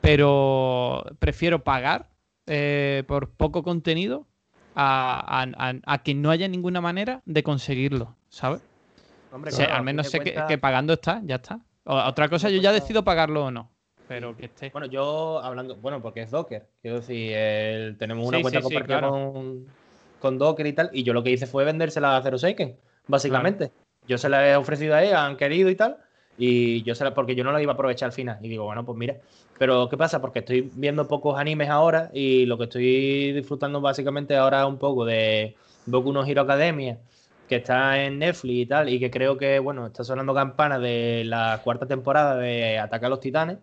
Pero 0.00 1.04
prefiero 1.18 1.62
pagar 1.62 2.08
eh, 2.46 3.04
por 3.06 3.30
poco 3.30 3.62
contenido 3.62 4.26
a, 4.74 5.42
a- 5.42 5.68
a- 5.68 5.74
a 5.86 5.98
que 6.02 6.14
no 6.14 6.30
haya 6.30 6.48
ninguna 6.48 6.80
manera 6.80 7.22
de 7.26 7.42
conseguirlo, 7.42 8.16
¿sabes? 8.30 8.62
Hombre, 9.32 9.50
O 9.50 9.54
sea, 9.54 9.66
claro, 9.66 9.78
al 9.78 9.84
menos 9.84 10.08
sé 10.08 10.20
que, 10.20 10.58
pagando 10.58 10.92
está, 10.94 11.20
ya 11.24 11.36
está. 11.36 11.60
O- 11.84 11.96
otra 11.96 12.28
cosa, 12.28 12.50
yo 12.50 12.60
ya 12.60 12.72
decido 12.72 13.04
pagarlo 13.04 13.46
o 13.46 13.50
no. 13.50 13.70
Pero 14.08 14.36
que 14.36 14.46
esté. 14.46 14.70
Bueno, 14.70 14.86
yo 14.88 15.40
hablando, 15.40 15.76
bueno, 15.76 16.02
porque 16.02 16.22
es 16.22 16.30
Docker. 16.30 16.68
Quiero 16.82 16.96
decir, 16.98 17.32
el- 17.32 17.96
tenemos 17.96 18.26
una 18.26 18.38
Sí, 18.38 18.42
cuenta 18.42 18.60
sí, 18.60 18.66
sí, 18.66 18.74
compartida 18.74 18.98
claro. 18.98 19.32
con, 19.32 19.66
con 20.18 20.38
Docker 20.38 20.66
y 20.66 20.72
tal. 20.72 20.90
Y 20.92 21.04
yo 21.04 21.12
lo 21.12 21.22
que 21.22 21.30
hice 21.30 21.46
fue 21.46 21.64
vendérsela 21.64 22.16
a 22.16 22.22
Zero 22.22 22.38
Seiken, 22.38 22.76
básicamente. 23.06 23.70
Yo 24.08 24.18
se 24.18 24.28
la 24.28 24.48
he 24.48 24.56
ofrecido 24.56 24.94
a 24.96 25.02
ella, 25.04 25.24
han 25.24 25.36
querido 25.36 25.70
y 25.70 25.76
tal. 25.76 25.98
Y 26.36 26.82
yo 26.82 26.94
sé, 26.94 27.08
porque 27.12 27.34
yo 27.34 27.44
no 27.44 27.52
lo 27.52 27.60
iba 27.60 27.72
a 27.72 27.74
aprovechar 27.74 28.06
al 28.08 28.12
final. 28.12 28.38
Y 28.42 28.48
digo, 28.48 28.64
bueno, 28.64 28.84
pues 28.84 28.98
mira. 28.98 29.16
Pero 29.58 29.88
¿qué 29.88 29.96
pasa? 29.96 30.20
Porque 30.20 30.38
estoy 30.40 30.70
viendo 30.74 31.06
pocos 31.06 31.38
animes 31.38 31.68
ahora 31.68 32.10
y 32.14 32.46
lo 32.46 32.56
que 32.56 32.64
estoy 32.64 33.32
disfrutando 33.32 33.80
básicamente 33.80 34.34
ahora 34.36 34.62
es 34.62 34.66
un 34.66 34.78
poco 34.78 35.04
de 35.04 35.54
Boku 35.86 36.12
no 36.12 36.24
Hero 36.24 36.42
Academia, 36.42 36.98
que 37.50 37.56
está 37.56 38.00
en 38.00 38.20
Netflix 38.20 38.54
y 38.54 38.66
tal, 38.66 38.88
y 38.88 39.00
que 39.00 39.10
creo 39.10 39.36
que, 39.36 39.58
bueno, 39.58 39.88
está 39.88 40.04
sonando 40.04 40.32
campana 40.32 40.78
de 40.78 41.24
la 41.26 41.60
cuarta 41.64 41.84
temporada 41.84 42.36
de 42.36 42.78
Ataque 42.78 43.06
a 43.06 43.08
los 43.08 43.18
Titanes. 43.18 43.58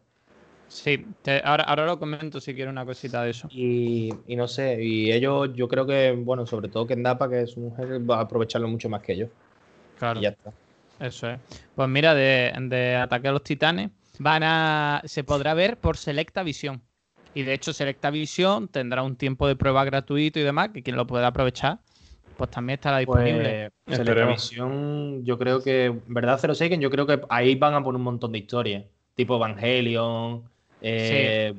Sí, 0.67 1.05
te- 1.21 1.41
ahora, 1.45 1.63
ahora 1.63 1.85
lo 1.85 1.97
comento 1.97 2.41
si 2.41 2.53
quiero 2.53 2.69
una 2.69 2.85
cosita 2.85 3.23
de 3.23 3.29
eso. 3.29 3.47
Y, 3.49 4.13
y 4.27 4.35
no 4.35 4.49
sé, 4.49 4.83
y 4.83 5.09
ellos, 5.13 5.51
yo 5.55 5.69
creo 5.69 5.87
que, 5.87 6.11
bueno, 6.11 6.45
sobre 6.45 6.67
todo 6.67 6.85
Kendapa, 6.85 7.29
que 7.29 7.43
es 7.43 7.51
su 7.51 7.61
mujer, 7.61 7.87
va 8.07 8.17
a 8.17 8.21
aprovecharlo 8.23 8.67
mucho 8.67 8.89
más 8.89 9.01
que 9.01 9.13
ellos. 9.13 9.29
Claro. 9.97 10.19
Y 10.19 10.23
ya 10.23 10.29
está. 10.29 10.51
Eso 10.99 11.29
es. 11.29 11.39
Pues 11.73 11.87
mira, 11.87 12.13
de, 12.13 12.53
de 12.63 12.97
Ataque 12.97 13.29
a 13.29 13.31
los 13.31 13.43
Titanes 13.43 13.91
van 14.19 14.43
a 14.43 15.01
se 15.05 15.23
podrá 15.23 15.53
ver 15.53 15.77
por 15.77 15.95
Selecta 15.95 16.43
Visión. 16.43 16.81
Y 17.33 17.43
de 17.43 17.53
hecho, 17.53 17.71
Selecta 17.71 18.09
Visión 18.09 18.67
tendrá 18.67 19.01
un 19.03 19.15
tiempo 19.15 19.47
de 19.47 19.55
prueba 19.55 19.85
gratuito 19.85 20.39
y 20.39 20.43
demás, 20.43 20.71
que 20.73 20.83
quien 20.83 20.97
lo 20.97 21.07
pueda 21.07 21.27
aprovechar, 21.27 21.79
pues 22.37 22.49
también 22.51 22.75
estará 22.75 22.99
disponible. 22.99 23.71
Pues. 23.85 23.97
Televisión, 23.97 25.23
yo 25.25 25.37
creo 25.37 25.61
que, 25.61 25.93
¿verdad, 26.07 26.37
Zero 26.39 26.55
Seiken? 26.55 26.79
Yo 26.81 26.89
creo 26.89 27.05
que 27.07 27.21
ahí 27.29 27.55
van 27.55 27.73
a 27.73 27.83
poner 27.83 27.97
un 27.97 28.03
montón 28.03 28.31
de 28.31 28.39
historias, 28.39 28.85
tipo 29.15 29.35
Evangelion, 29.35 30.43
eh, 30.81 31.53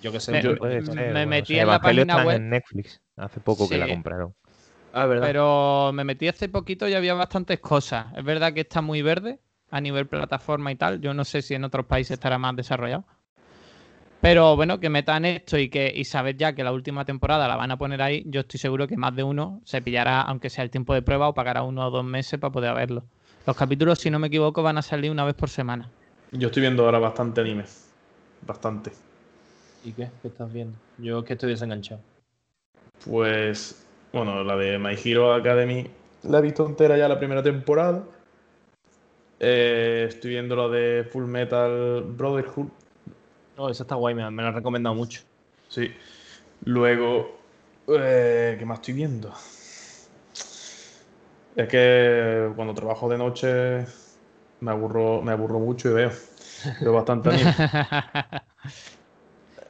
yo 0.00 0.12
qué 0.12 0.20
sé. 0.20 0.32
Me- 0.32 0.42
yo- 0.42 0.56
Puede 0.56 0.80
me 0.80 0.86
ser, 0.86 1.12
bueno, 1.12 1.30
metí 1.30 1.54
sí, 1.54 1.58
en 1.58 1.66
la 1.66 1.78
página 1.80 2.24
web. 2.24 2.36
en 2.36 2.50
Netflix. 2.50 3.00
Hace 3.16 3.40
poco 3.40 3.68
que 3.68 3.76
la 3.78 3.86
Sí. 3.86 3.92
compraron. 3.92 4.34
ah, 4.92 5.06
¿verdad? 5.06 5.26
Pero 5.26 5.90
me 5.92 6.04
metí 6.04 6.26
hace 6.28 6.48
poquito 6.48 6.88
y 6.88 6.94
había 6.94 7.14
bastantes 7.14 7.60
cosas. 7.60 8.06
Es 8.16 8.24
verdad 8.24 8.52
que 8.52 8.60
está 8.62 8.80
muy 8.80 9.02
verde 9.02 9.38
a 9.70 9.80
nivel 9.80 10.06
plataforma 10.06 10.72
y 10.72 10.76
tal. 10.76 11.00
Yo 11.00 11.14
no 11.14 11.24
sé 11.24 11.42
si 11.42 11.54
en 11.54 11.64
otros 11.64 11.86
países 11.86 12.12
estará 12.14 12.38
más 12.38 12.56
desarrollado. 12.56 13.04
Pero 14.20 14.54
bueno, 14.54 14.80
que 14.80 14.90
metan 14.90 15.24
esto 15.24 15.58
y 15.58 15.70
que 15.70 15.90
y 15.94 16.04
saber 16.04 16.36
ya 16.36 16.54
que 16.54 16.62
la 16.62 16.72
última 16.72 17.04
temporada 17.06 17.48
la 17.48 17.56
van 17.56 17.70
a 17.70 17.78
poner 17.78 18.02
ahí, 18.02 18.22
yo 18.26 18.40
estoy 18.42 18.60
seguro 18.60 18.86
que 18.86 18.96
más 18.96 19.16
de 19.16 19.22
uno 19.22 19.62
se 19.64 19.80
pillará, 19.80 20.20
aunque 20.20 20.50
sea 20.50 20.62
el 20.62 20.70
tiempo 20.70 20.92
de 20.92 21.00
prueba, 21.00 21.28
o 21.28 21.34
pagará 21.34 21.62
uno 21.62 21.86
o 21.86 21.90
dos 21.90 22.04
meses 22.04 22.38
para 22.38 22.52
poder 22.52 22.74
verlo. 22.74 23.04
Los 23.46 23.56
capítulos, 23.56 23.98
si 23.98 24.10
no 24.10 24.18
me 24.18 24.26
equivoco, 24.26 24.62
van 24.62 24.76
a 24.76 24.82
salir 24.82 25.10
una 25.10 25.24
vez 25.24 25.34
por 25.34 25.48
semana. 25.48 25.88
Yo 26.32 26.48
estoy 26.48 26.60
viendo 26.60 26.84
ahora 26.84 26.98
bastante 26.98 27.40
anime. 27.40 27.64
Bastante. 28.46 28.92
¿Y 29.84 29.92
qué? 29.92 30.10
¿Qué 30.20 30.28
estás 30.28 30.52
viendo? 30.52 30.76
Yo 30.98 31.20
es 31.20 31.24
que 31.24 31.32
estoy 31.32 31.50
desenganchado. 31.50 32.02
Pues, 33.06 33.86
bueno, 34.12 34.44
la 34.44 34.56
de 34.56 34.78
My 34.78 34.96
Hero 35.02 35.32
Academy 35.32 35.86
la 36.24 36.38
he 36.38 36.42
visto 36.42 36.66
entera 36.66 36.98
ya 36.98 37.08
la 37.08 37.18
primera 37.18 37.42
temporada. 37.42 38.04
Eh, 39.38 40.04
estoy 40.08 40.32
viendo 40.32 40.54
la 40.54 40.68
de 40.68 41.04
Full 41.04 41.24
Metal 41.24 42.02
Brotherhood. 42.02 42.68
No, 43.60 43.68
esa 43.68 43.82
está 43.82 43.94
guay, 43.94 44.14
me, 44.14 44.30
me 44.30 44.42
la 44.42 44.48
han 44.48 44.54
recomendado 44.54 44.94
mucho. 44.96 45.20
Sí. 45.68 45.92
Luego, 46.64 47.38
eh, 47.88 48.56
¿qué 48.58 48.64
más 48.64 48.78
estoy 48.78 48.94
viendo? 48.94 49.34
Es 51.54 51.68
que 51.68 52.50
cuando 52.56 52.72
trabajo 52.72 53.06
de 53.10 53.18
noche 53.18 53.84
me 54.60 54.70
aburro, 54.70 55.20
me 55.20 55.32
aburro 55.32 55.58
mucho 55.58 55.90
y 55.90 55.92
veo. 55.92 56.10
Veo 56.80 56.92
bastante 56.94 57.28
anime. 57.28 57.54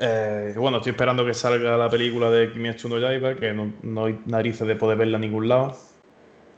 Eh, 0.03 0.55
bueno, 0.57 0.79
estoy 0.79 0.93
esperando 0.93 1.27
que 1.27 1.35
salga 1.35 1.77
la 1.77 1.91
película 1.91 2.31
de 2.31 2.51
Kimetsu 2.51 2.89
no 2.89 2.99
Yaiba, 2.99 3.35
que 3.35 3.53
no, 3.53 3.71
no 3.83 4.07
hay 4.07 4.19
narices 4.25 4.67
de 4.67 4.75
poder 4.75 4.97
verla 4.97 5.17
en 5.19 5.21
ningún 5.21 5.47
lado. 5.47 5.77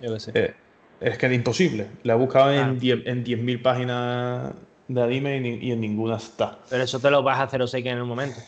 Yo 0.00 0.14
qué 0.14 0.20
sé. 0.20 0.30
Eh, 0.32 0.54
es 1.00 1.18
que 1.18 1.26
es 1.26 1.32
imposible. 1.32 1.88
La 2.04 2.12
he 2.12 2.16
buscado 2.16 2.50
Ah. 2.50 2.60
en 2.60 2.78
10 2.78 3.00
en 3.04 3.24
10.000 3.24 3.60
páginas 3.60 4.52
de 4.88 5.02
anime 5.02 5.38
y, 5.60 5.70
en 5.72 5.80
ninguna 5.80 6.16
está. 6.16 6.58
Pero 6.68 6.84
eso 6.84 6.98
te 7.00 7.10
lo 7.10 7.22
vas 7.22 7.38
a 7.38 7.44
hacer 7.44 7.66
Seiken 7.66 7.94
en 7.96 8.02
un 8.02 8.08
momento. 8.08 8.40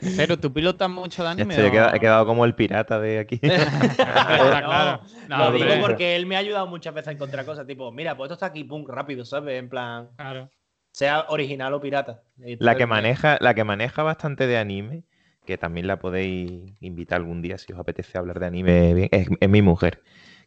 Cero, 0.00 0.38
¿tú 0.38 0.52
pilotas 0.52 0.88
mucho 0.88 1.22
de 1.22 1.28
anime? 1.30 1.54
estoy, 1.54 1.66
he, 1.66 1.68
o- 1.68 1.72
quedado, 1.72 1.94
he 1.96 2.00
quedado 2.00 2.26
como 2.26 2.44
el 2.44 2.54
pirata 2.54 2.98
de 2.98 3.18
aquí. 3.18 3.40
Claro. 3.42 5.00
No, 5.28 5.38
lo 5.38 5.46
hombre. 5.48 5.74
digo 5.74 5.86
porque 5.86 6.16
él 6.16 6.26
me 6.26 6.36
ha 6.36 6.38
ayudado 6.38 6.66
muchas 6.66 6.94
veces 6.94 7.08
a 7.08 7.12
encontrar 7.12 7.44
cosas, 7.44 7.66
tipo, 7.66 7.92
mira, 7.92 8.16
pues 8.16 8.26
esto 8.26 8.34
está 8.34 8.46
aquí, 8.46 8.64
pum, 8.64 8.86
rápido, 8.86 9.24
¿sabes? 9.24 9.58
En 9.58 9.68
plan, 9.68 10.08
Claro. 10.16 10.50
sea 10.92 11.26
original 11.28 11.74
o 11.74 11.80
pirata. 11.80 12.22
La 12.58 12.76
que 12.76 12.84
entonces, 12.84 12.88
maneja, 12.88 13.38
la 13.40 13.54
que 13.54 13.64
maneja 13.64 14.02
bastante 14.02 14.46
de 14.46 14.56
anime, 14.58 15.04
que 15.46 15.58
también 15.58 15.86
la 15.86 15.98
podéis 15.98 16.72
invitar 16.80 17.16
algún 17.16 17.42
día 17.42 17.58
si 17.58 17.72
os 17.72 17.78
apetece 17.78 18.16
hablar 18.18 18.38
de 18.40 18.46
anime 18.46 18.94
bien, 18.94 19.08
es, 19.10 19.28
es 19.40 19.48
mi 19.48 19.62
mujer. 19.62 20.02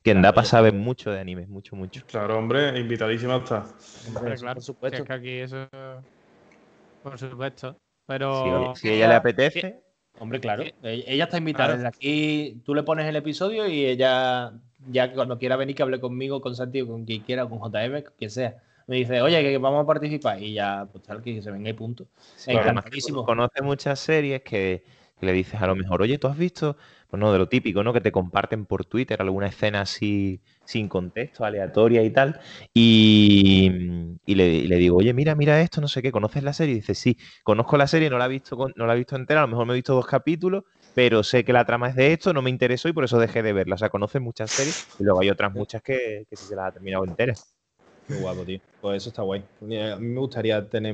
Que 0.06 0.12
en 0.12 0.22
Dapa 0.22 0.44
sabe 0.46 0.72
mucho 0.72 1.10
de 1.12 1.20
anime, 1.20 1.48
mucho, 1.48 1.76
mucho. 1.76 2.06
Claro, 2.06 2.38
hombre, 2.38 2.80
invitadísima 2.80 3.38
está. 3.38 3.66
hombre, 4.16 4.36
claro. 4.36 4.54
Por 4.54 4.62
Si 4.62 4.66
supuesto. 4.68 5.02
es 5.02 5.08
que 5.08 5.14
aquí 5.14 5.30
eso. 5.40 5.68
Por 7.02 7.18
supuesto. 7.18 7.72
Si, 7.74 7.78
Pero. 8.06 8.74
si 8.76 8.90
a 8.90 8.94
ella 8.94 9.08
le 9.08 9.14
apetece, 9.16 9.82
Hombre, 10.20 10.40
claro. 10.40 10.64
Sí. 10.64 10.74
Ella 10.84 11.24
está 11.24 11.40
invitada 11.40 11.74
desde 11.74 11.88
aquí. 11.88 12.62
Tú 12.64 12.76
le 12.76 12.84
pones 12.84 13.08
el 13.08 13.16
episodio 13.16 13.68
y 13.68 13.84
ella, 13.84 14.54
ya 14.92 15.12
cuando 15.12 15.40
quiera 15.40 15.56
venir, 15.56 15.76
que 15.76 15.82
hable 15.82 16.00
conmigo, 16.00 16.40
con 16.40 16.56
Santi 16.56 16.82
o 16.82 16.88
con 16.88 17.04
quien 17.04 17.24
quiera, 17.24 17.44
o 17.46 17.50
con 17.50 17.58
JM, 17.60 18.04
con 18.04 18.14
quien 18.16 18.30
sea. 18.30 18.58
Me 18.86 18.98
dice, 18.98 19.24
oye, 19.24 19.42
que 19.42 19.58
vamos 19.58 19.84
a 19.84 19.88
participar. 19.88 20.40
Y 20.42 20.54
ya, 20.54 20.88
pues 20.92 21.04
tal, 21.04 21.24
que 21.24 21.42
se 21.42 21.50
venga 21.50 21.72
y 21.72 21.74
punto. 21.74 22.06
Sí, 22.36 22.52
Encantadísimo. 22.52 23.26
conoce 23.26 23.64
muchas 23.64 24.00
series 24.00 24.44
que, 24.44 24.84
que 25.20 25.26
le 25.26 25.34
dices 25.34 25.60
a 25.60 25.66
lo 25.66 25.76
mejor, 25.76 26.04
oye, 26.04 26.20
¿tú 26.20 26.28
has 26.28 26.38
visto? 26.38 26.78
Pues 27.08 27.20
no, 27.20 27.32
de 27.32 27.38
lo 27.40 27.48
típico, 27.48 27.84
¿no? 27.84 27.94
Que 27.94 28.02
te 28.02 28.12
comparten 28.12 28.66
por 28.66 28.86
Twitter 28.86 29.22
alguna 29.22 29.48
escena 29.48 29.82
así 29.82 30.42
sin 30.64 30.90
contexto, 30.90 31.46
aleatoria 31.46 32.04
y 32.04 32.12
tal. 32.12 32.40
Y, 32.74 33.72
y 34.26 34.36
le, 34.36 34.48
y 34.48 34.68
le 34.68 34.76
digo, 34.78 34.98
oye, 34.98 35.14
mira, 35.14 35.36
mira 35.36 35.62
esto, 35.62 35.82
no 35.82 35.88
sé 35.88 36.02
qué, 36.02 36.12
¿conoces 36.12 36.44
la 36.44 36.54
serie? 36.54 36.74
Y 36.74 36.78
dice, 36.78 36.96
sí, 36.96 37.18
conozco 37.44 37.78
la 37.78 37.88
serie, 37.88 38.10
no 38.10 38.18
la 38.18 38.26
he 38.26 38.30
visto, 38.30 38.58
no 38.76 38.86
la 38.88 38.94
he 38.94 38.98
visto 38.98 39.16
entera, 39.16 39.42
a 39.42 39.44
lo 39.44 39.50
mejor 39.50 39.66
me 39.68 39.74
he 39.74 39.76
visto 39.76 39.94
dos 39.94 40.08
capítulos, 40.08 40.64
pero 40.94 41.24
sé 41.24 41.44
que 41.46 41.54
la 41.54 41.66
trama 41.66 41.90
es 41.90 41.96
de 41.96 42.14
esto, 42.14 42.34
no 42.34 42.42
me 42.42 42.50
interesó 42.50 42.90
y 42.90 42.94
por 42.94 43.04
eso 43.04 43.20
dejé 43.20 43.44
de 43.44 43.54
verla. 43.54 43.76
O 43.76 43.78
sea, 43.78 43.90
conoce 43.90 44.20
muchas 44.20 44.52
series 44.52 44.80
y 45.00 45.04
luego 45.04 45.22
hay 45.22 45.30
otras 45.30 45.54
muchas 45.54 45.82
que, 45.82 46.26
que 46.30 46.36
sí 46.38 46.46
se 46.46 46.56
las 46.56 46.68
ha 46.70 46.72
terminado 46.74 47.06
enteras. 47.06 47.55
Qué 48.08 48.14
guapo, 48.14 48.46
tío. 48.46 48.60
Pues 48.80 48.98
eso 49.04 49.10
está 49.10 49.24
guay. 49.24 49.42
A 49.62 49.66
mí 49.66 50.08
me 50.08 50.20
gustaría 50.20 50.70
tener, 50.70 50.94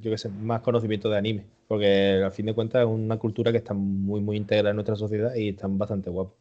yo 0.00 0.10
qué 0.10 0.18
sé, 0.18 0.28
más 0.28 0.60
conocimiento 0.60 1.08
de 1.08 1.16
anime. 1.16 1.46
Porque 1.66 2.20
al 2.22 2.32
fin 2.32 2.46
de 2.46 2.54
cuentas 2.54 2.82
es 2.82 2.88
una 2.88 3.18
cultura 3.18 3.50
que 3.50 3.58
está 3.58 3.72
muy, 3.72 4.20
muy 4.20 4.36
integrada 4.36 4.70
en 4.70 4.76
nuestra 4.76 4.96
sociedad 4.96 5.34
y 5.34 5.50
están 5.50 5.78
bastante 5.78 6.10
guapos. 6.10 6.34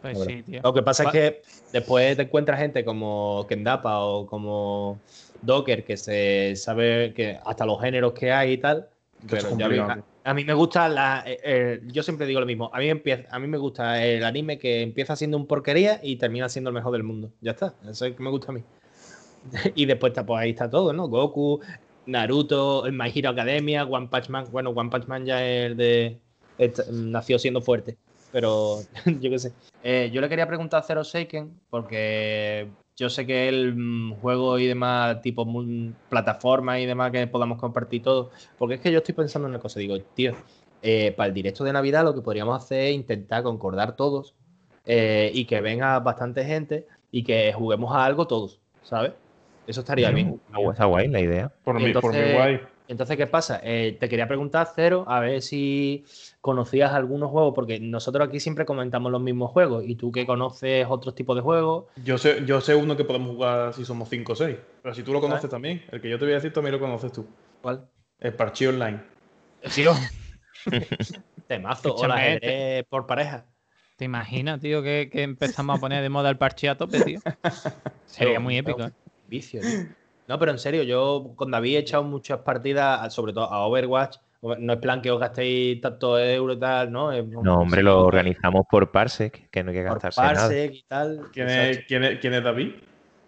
Pues 0.00 0.20
sí, 0.20 0.42
tío. 0.44 0.60
Lo 0.62 0.72
que 0.72 0.82
pasa 0.82 1.04
Va- 1.04 1.10
es 1.10 1.12
que 1.12 1.42
después 1.72 2.16
te 2.16 2.22
encuentras 2.22 2.58
gente 2.60 2.84
como 2.84 3.46
Kendapa 3.48 4.00
o 4.00 4.26
como 4.26 5.02
Docker 5.42 5.84
que 5.84 5.96
se 5.96 6.54
sabe 6.56 7.12
que 7.14 7.38
hasta 7.44 7.66
los 7.66 7.80
géneros 7.80 8.12
que 8.12 8.32
hay 8.32 8.52
y 8.52 8.58
tal. 8.58 8.88
Pero 9.28 9.58
ya 9.58 9.66
a, 9.66 10.04
a 10.24 10.34
mí 10.34 10.44
me 10.44 10.54
gusta 10.54 10.88
la. 10.88 11.24
eh, 11.26 11.38
eh, 11.42 11.80
yo 11.86 12.02
siempre 12.02 12.26
digo 12.26 12.40
lo 12.40 12.46
mismo. 12.46 12.70
A 12.72 12.78
mí, 12.78 12.88
empieza, 12.88 13.24
a 13.30 13.38
mí 13.38 13.46
me 13.48 13.58
gusta 13.58 14.04
el 14.04 14.24
anime 14.24 14.58
que 14.58 14.82
empieza 14.82 15.16
siendo 15.16 15.36
un 15.36 15.46
porquería 15.46 16.00
y 16.02 16.16
termina 16.16 16.48
siendo 16.48 16.70
el 16.70 16.74
mejor 16.74 16.92
del 16.92 17.02
mundo. 17.02 17.32
Ya 17.40 17.52
está. 17.52 17.74
Eso 17.88 18.06
es 18.06 18.14
que 18.14 18.22
me 18.22 18.30
gusta 18.30 18.52
a 18.52 18.54
mí. 18.54 18.62
y 19.74 19.86
después 19.86 20.10
está, 20.10 20.24
pues 20.24 20.40
ahí 20.40 20.50
está 20.50 20.70
todo, 20.70 20.92
¿no? 20.92 21.08
Goku, 21.08 21.60
Naruto, 22.06 22.84
My 22.92 23.12
Hero 23.14 23.30
Academia, 23.30 23.84
One 23.84 24.08
Punch 24.08 24.28
Man. 24.28 24.46
Bueno, 24.50 24.70
One 24.70 24.90
Punch 24.90 25.06
Man 25.06 25.24
ya 25.24 25.46
es 25.46 25.66
el 25.66 25.76
de. 25.76 26.20
nació 26.90 27.38
siendo 27.38 27.60
fuerte. 27.60 27.96
Pero 28.32 28.80
yo 29.20 29.30
qué 29.30 29.38
sé. 29.38 29.52
Eh, 29.82 30.10
yo 30.12 30.20
le 30.20 30.28
quería 30.28 30.46
preguntar 30.46 30.80
a 30.80 30.82
Zero 30.82 31.04
Seiken, 31.04 31.60
porque 31.70 32.68
yo 32.96 33.10
sé 33.10 33.26
que 33.26 33.48
el 33.48 33.74
mm, 33.76 34.14
juego 34.20 34.58
y 34.58 34.66
demás, 34.66 35.20
tipo 35.22 35.46
plataformas 36.08 36.80
y 36.80 36.86
demás 36.86 37.12
que 37.12 37.26
podamos 37.26 37.58
compartir 37.58 38.02
todo. 38.02 38.30
Porque 38.58 38.76
es 38.76 38.80
que 38.80 38.92
yo 38.92 38.98
estoy 38.98 39.14
pensando 39.14 39.48
en 39.48 39.54
una 39.54 39.60
cosa. 39.60 39.80
Digo, 39.80 39.98
tío, 40.14 40.34
eh, 40.82 41.12
para 41.16 41.28
el 41.28 41.34
directo 41.34 41.64
de 41.64 41.72
Navidad 41.72 42.04
lo 42.04 42.14
que 42.14 42.20
podríamos 42.20 42.62
hacer 42.62 42.88
es 42.88 42.94
intentar 42.94 43.42
concordar 43.42 43.96
todos 43.96 44.34
eh, 44.84 45.30
y 45.34 45.44
que 45.46 45.60
venga 45.60 45.98
bastante 46.00 46.44
gente 46.44 46.86
y 47.10 47.24
que 47.24 47.52
juguemos 47.52 47.94
a 47.94 48.04
algo 48.04 48.26
todos, 48.26 48.60
¿sabes? 48.82 49.12
Eso 49.66 49.80
estaría 49.80 50.10
bien. 50.10 50.40
Está 50.46 50.58
guay, 50.58 50.72
está 50.72 50.84
guay 50.84 51.08
la 51.08 51.20
idea. 51.20 51.52
Por 51.64 51.74
mi, 51.80 51.92
por 51.92 52.12
mi 52.12 52.18
Entonces- 52.18 52.34
guay. 52.34 52.60
Entonces, 52.88 53.16
¿qué 53.16 53.26
pasa? 53.26 53.60
Eh, 53.64 53.96
te 53.98 54.08
quería 54.08 54.28
preguntar, 54.28 54.68
Cero, 54.72 55.04
a 55.08 55.18
ver 55.18 55.42
si 55.42 56.04
conocías 56.40 56.92
algunos 56.92 57.32
juegos, 57.32 57.52
porque 57.52 57.80
nosotros 57.80 58.28
aquí 58.28 58.38
siempre 58.38 58.64
comentamos 58.64 59.10
los 59.10 59.20
mismos 59.20 59.50
juegos, 59.50 59.82
y 59.84 59.96
tú 59.96 60.12
que 60.12 60.24
conoces 60.24 60.86
otros 60.88 61.16
tipos 61.16 61.34
de 61.34 61.42
juegos, 61.42 61.86
Yo 62.04 62.16
sé, 62.16 62.44
yo 62.46 62.60
sé 62.60 62.76
uno 62.76 62.96
que 62.96 63.02
podemos 63.04 63.30
jugar 63.30 63.74
si 63.74 63.84
somos 63.84 64.08
5 64.08 64.34
o 64.34 64.36
6. 64.36 64.56
Pero 64.82 64.94
si 64.94 65.02
tú 65.02 65.12
lo 65.12 65.20
conoces 65.20 65.50
también, 65.50 65.82
el 65.90 66.00
que 66.00 66.08
yo 66.08 66.16
te 66.16 66.26
voy 66.26 66.32
a 66.32 66.36
decir 66.36 66.52
también 66.52 66.74
lo 66.74 66.78
conoces 66.80 67.10
tú. 67.10 67.26
¿cuál? 67.60 67.88
El 68.20 68.34
Parchí 68.34 68.66
Online. 68.66 69.00
Tío. 69.74 69.92
Temazo, 71.48 71.94
o 71.94 72.06
por 72.88 73.06
pareja. 73.06 73.46
¿Te 73.96 74.04
imaginas, 74.04 74.60
tío, 74.60 74.82
que, 74.82 75.08
que 75.10 75.22
empezamos 75.22 75.78
a 75.78 75.80
poner 75.80 76.02
de 76.02 76.08
moda 76.08 76.28
el 76.28 76.36
parche 76.36 76.68
a 76.68 76.76
tope, 76.76 77.00
tío? 77.00 77.18
Sería 78.04 78.38
muy 78.38 78.58
épico. 78.58 78.82
¿eh? 78.82 78.92
Vicio, 79.28 79.60
tío. 79.60 79.86
No, 80.28 80.38
pero 80.38 80.50
en 80.52 80.58
serio, 80.58 80.82
yo 80.82 81.32
con 81.36 81.50
David 81.50 81.76
he 81.76 81.78
echado 81.78 82.02
muchas 82.02 82.40
partidas, 82.40 83.12
sobre 83.14 83.32
todo 83.32 83.44
a 83.44 83.66
Overwatch. 83.66 84.16
No 84.42 84.72
es 84.74 84.78
plan 84.78 85.00
que 85.02 85.10
os 85.10 85.18
gastéis 85.18 85.80
tantos 85.80 86.20
euros 86.20 86.56
y 86.56 86.60
tal, 86.60 86.92
¿no? 86.92 87.10
Es- 87.12 87.26
No, 87.26 87.60
hombre, 87.60 87.82
lo 87.82 88.04
organizamos 88.04 88.64
por 88.70 88.90
Parsec, 88.90 89.48
que 89.50 89.64
no 89.64 89.70
hay 89.70 89.76
que 89.78 89.82
por 89.84 89.94
gastarse 89.94 90.20
nada. 90.20 90.34
Parsec 90.34 90.74
y 90.74 90.82
tal. 90.86 91.20
¿Quién 91.32 91.48
es, 91.48 91.84
quién, 91.86 92.04
es, 92.04 92.18
quién 92.20 92.34
es 92.34 92.44
David? 92.44 92.74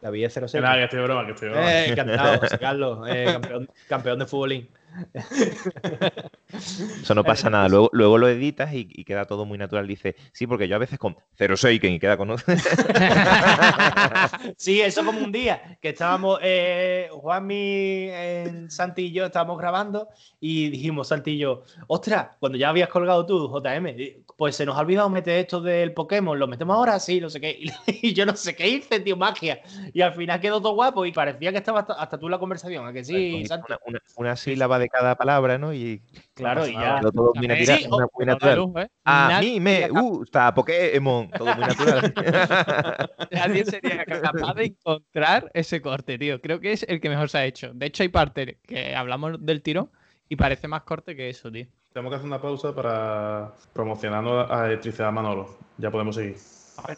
David 0.01 0.25
es 0.27 0.33
06. 0.35 0.63
Nada, 0.63 0.77
que 0.77 0.85
estoy 0.85 1.03
broma, 1.03 1.27
que 1.27 1.33
estoy 1.33 1.49
broma. 1.49 1.73
Eh, 1.73 1.87
encantado, 1.91 2.39
José 2.39 2.59
Carlos, 2.59 3.09
eh, 3.09 3.25
campeón, 3.33 3.69
campeón 3.89 4.19
de 4.21 4.27
futbolín. 4.27 4.69
Eso 7.03 7.15
no 7.15 7.25
pasa 7.25 7.51
nada. 7.51 7.69
Luego, 7.69 7.91
luego 7.93 8.19
lo 8.19 8.29
editas 8.29 8.73
y, 8.73 8.89
y 8.91 9.05
queda 9.05 9.27
todo 9.27 9.45
muy 9.45 9.59
natural. 9.59 9.87
Dice, 9.87 10.17
sí, 10.33 10.47
porque 10.47 10.69
yo 10.69 10.77
a 10.77 10.79
veces 10.79 10.99
con 10.99 11.17
06 11.37 11.81
y 11.83 11.99
queda 11.99 12.17
con 12.17 12.37
sí, 14.57 14.81
eso 14.81 15.05
como 15.05 15.21
un 15.21 15.33
día 15.33 15.79
que 15.81 15.91
estábamos, 15.91 16.39
eh, 16.43 17.09
Juanmi, 17.13 18.09
en 18.11 18.71
Santi 18.71 19.07
y 19.07 19.13
yo 19.13 19.27
estábamos 19.27 19.59
grabando 19.59 20.09
y 20.41 20.71
dijimos, 20.71 21.09
Santi 21.09 21.33
y 21.33 21.39
yo, 21.39 21.65
ostras, 21.87 22.29
cuando 22.39 22.59
ya 22.59 22.69
habías 22.71 22.89
colgado 22.89 23.27
tú, 23.27 23.49
JM, 23.49 24.25
pues 24.37 24.57
se 24.57 24.67
nos 24.67 24.77
ha 24.77 24.81
olvidado 24.81 25.09
meter 25.11 25.39
esto 25.41 25.61
del 25.61 25.93
Pokémon, 25.93 26.39
lo 26.39 26.47
metemos 26.47 26.77
ahora, 26.77 26.99
sí, 27.01 27.21
no 27.21 27.31
sé 27.31 27.41
qué. 27.41 27.59
Y, 28.03 28.13
yo 28.15 28.25
no 28.27 28.37
sé 28.37 28.55
qué 28.55 28.69
hice, 28.69 29.01
tío, 29.01 29.17
magia. 29.17 29.61
Y 29.93 30.01
al 30.03 30.15
final 30.15 30.41
quedó 30.41 30.61
todo 30.61 30.75
guapo 30.75 31.05
y 31.05 31.13
parecía 31.13 31.51
que 31.53 31.59
estaba 31.59 31.81
hasta, 31.81 31.95
hasta 31.95 32.19
tú 32.19 32.27
en 32.27 32.33
la 32.33 32.39
conversación, 32.39 32.87
¿a 32.87 32.93
que 32.93 33.05
sí, 33.05 33.45
Santi? 33.47 33.67
una, 33.69 33.79
una- 33.87 34.03
una 34.17 34.37
sílaba 34.37 34.79
de 34.79 34.88
cada 34.89 35.15
palabra, 35.17 35.59
¿no? 35.59 35.73
Y 35.75 36.03
Claro, 36.35 36.67
y 36.67 36.73
ya. 36.75 37.01
todo 37.01 37.33
muy 37.35 37.49
También- 37.49 37.59
natural. 37.59 37.79
Sí, 37.79 37.89
muy 37.89 38.25
Una 38.25 38.33
natural. 38.35 38.57
luz, 38.59 38.77
¿eh? 38.77 38.89
A 39.05 39.29
Nadie 39.29 39.51
mí 39.53 39.61
me 39.61 39.89
gusta 39.89 40.55
Pokémon. 40.55 41.31
Todo 41.31 41.55
muy 41.55 41.65
natural. 41.65 42.15
Nadie 43.31 43.65
sería 43.65 44.05
capaz 44.05 44.55
de 44.55 44.65
encontrar 44.67 45.51
ese 45.55 45.81
corte, 45.83 46.19
tío. 46.19 46.41
Creo 46.41 46.61
que 46.61 46.73
es 46.73 46.85
el 46.89 47.01
que 47.01 47.09
mejor 47.09 47.29
se 47.29 47.39
ha 47.39 47.45
hecho. 47.45 47.73
De 47.75 47.87
hecho, 47.87 48.03
hay 48.03 48.09
partes 48.09 48.57
que 48.67 48.95
hablamos 48.95 49.45
del 49.45 49.63
tirón 49.63 49.91
y 50.29 50.37
parece 50.37 50.69
más 50.69 50.83
corte 50.83 51.17
que 51.17 51.29
eso, 51.29 51.51
tío. 51.51 51.67
Tenemos 51.93 52.11
que 52.13 52.17
hacer 52.17 52.27
una 52.27 52.41
pausa 52.41 52.75
para 52.75 53.53
promocionando 53.73 54.53
a 54.53 54.67
Electricidad 54.67 55.11
Manolo. 55.11 55.59
Ya 55.79 55.91
podemos 55.91 56.15
seguir. 56.15 56.37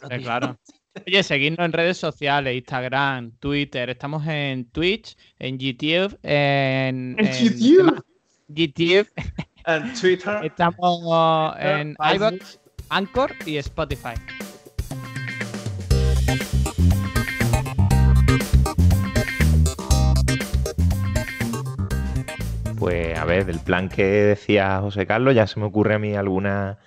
Eh, 0.09 0.21
claro. 0.21 0.55
Oye, 1.07 1.23
seguidnos 1.23 1.65
en 1.65 1.71
redes 1.73 1.97
sociales, 1.97 2.55
Instagram, 2.55 3.31
Twitter. 3.39 3.89
Estamos 3.89 4.27
en 4.27 4.65
Twitch, 4.65 5.15
en 5.39 5.57
YouTube, 5.57 6.17
en. 6.23 7.15
¿En 7.17 7.27
en- 7.27 7.57
YouTube? 7.59 8.03
YouTube. 8.49 9.07
En 9.65 9.93
Twitter. 9.93 10.39
Estamos 10.43 11.55
en 11.59 11.95
iVoox, 12.15 12.59
Anchor 12.89 13.33
y 13.45 13.57
Spotify. 13.57 14.15
Pues 22.77 23.17
a 23.17 23.25
ver, 23.25 23.45
del 23.45 23.59
plan 23.59 23.89
que 23.89 24.03
decía 24.03 24.79
José 24.81 25.05
Carlos, 25.05 25.35
ya 25.35 25.45
se 25.45 25.59
me 25.59 25.65
ocurre 25.67 25.95
a 25.95 25.99
mí 25.99 26.15
alguna, 26.15 26.79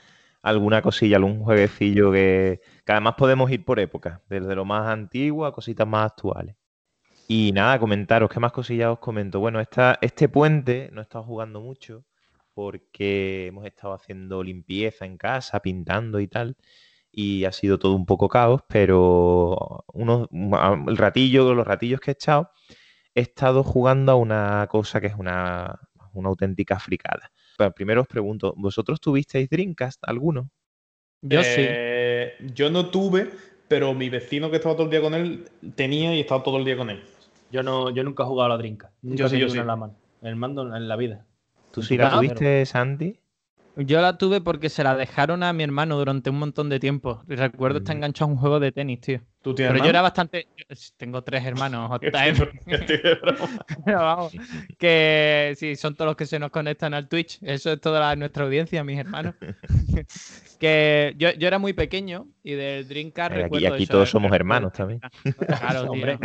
alguna 0.44 0.82
cosilla, 0.82 1.16
algún 1.16 1.40
jueguecillo 1.42 2.12
que, 2.12 2.60
que 2.84 2.92
además 2.92 3.14
podemos 3.16 3.50
ir 3.50 3.64
por 3.64 3.80
época, 3.80 4.22
desde 4.28 4.54
lo 4.54 4.64
más 4.64 4.88
antiguo 4.88 5.46
a 5.46 5.52
cositas 5.52 5.86
más 5.88 6.12
actuales. 6.12 6.56
Y 7.28 7.52
nada, 7.52 7.78
comentaros, 7.78 8.30
¿qué 8.30 8.38
más 8.40 8.52
cosillas 8.52 8.90
os 8.90 8.98
comento? 8.98 9.40
Bueno, 9.40 9.58
esta, 9.60 9.98
este 10.02 10.28
puente 10.28 10.90
no 10.92 11.00
he 11.00 11.04
estado 11.04 11.24
jugando 11.24 11.60
mucho 11.62 12.04
porque 12.52 13.46
hemos 13.48 13.64
estado 13.66 13.94
haciendo 13.94 14.42
limpieza 14.42 15.06
en 15.06 15.16
casa, 15.16 15.60
pintando 15.60 16.20
y 16.20 16.28
tal, 16.28 16.56
y 17.10 17.44
ha 17.46 17.52
sido 17.52 17.78
todo 17.78 17.94
un 17.94 18.06
poco 18.06 18.28
caos, 18.28 18.62
pero 18.68 19.84
unos, 19.94 20.28
el 20.88 20.96
ratillo, 20.96 21.54
los 21.54 21.66
ratillos 21.66 22.00
que 22.00 22.10
he 22.10 22.14
echado, 22.14 22.50
he 23.14 23.22
estado 23.22 23.64
jugando 23.64 24.12
a 24.12 24.16
una 24.16 24.66
cosa 24.70 25.00
que 25.00 25.08
es 25.08 25.14
una, 25.16 25.80
una 26.12 26.28
auténtica 26.28 26.78
fricada. 26.78 27.32
Pero 27.56 27.72
primero 27.72 28.02
os 28.02 28.08
pregunto, 28.08 28.54
¿vosotros 28.56 29.00
tuvisteis 29.00 29.48
Dreamcast 29.48 30.02
alguno? 30.06 30.50
Yo 31.22 31.42
sí. 31.42 31.62
Eh, 31.62 32.34
Yo 32.54 32.70
no 32.70 32.90
tuve, 32.90 33.30
pero 33.68 33.94
mi 33.94 34.08
vecino 34.10 34.50
que 34.50 34.56
estaba 34.56 34.74
todo 34.74 34.84
el 34.84 34.90
día 34.90 35.00
con 35.00 35.14
él 35.14 35.48
tenía 35.74 36.14
y 36.14 36.20
estaba 36.20 36.42
todo 36.42 36.58
el 36.58 36.64
día 36.64 36.76
con 36.76 36.90
él. 36.90 37.02
Yo, 37.50 37.62
no, 37.62 37.90
yo 37.90 38.02
nunca 38.04 38.24
he 38.24 38.26
jugado 38.26 38.46
a 38.46 38.56
la 38.56 38.58
drinka. 38.58 38.92
Nunca 39.02 39.16
Yo 39.16 39.26
he 39.26 39.30
sí, 39.30 39.38
yo 39.38 39.46
tenido 39.46 39.52
una 39.52 39.54
sí. 39.54 39.60
en 39.60 39.66
la 39.66 39.76
mano. 39.76 39.94
El 40.22 40.36
mando 40.36 40.76
en 40.76 40.88
la 40.88 40.96
vida. 40.96 41.26
¿Tú 41.70 41.82
sí 41.82 41.96
la 41.96 42.10
tuviste, 42.10 42.66
Sandy? 42.66 43.20
Yo 43.76 44.00
la 44.00 44.16
tuve 44.18 44.40
porque 44.40 44.68
se 44.68 44.84
la 44.84 44.94
dejaron 44.96 45.42
a 45.42 45.52
mi 45.52 45.64
hermano 45.64 45.96
durante 45.98 46.30
un 46.30 46.38
montón 46.38 46.68
de 46.68 46.78
tiempo. 46.78 47.22
Y 47.28 47.34
recuerdo 47.34 47.78
estar 47.78 47.96
Mm. 47.96 47.98
enganchado 47.98 48.30
a 48.30 48.32
un 48.34 48.38
juego 48.38 48.60
de 48.60 48.70
tenis, 48.70 49.00
tío. 49.00 49.20
¿Tú 49.42 49.52
tienes 49.54 49.72
Pero 49.72 49.84
yo 49.84 49.90
era 49.90 50.00
bastante. 50.00 50.46
yo 50.56 50.64
Tengo 50.96 51.22
tres 51.22 51.44
hermanos. 51.44 51.90
Pero 53.84 53.98
vamos, 53.98 54.32
que 54.78 55.54
sí, 55.56 55.74
son 55.76 55.94
todos 55.96 56.06
los 56.10 56.16
que 56.16 56.26
se 56.26 56.38
nos 56.38 56.50
conectan 56.50 56.94
al 56.94 57.08
Twitch. 57.08 57.38
Eso 57.42 57.72
es 57.72 57.80
toda 57.80 58.00
la- 58.00 58.16
nuestra 58.16 58.44
audiencia, 58.44 58.84
mis 58.84 58.98
hermanos. 58.98 59.34
que 60.60 61.14
yo, 61.18 61.30
yo 61.32 61.48
era 61.48 61.58
muy 61.58 61.72
pequeño 61.72 62.28
y 62.42 62.52
del 62.52 62.88
Dreamcast 62.88 63.32
Eh, 63.32 63.34
aquí 63.34 63.42
recuerdo 63.44 63.74
aquí 63.74 63.82
eso, 63.84 63.92
todos 63.92 64.08
el- 64.08 64.12
somos 64.12 64.32
hermanos 64.32 64.72
también. 64.72 65.00
Claro, 65.00 65.82
tío. 65.82 65.90
Hombre, 65.90 66.18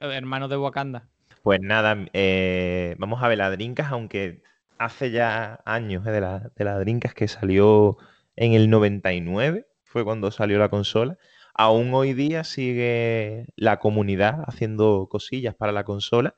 hermanos 0.00 0.50
de 0.50 0.56
Wakanda. 0.56 1.08
Pues 1.42 1.60
nada, 1.60 1.96
eh, 2.14 2.94
vamos 2.98 3.22
a 3.22 3.28
ver 3.28 3.38
la 3.38 3.50
Dreamcast, 3.50 3.92
aunque 3.92 4.42
hace 4.78 5.10
ya 5.10 5.60
años 5.64 6.06
eh, 6.06 6.10
de 6.10 6.20
la, 6.20 6.50
de 6.54 6.64
la 6.64 6.84
que 7.14 7.28
salió 7.28 7.96
en 8.36 8.52
el 8.52 8.70
99, 8.70 9.66
fue 9.84 10.04
cuando 10.04 10.30
salió 10.30 10.58
la 10.58 10.68
consola. 10.68 11.18
Aún 11.54 11.94
hoy 11.94 12.14
día 12.14 12.44
sigue 12.44 13.46
la 13.56 13.78
comunidad 13.78 14.42
haciendo 14.46 15.08
cosillas 15.10 15.54
para 15.54 15.72
la 15.72 15.84
consola. 15.84 16.34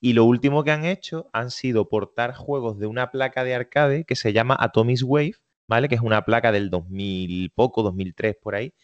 Y 0.00 0.12
lo 0.12 0.24
último 0.24 0.64
que 0.64 0.70
han 0.70 0.84
hecho 0.84 1.28
han 1.32 1.50
sido 1.50 1.88
portar 1.88 2.34
juegos 2.34 2.78
de 2.78 2.86
una 2.86 3.10
placa 3.10 3.42
de 3.42 3.54
arcade 3.54 4.04
que 4.04 4.16
se 4.16 4.32
llama 4.32 4.56
Atomic 4.60 5.00
Wave, 5.04 5.36
¿vale? 5.66 5.88
Que 5.88 5.94
es 5.96 6.02
una 6.02 6.24
placa 6.24 6.52
del 6.52 6.70
2000 6.70 7.50
poco, 7.54 7.82
2003 7.82 8.36
por 8.40 8.54
ahí, 8.54 8.74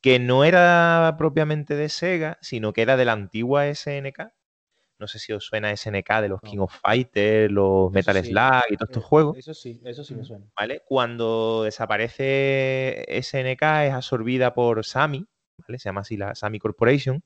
que 0.00 0.18
no 0.18 0.44
era 0.44 1.14
propiamente 1.18 1.74
de 1.76 1.88
Sega, 1.88 2.38
sino 2.42 2.72
que 2.72 2.82
era 2.82 2.96
de 2.96 3.04
la 3.04 3.12
antigua 3.12 3.66
SNK. 3.66 4.32
No 5.02 5.08
sé 5.08 5.18
si 5.18 5.32
os 5.32 5.44
suena 5.44 5.72
SNK 5.76 6.20
de 6.22 6.28
los 6.28 6.40
No. 6.44 6.48
King 6.48 6.58
of 6.60 6.72
Fighters, 6.80 7.50
los 7.52 7.90
Metal 7.90 8.16
sí. 8.22 8.30
Slug 8.30 8.62
y 8.70 8.76
todos 8.76 8.88
estos 8.90 9.02
Eh, 9.02 9.06
juegos. 9.06 9.36
Eso 9.36 9.52
sí, 9.52 9.80
eso 9.84 10.04
sí 10.04 10.14
me 10.14 10.24
suena. 10.24 10.46
¿vale? 10.56 10.82
Cuando 10.86 11.64
desaparece 11.64 13.04
SNK 13.20 13.62
es 13.86 13.92
absorbida 13.92 14.54
por 14.54 14.84
Sami, 14.84 15.26
¿vale? 15.58 15.78
Se 15.80 15.88
llama 15.88 16.02
así 16.02 16.16
la 16.16 16.34
Sami 16.36 16.58
Corporation. 16.60 17.22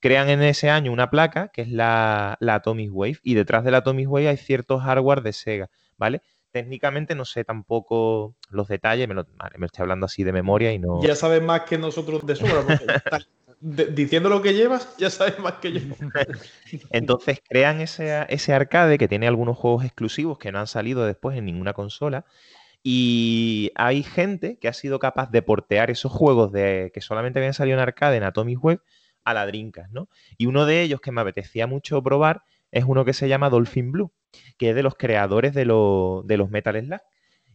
Crean 0.00 0.28
en 0.30 0.42
ese 0.42 0.68
año 0.68 0.90
una 0.92 1.10
placa 1.10 1.48
que 1.52 1.62
es 1.62 1.68
la, 1.70 2.36
la 2.40 2.56
Atomic 2.56 2.90
Wave 2.92 3.18
y 3.22 3.34
detrás 3.34 3.62
de 3.62 3.70
la 3.70 3.78
Atomic 3.78 4.10
Wave 4.10 4.28
hay 4.28 4.36
ciertos 4.36 4.82
hardware 4.82 5.22
de 5.22 5.32
Sega, 5.32 5.70
¿vale? 5.96 6.22
Técnicamente 6.50 7.14
no 7.14 7.24
sé 7.24 7.44
tampoco 7.44 8.34
los 8.50 8.66
detalles, 8.66 9.06
me 9.06 9.14
lo, 9.14 9.26
vale, 9.36 9.56
me 9.58 9.66
estoy 9.66 9.82
hablando 9.82 10.06
así 10.06 10.24
de 10.24 10.32
memoria 10.32 10.72
y 10.72 10.78
no... 10.80 11.00
Ya 11.02 11.14
sabes 11.14 11.40
más 11.40 11.62
que 11.62 11.78
nosotros 11.78 12.26
de 12.26 12.34
sobra. 12.36 12.62
porque 12.66 12.84
diciendo 13.62 14.28
lo 14.28 14.42
que 14.42 14.54
llevas, 14.54 14.96
ya 14.98 15.08
sabes 15.10 15.38
más 15.38 15.54
que 15.54 15.72
yo. 15.72 15.80
Entonces 16.90 17.40
crean 17.48 17.80
ese, 17.80 18.26
ese 18.28 18.52
arcade 18.52 18.98
que 18.98 19.08
tiene 19.08 19.28
algunos 19.28 19.56
juegos 19.56 19.84
exclusivos 19.84 20.38
que 20.38 20.50
no 20.52 20.58
han 20.58 20.66
salido 20.66 21.04
después 21.06 21.36
en 21.38 21.44
ninguna 21.44 21.72
consola. 21.72 22.24
Y 22.82 23.70
hay 23.76 24.02
gente 24.02 24.58
que 24.58 24.68
ha 24.68 24.72
sido 24.72 24.98
capaz 24.98 25.30
de 25.30 25.42
portear 25.42 25.90
esos 25.90 26.10
juegos 26.10 26.50
de, 26.50 26.90
que 26.92 27.00
solamente 27.00 27.38
habían 27.38 27.54
salido 27.54 27.76
en 27.76 27.82
arcade 27.82 28.16
en 28.16 28.24
Atomic 28.24 28.62
Web 28.62 28.82
a 29.24 29.34
la 29.34 29.46
Dreamcast, 29.46 29.92
¿no? 29.92 30.08
Y 30.36 30.46
uno 30.46 30.66
de 30.66 30.82
ellos 30.82 31.00
que 31.00 31.12
me 31.12 31.20
apetecía 31.20 31.68
mucho 31.68 32.02
probar 32.02 32.42
es 32.72 32.84
uno 32.84 33.04
que 33.04 33.12
se 33.12 33.28
llama 33.28 33.50
Dolphin 33.50 33.92
Blue, 33.92 34.12
que 34.58 34.70
es 34.70 34.74
de 34.74 34.82
los 34.82 34.96
creadores 34.96 35.54
de, 35.54 35.64
lo- 35.64 36.22
de 36.26 36.36
los 36.36 36.50
Metal 36.50 36.80
Slug. 36.80 37.00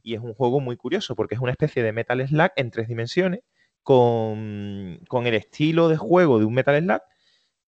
Y 0.02 0.14
es 0.14 0.22
un 0.22 0.34
juego 0.34 0.62
muy 0.62 0.78
curioso 0.78 1.16
porque 1.16 1.36
es 1.36 1.42
una 1.42 1.52
especie 1.52 1.84
de 1.84 1.92
Metal 1.92 2.26
Slug 2.26 2.52
en 2.56 2.72
tres 2.72 2.88
dimensiones 2.88 3.42
con, 3.88 5.00
con 5.08 5.28
el 5.28 5.34
estilo 5.34 5.88
de 5.88 5.96
juego 5.96 6.40
de 6.40 6.46
un 6.46 6.54
Metal 6.54 6.78
Slug 6.78 7.02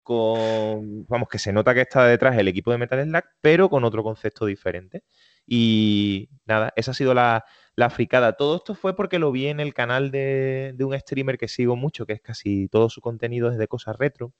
con, 0.03 1.05
vamos, 1.07 1.29
que 1.29 1.39
se 1.39 1.53
nota 1.53 1.73
que 1.73 1.81
está 1.81 2.05
detrás 2.05 2.37
el 2.37 2.49
equipo 2.49 2.71
de 2.73 2.77
Metal 2.77 3.01
Slug, 3.05 3.23
pero 3.39 3.69
con 3.69 3.85
otro 3.85 4.03
concepto 4.03 4.45
diferente. 4.45 5.05
Y 5.47 6.29
nada, 6.45 6.73
esa 6.75 6.91
ha 6.91 6.93
sido 6.93 7.13
la, 7.13 7.45
la 7.77 7.89
fricada. 7.89 8.33
Todo 8.33 8.57
esto 8.57 8.75
fue 8.75 8.97
porque 8.97 9.17
lo 9.17 9.31
vi 9.31 9.47
en 9.47 9.61
el 9.61 9.73
canal 9.73 10.11
de, 10.11 10.73
de 10.75 10.83
un 10.83 10.99
streamer 10.99 11.37
que 11.37 11.47
sigo 11.47 11.77
mucho, 11.77 12.05
que 12.05 12.13
es 12.13 12.21
casi 12.21 12.67
todo 12.67 12.89
su 12.89 12.99
contenido 12.99 13.49
es 13.49 13.57
de 13.57 13.69
cosas 13.69 13.95
retro, 13.97 14.33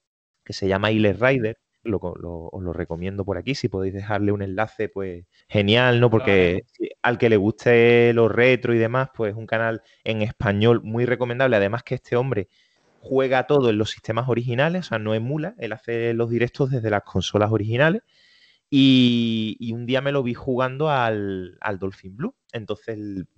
que 0.44 0.52
se 0.54 0.68
llama 0.68 0.92
Iles 0.92 1.18
Rider. 1.22 1.58
Lo, 1.84 2.00
lo- 2.20 2.50
os 2.52 2.62
lo 2.64 2.74
recomiendo 2.74 3.24
por 3.24 3.38
aquí, 3.38 3.56
si 3.56 3.70
podéis 3.70 3.94
dejarle 3.94 4.32
un 4.34 4.42
enlace, 4.42 4.90
pues 4.90 5.26
genial, 5.48 6.00
¿no? 6.02 6.10
Porque 6.10 6.64
al 7.02 7.18
que 7.18 7.30
le 7.30 7.38
guste 7.38 8.14
lo 8.14 8.28
retro 8.28 8.74
y 8.74 8.78
demás, 8.78 9.10
pues 9.16 9.32
es 9.32 9.38
un 9.38 9.48
canal 9.48 9.82
en 10.04 10.22
español 10.22 10.82
muy 10.84 11.06
recomendable. 11.06 11.56
Además 11.56 11.84
que 11.84 11.96
este 11.96 12.16
hombre 12.18 12.50
juega 13.00 13.48
todo 13.48 13.70
en 13.70 13.78
los 13.78 13.92
sistemas 13.92 14.28
originales, 14.28 14.88
o 14.88 14.90
sea, 14.90 15.00
no 15.00 15.16
emula, 15.16 15.56
él 15.58 15.72
hace 15.72 16.14
los 16.14 16.30
directos 16.30 16.70
desde 16.70 16.90
las 16.90 17.04
consolas 17.04 17.52
originales. 17.52 18.02
Y, 18.72 19.58
y 19.60 19.74
un 19.74 19.86
día 19.86 20.02
me 20.02 20.12
lo 20.12 20.22
vi 20.22 20.34
jugando 20.36 20.90
al, 20.92 21.58
al 21.62 21.80
Dolphin 21.80 22.16
Blue. 22.16 22.36
Entonces, 22.54 22.98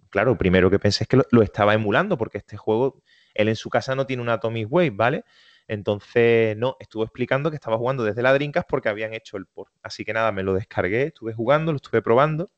claro, 0.09 0.37
primero 0.37 0.69
que 0.69 0.79
pensé 0.79 1.05
es 1.05 1.07
que 1.07 1.17
lo, 1.17 1.25
lo 1.31 1.41
estaba 1.41 1.73
emulando, 1.73 2.17
porque 2.17 2.39
este 2.39 2.57
juego, 2.57 3.01
él 3.33 3.47
en 3.47 3.55
su 3.55 3.69
casa 3.69 3.95
no 3.95 4.05
tiene 4.05 4.21
una 4.23 4.33
Atomic 4.33 4.67
Wave, 4.69 4.89
¿vale? 4.91 5.23
Entonces, 5.71 6.57
no, 6.57 6.75
estuvo 6.79 7.03
explicando 7.03 7.49
que 7.51 7.55
estaba 7.55 7.77
jugando 7.77 8.03
desde 8.03 8.21
la 8.23 8.33
Dreamcast 8.33 8.67
porque 8.69 8.89
habían 8.89 9.13
hecho 9.13 9.37
el 9.37 9.47
port. 9.47 9.71
Así 9.83 10.05
que 10.05 10.13
nada, 10.13 10.31
me 10.33 10.43
lo 10.43 10.53
descargué, 10.53 11.05
estuve 11.07 11.33
jugando, 11.33 11.71
lo 11.71 11.77
estuve 11.77 12.01
probando. 12.01 12.51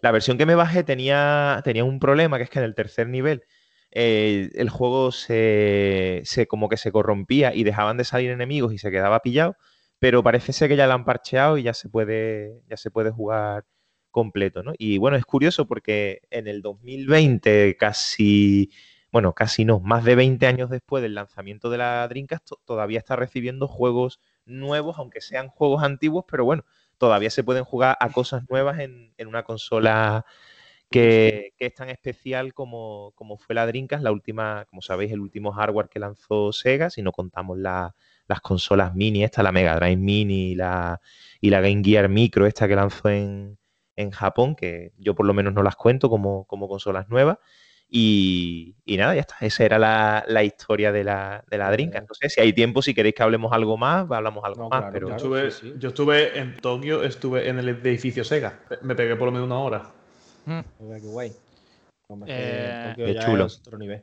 La 0.00 0.10
versión 0.10 0.38
que 0.38 0.46
me 0.46 0.54
bajé 0.54 0.82
tenía, 0.84 1.60
tenía 1.64 1.84
un 1.84 1.98
problema, 2.00 2.36
que 2.38 2.44
es 2.44 2.50
que 2.50 2.58
en 2.58 2.64
el 2.64 2.74
tercer 2.74 3.08
nivel 3.08 3.44
eh, 3.90 4.50
el 4.54 4.70
juego 4.70 5.12
se, 5.12 6.22
se- 6.24 6.46
como 6.46 6.68
que 6.68 6.76
se 6.76 6.92
corrompía 6.92 7.54
y 7.54 7.64
dejaban 7.64 7.96
de 7.96 8.04
salir 8.04 8.30
enemigos 8.30 8.72
y 8.72 8.78
se 8.78 8.90
quedaba 8.90 9.20
pillado, 9.20 9.56
pero 9.98 10.22
parece 10.22 10.52
ser 10.52 10.68
que 10.68 10.76
ya 10.76 10.86
lo 10.86 10.94
han 10.94 11.04
parcheado 11.04 11.58
y 11.58 11.62
ya 11.64 11.74
se 11.74 11.88
puede, 11.88 12.62
ya 12.68 12.76
se 12.76 12.90
puede 12.90 13.10
jugar 13.10 13.64
completo, 14.10 14.62
¿no? 14.62 14.72
Y 14.78 14.98
bueno, 14.98 15.16
es 15.16 15.24
curioso 15.24 15.66
porque 15.66 16.20
en 16.30 16.46
el 16.48 16.62
2020, 16.62 17.76
casi, 17.78 18.70
bueno, 19.12 19.34
casi 19.34 19.64
no, 19.64 19.80
más 19.80 20.04
de 20.04 20.14
20 20.16 20.46
años 20.46 20.70
después 20.70 21.02
del 21.02 21.14
lanzamiento 21.14 21.70
de 21.70 21.78
la 21.78 22.08
Dreamcast, 22.08 22.46
to- 22.48 22.60
todavía 22.64 22.98
está 22.98 23.16
recibiendo 23.16 23.68
juegos 23.68 24.20
nuevos, 24.46 24.98
aunque 24.98 25.20
sean 25.20 25.48
juegos 25.48 25.82
antiguos, 25.82 26.24
pero 26.30 26.44
bueno, 26.44 26.64
todavía 26.98 27.30
se 27.30 27.44
pueden 27.44 27.64
jugar 27.64 27.96
a 28.00 28.10
cosas 28.10 28.44
nuevas 28.48 28.78
en, 28.80 29.12
en 29.18 29.28
una 29.28 29.42
consola 29.44 30.24
que, 30.90 31.52
es 31.58 31.74
tan 31.74 31.88
especial 31.90 32.52
como, 32.54 33.12
como 33.14 33.38
fue 33.38 33.54
la 33.54 33.66
Dreamcast, 33.66 34.02
la 34.04 34.12
última, 34.12 34.64
como 34.66 34.82
sabéis, 34.82 35.12
el 35.12 35.20
último 35.20 35.52
hardware 35.52 35.88
que 35.88 35.98
lanzó 36.00 36.52
Sega, 36.52 36.90
si 36.90 37.02
no 37.02 37.12
contamos 37.12 37.58
la- 37.58 37.94
las 38.28 38.40
consolas 38.40 38.94
mini, 38.94 39.24
esta, 39.24 39.42
la 39.42 39.52
Mega 39.52 39.74
Drive 39.76 39.96
Mini 39.96 40.52
y 40.52 40.54
la, 40.54 41.00
y 41.40 41.50
la 41.50 41.60
Game 41.60 41.82
Gear 41.84 42.08
Micro, 42.08 42.46
esta 42.46 42.68
que 42.68 42.76
lanzó 42.76 43.08
en, 43.10 43.58
en 43.96 44.10
Japón, 44.10 44.54
que 44.54 44.92
yo 44.98 45.14
por 45.14 45.26
lo 45.26 45.34
menos 45.34 45.52
no 45.54 45.62
las 45.62 45.76
cuento 45.76 46.08
como, 46.10 46.44
como 46.46 46.68
consolas 46.68 47.08
nuevas. 47.08 47.38
Y, 47.94 48.74
y 48.86 48.96
nada, 48.96 49.14
ya 49.14 49.20
está. 49.20 49.36
Esa 49.42 49.66
era 49.66 49.78
la, 49.78 50.24
la 50.26 50.42
historia 50.42 50.92
de 50.92 51.04
la, 51.04 51.44
de 51.50 51.58
la 51.58 51.70
Dreamcast. 51.70 52.08
No 52.08 52.14
sé 52.14 52.30
si 52.30 52.40
hay 52.40 52.54
tiempo, 52.54 52.80
si 52.80 52.94
queréis 52.94 53.14
que 53.14 53.22
hablemos 53.22 53.52
algo 53.52 53.76
más, 53.76 54.10
hablamos 54.10 54.42
algo 54.44 54.62
No, 54.62 54.68
más, 54.70 54.80
claro, 54.80 54.92
pero 54.94 55.08
Yo 55.10 55.16
estuve, 55.16 55.50
sí, 55.50 55.60
sí. 55.60 55.74
yo 55.78 55.88
estuve 55.90 56.38
en 56.38 56.56
Tokio, 56.56 57.02
estuve 57.02 57.50
en 57.50 57.58
el 57.58 57.68
edificio 57.68 58.24
Sega. 58.24 58.60
Me 58.80 58.94
pegué 58.94 59.14
por 59.14 59.26
lo 59.26 59.32
menos 59.32 59.46
una 59.46 59.58
hora. 59.58 59.90
Mm. 60.46 60.60
Mira 60.80 61.00
qué 61.00 61.06
guay. 61.06 61.32
Eh, 62.26 62.94
que 62.96 63.04
Qué 63.04 63.18
chulo. 63.18 63.44
Es 63.44 63.58
otro 63.58 63.76
nivel. 63.76 64.02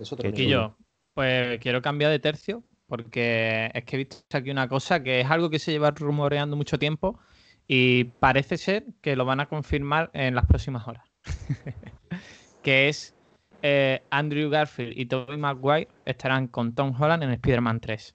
Es 0.00 0.12
otro 0.12 0.24
Qué 0.24 0.32
nivel. 0.32 0.44
Y 0.44 0.50
yo, 0.50 0.76
pues 1.14 1.60
quiero 1.60 1.80
cambiar 1.80 2.10
de 2.10 2.18
tercio 2.18 2.64
porque 2.88 3.70
es 3.72 3.84
que 3.84 3.94
he 3.94 3.98
visto 3.98 4.36
aquí 4.36 4.50
una 4.50 4.66
cosa 4.66 5.00
que 5.00 5.20
es 5.20 5.30
algo 5.30 5.48
que 5.48 5.60
se 5.60 5.70
lleva 5.70 5.92
rumoreando 5.92 6.56
mucho 6.56 6.76
tiempo 6.76 7.20
y 7.68 8.02
parece 8.02 8.56
ser 8.56 8.84
que 9.00 9.14
lo 9.14 9.24
van 9.24 9.38
a 9.38 9.46
confirmar 9.46 10.10
en 10.12 10.34
las 10.34 10.46
próximas 10.46 10.88
horas. 10.88 11.04
que 12.64 12.88
es 12.88 13.14
eh, 13.62 14.02
Andrew 14.10 14.50
Garfield 14.50 14.96
y 14.96 15.06
Tobey 15.06 15.36
Maguire 15.36 15.88
estarán 16.04 16.46
con 16.48 16.74
Tom 16.74 16.94
Holland 16.98 17.22
en 17.22 17.30
Spider-Man 17.30 17.80
3. 17.80 18.14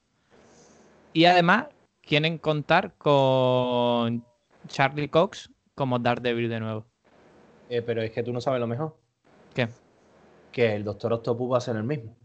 Y 1.14 1.26
además 1.26 1.68
quieren 2.02 2.38
contar 2.38 2.94
con 2.98 4.24
Charlie 4.68 5.10
Cox 5.10 5.50
como 5.76 6.00
Daredevil 6.00 6.50
de 6.50 6.60
nuevo. 6.60 6.86
Eh, 7.70 7.82
pero 7.82 8.02
es 8.02 8.12
que 8.12 8.24
tú 8.24 8.32
no 8.32 8.42
sabes 8.42 8.60
lo 8.60 8.68
mejor. 8.68 8.98
¿Qué? 9.54 9.68
Que 10.52 10.76
el 10.76 10.84
Doctor 10.84 11.14
Octopus 11.14 11.52
va 11.52 11.58
a 11.58 11.62
ser 11.62 11.76
el 11.76 11.84
mismo. 11.84 12.16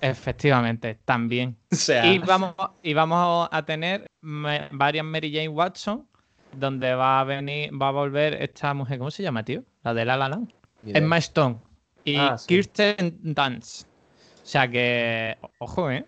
Efectivamente, 0.00 0.98
también. 1.04 1.56
O 1.72 1.74
sea, 1.74 2.06
Y 2.06 2.18
vamos, 2.18 2.54
y 2.82 2.94
vamos 2.94 3.48
a 3.50 3.64
tener 3.64 4.06
varias 4.22 5.04
Mary 5.04 5.32
Jane 5.32 5.48
Watson, 5.48 6.06
donde 6.52 6.94
va 6.94 7.20
a 7.20 7.24
venir, 7.24 7.70
va 7.80 7.88
a 7.88 7.92
volver 7.92 8.34
esta 8.34 8.72
mujer, 8.74 8.98
¿cómo 8.98 9.10
se 9.10 9.22
llama, 9.22 9.44
tío? 9.44 9.64
La 9.82 9.94
de 9.94 10.04
La 10.04 10.16
La 10.16 10.28
Land. 10.28 10.52
Emma 10.86 11.18
Stone 11.18 11.58
y 12.12 12.16
Ah, 12.16 12.36
sí. 12.38 12.46
Kirsten 12.48 13.18
Dunst. 13.22 13.86
O 14.42 14.46
sea 14.50 14.68
que, 14.68 15.36
ojo, 15.58 15.90
¿eh? 15.90 16.04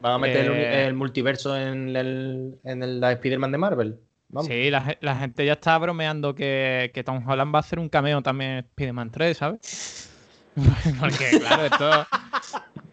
van 0.00 0.12
a 0.14 0.18
meter 0.18 0.46
el 0.46 0.52
eh, 0.52 0.86
el, 0.86 0.94
multiverso 0.94 1.56
en 1.56 1.94
el, 1.96 2.58
en 2.64 2.82
el 2.82 3.00
la 3.00 3.12
Spider-Man 3.12 3.52
de 3.52 3.58
Marvel. 3.58 3.98
Vamos. 4.28 4.46
Sí, 4.46 4.70
la, 4.70 4.80
ge- 4.82 4.98
la 5.00 5.16
gente 5.16 5.44
ya 5.44 5.52
está 5.54 5.76
bromeando 5.78 6.34
que, 6.34 6.90
que 6.94 7.04
Tom 7.04 7.28
Holland 7.28 7.54
va 7.54 7.58
a 7.58 7.60
hacer 7.60 7.78
un 7.78 7.88
cameo 7.88 8.22
también 8.22 8.50
en 8.52 8.58
Spider-Man 8.58 9.10
3, 9.10 9.36
¿sabes? 9.36 10.10
Porque, 11.00 11.38
claro, 11.38 11.64
esto. 11.66 12.06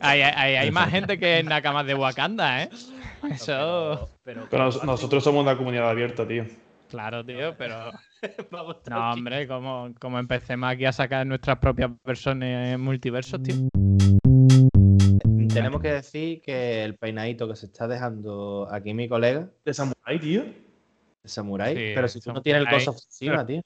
Hay, 0.02 0.22
hay, 0.22 0.56
hay 0.56 0.72
más 0.72 0.90
gente 0.92 1.20
que 1.20 1.40
en 1.40 1.48
Nakamas 1.48 1.86
de 1.86 1.94
Wakanda, 1.94 2.64
¿eh? 2.64 2.70
Eso. 3.32 4.10
Pero, 4.24 4.48
Pero 4.50 4.64
nos- 4.66 4.82
nosotros 4.86 5.22
somos 5.22 5.44
una 5.44 5.58
comunidad 5.58 5.90
abierta, 5.90 6.26
tío. 6.26 6.46
Claro, 6.90 7.26
tío, 7.26 7.54
pero. 7.58 7.92
Vamos, 8.52 8.78
No, 8.90 9.12
hombre, 9.12 9.48
como, 9.48 9.94
como 10.00 10.20
empecemos 10.20 10.70
aquí 10.70 10.86
a 10.86 10.92
sacar 10.92 11.26
nuestras 11.26 11.58
propias 11.60 11.92
versiones 12.04 12.74
en 12.74 12.82
multiversos, 12.82 13.42
tío. 13.42 13.56
Tenemos 15.54 15.82
que 15.82 15.94
decir 15.94 16.42
que 16.42 16.84
el 16.84 16.96
peinadito 16.96 17.48
que 17.48 17.56
se 17.56 17.66
está 17.66 17.88
dejando 17.88 18.68
aquí 18.72 18.94
mi 18.94 19.10
colega, 19.10 19.50
De 19.66 19.74
Samurai, 19.74 20.20
tío. 20.20 20.44
el 20.44 21.30
Samurai, 21.30 21.76
Sí, 21.76 21.92
pero 21.96 22.08
si 22.08 22.22
tú 22.22 22.34
no 22.34 22.42
tienes 22.42 22.66
el 22.68 22.88
of 22.88 22.96
Tsushima, 22.96 23.46
tío. 23.46 23.64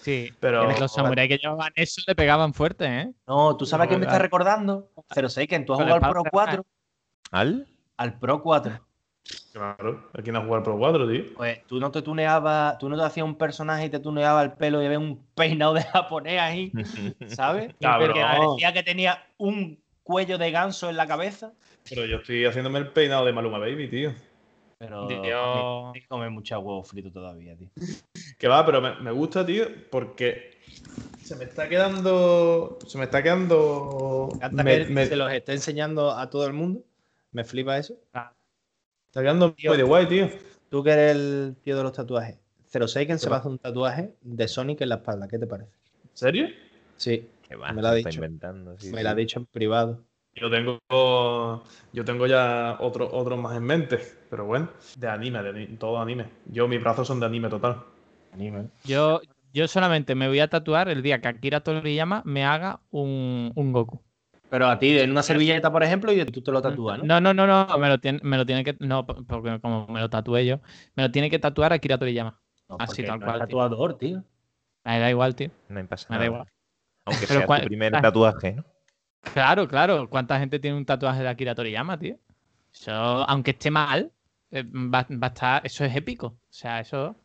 Sí. 0.00 0.32
Pero. 0.40 0.78
Los 0.78 0.92
samuráis 0.92 1.28
que 1.28 1.38
llevaban 1.38 1.72
eso 1.74 2.00
le 2.06 2.14
pegaban 2.14 2.54
fuerte, 2.54 2.86
¿eh? 2.86 3.12
No, 3.26 3.56
¿tú 3.56 3.66
sabes 3.66 3.86
a 3.86 3.88
quién 3.88 4.00
me 4.00 4.06
No, 4.06 4.12
está 4.12 4.20
ah. 4.20 4.22
recordando? 4.22 4.90
06, 5.10 5.48
tú 5.66 5.72
has 5.72 5.80
jugado 5.80 5.94
al 5.94 6.00
Pro 6.00 6.22
Power 6.22 6.30
4. 6.30 6.66
¿al? 7.32 7.66
Al 7.96 8.18
Pro 8.18 8.42
4. 8.42 8.87
Claro. 9.52 10.08
Aquí 10.14 10.30
no 10.30 10.42
jugar 10.44 10.62
Pro 10.62 10.78
4, 10.78 11.08
tío. 11.10 11.24
Pues 11.36 11.66
tú 11.66 11.80
no 11.80 11.90
te 11.90 12.02
tuneabas, 12.02 12.78
tú 12.78 12.88
no 12.88 12.96
te 12.96 13.02
hacías 13.02 13.24
un 13.24 13.36
personaje 13.36 13.86
y 13.86 13.90
te 13.90 13.98
tuneabas 14.00 14.44
el 14.44 14.52
pelo 14.52 14.82
y 14.82 14.86
había 14.86 14.98
un 14.98 15.24
peinado 15.34 15.74
de 15.74 15.82
japonés 15.82 16.40
ahí, 16.40 16.72
¿sabes? 17.26 17.74
Porque 17.80 18.20
parecía 18.20 18.72
que 18.72 18.82
tenía 18.82 19.22
un 19.38 19.80
cuello 20.02 20.38
de 20.38 20.50
ganso 20.50 20.88
en 20.88 20.96
la 20.96 21.06
cabeza. 21.06 21.52
Pero 21.88 22.04
yo 22.06 22.18
estoy 22.18 22.44
haciéndome 22.44 22.78
el 22.78 22.88
peinado 22.88 23.24
de 23.24 23.32
Maluma 23.32 23.58
Baby, 23.58 23.88
tío. 23.88 24.12
Pero 24.78 25.08
Dios. 25.08 25.92
hay 25.94 26.00
que 26.02 26.06
comer 26.06 26.30
mucho 26.30 26.56
huevo 26.60 26.84
frito 26.84 27.10
todavía, 27.10 27.56
tío. 27.56 27.68
Que 28.38 28.46
va, 28.46 28.64
pero 28.64 28.80
me, 28.80 28.94
me 29.00 29.10
gusta, 29.10 29.44
tío, 29.44 29.66
porque 29.90 30.60
se 31.20 31.34
me 31.34 31.44
está 31.44 31.68
quedando. 31.68 32.78
Se 32.86 32.96
me 32.96 33.04
está 33.04 33.20
quedando. 33.22 34.28
Hasta 34.40 34.62
me- 34.62 34.86
que 34.86 34.92
me- 34.92 35.06
se 35.06 35.16
los 35.16 35.32
esté 35.32 35.52
enseñando 35.54 36.12
a 36.12 36.30
todo 36.30 36.46
el 36.46 36.52
mundo. 36.52 36.82
Me 37.32 37.42
flipa 37.44 37.76
eso. 37.76 37.94
Está 39.18 39.22
quedando 39.22 39.52
Tío. 39.54 39.70
muy 39.70 39.78
de 39.78 39.82
guay, 39.84 40.06
tío. 40.06 40.28
Tú 40.68 40.82
que 40.84 40.90
eres 40.90 41.16
el 41.16 41.56
tío 41.62 41.76
de 41.76 41.82
los 41.82 41.92
tatuajes. 41.92 42.38
06 42.70 43.20
se 43.20 43.28
va 43.30 43.36
a 43.36 43.38
hacer 43.40 43.50
un 43.50 43.58
tatuaje 43.58 44.14
de 44.22 44.46
Sonic 44.48 44.80
en 44.82 44.90
la 44.90 44.96
espalda. 44.96 45.26
¿Qué 45.26 45.38
te 45.38 45.46
parece? 45.46 45.70
¿En 46.04 46.10
serio? 46.12 46.48
Sí, 46.96 47.26
Qué 47.48 47.56
va, 47.56 47.72
Me 47.72 47.80
lo 47.80 47.88
ha 47.88 47.94
dicho. 47.94 48.10
inventando. 48.10 48.78
sí, 48.78 48.90
me 48.90 48.98
sí. 48.98 49.02
lo 49.04 49.08
ha 49.10 49.14
dicho 49.14 49.38
en 49.40 49.46
privado. 49.46 50.04
Yo 50.34 50.50
tengo. 50.50 50.78
Yo 51.92 52.04
tengo 52.04 52.26
ya 52.26 52.76
otro, 52.80 53.08
otros 53.10 53.38
más 53.40 53.56
en 53.56 53.62
mente. 53.64 53.98
Pero 54.30 54.44
bueno, 54.44 54.70
de 54.96 55.08
anime, 55.08 55.42
de 55.42 55.66
todo 55.78 55.98
anime. 56.00 56.26
Yo, 56.46 56.68
mis 56.68 56.80
brazos 56.80 57.08
son 57.08 57.18
de 57.18 57.26
anime 57.26 57.48
total. 57.48 57.82
Anime. 58.32 58.68
Yo, 58.84 59.20
yo 59.52 59.66
solamente 59.66 60.14
me 60.14 60.28
voy 60.28 60.40
a 60.40 60.48
tatuar 60.48 60.90
el 60.90 61.02
día 61.02 61.20
que 61.20 61.28
Akira 61.28 61.60
Toriyama 61.60 62.22
me 62.26 62.44
haga 62.44 62.80
un, 62.90 63.50
un 63.54 63.72
Goku. 63.72 64.00
Pero 64.50 64.66
a 64.68 64.78
ti, 64.78 64.98
en 64.98 65.10
una 65.10 65.22
servilleta, 65.22 65.70
por 65.70 65.82
ejemplo, 65.82 66.10
y 66.12 66.24
tú 66.24 66.40
te 66.40 66.50
lo 66.50 66.62
tatúas, 66.62 66.98
¿no? 66.98 67.04
No, 67.04 67.20
no, 67.20 67.34
no, 67.34 67.46
no, 67.66 67.78
me 67.78 67.88
lo 67.88 67.98
tiene, 67.98 68.18
me 68.22 68.36
lo 68.38 68.46
tiene 68.46 68.64
que. 68.64 68.76
No, 68.80 69.04
porque 69.06 69.60
como 69.60 69.86
me 69.88 70.00
lo 70.00 70.08
tatué 70.08 70.46
yo, 70.46 70.60
me 70.94 71.02
lo 71.02 71.10
tiene 71.10 71.28
que 71.28 71.38
tatuar 71.38 71.72
Akira 71.72 71.98
Toriyama. 71.98 72.40
No, 72.68 72.76
Así, 72.78 73.02
tal 73.04 73.18
no 73.20 73.26
cual, 73.26 73.36
es 73.36 73.40
tatuador, 73.42 73.98
tío. 73.98 74.24
Me 74.84 74.98
da 74.98 75.10
igual, 75.10 75.34
tío. 75.34 75.50
No 75.68 75.86
pasa 75.86 76.06
Me 76.08 76.16
da 76.16 76.18
nada. 76.18 76.26
igual. 76.26 76.48
Aunque 77.04 77.26
Pero 77.26 77.40
sea 77.40 77.46
cuál- 77.46 77.60
tu 77.62 77.66
primer 77.68 77.94
ah. 77.96 78.00
tatuaje, 78.00 78.52
¿no? 78.52 78.64
Claro, 79.34 79.68
claro. 79.68 80.08
¿Cuánta 80.08 80.38
gente 80.38 80.58
tiene 80.58 80.76
un 80.76 80.86
tatuaje 80.86 81.22
de 81.22 81.28
Akira 81.28 81.54
Toriyama, 81.54 81.98
tío? 81.98 82.16
Eso, 82.72 82.92
aunque 82.92 83.50
esté 83.50 83.70
mal, 83.70 84.12
eh, 84.50 84.62
va, 84.64 85.06
va 85.10 85.26
a 85.26 85.26
estar. 85.26 85.66
Eso 85.66 85.84
es 85.84 85.94
épico. 85.94 86.26
O 86.26 86.36
sea, 86.48 86.80
eso. 86.80 87.16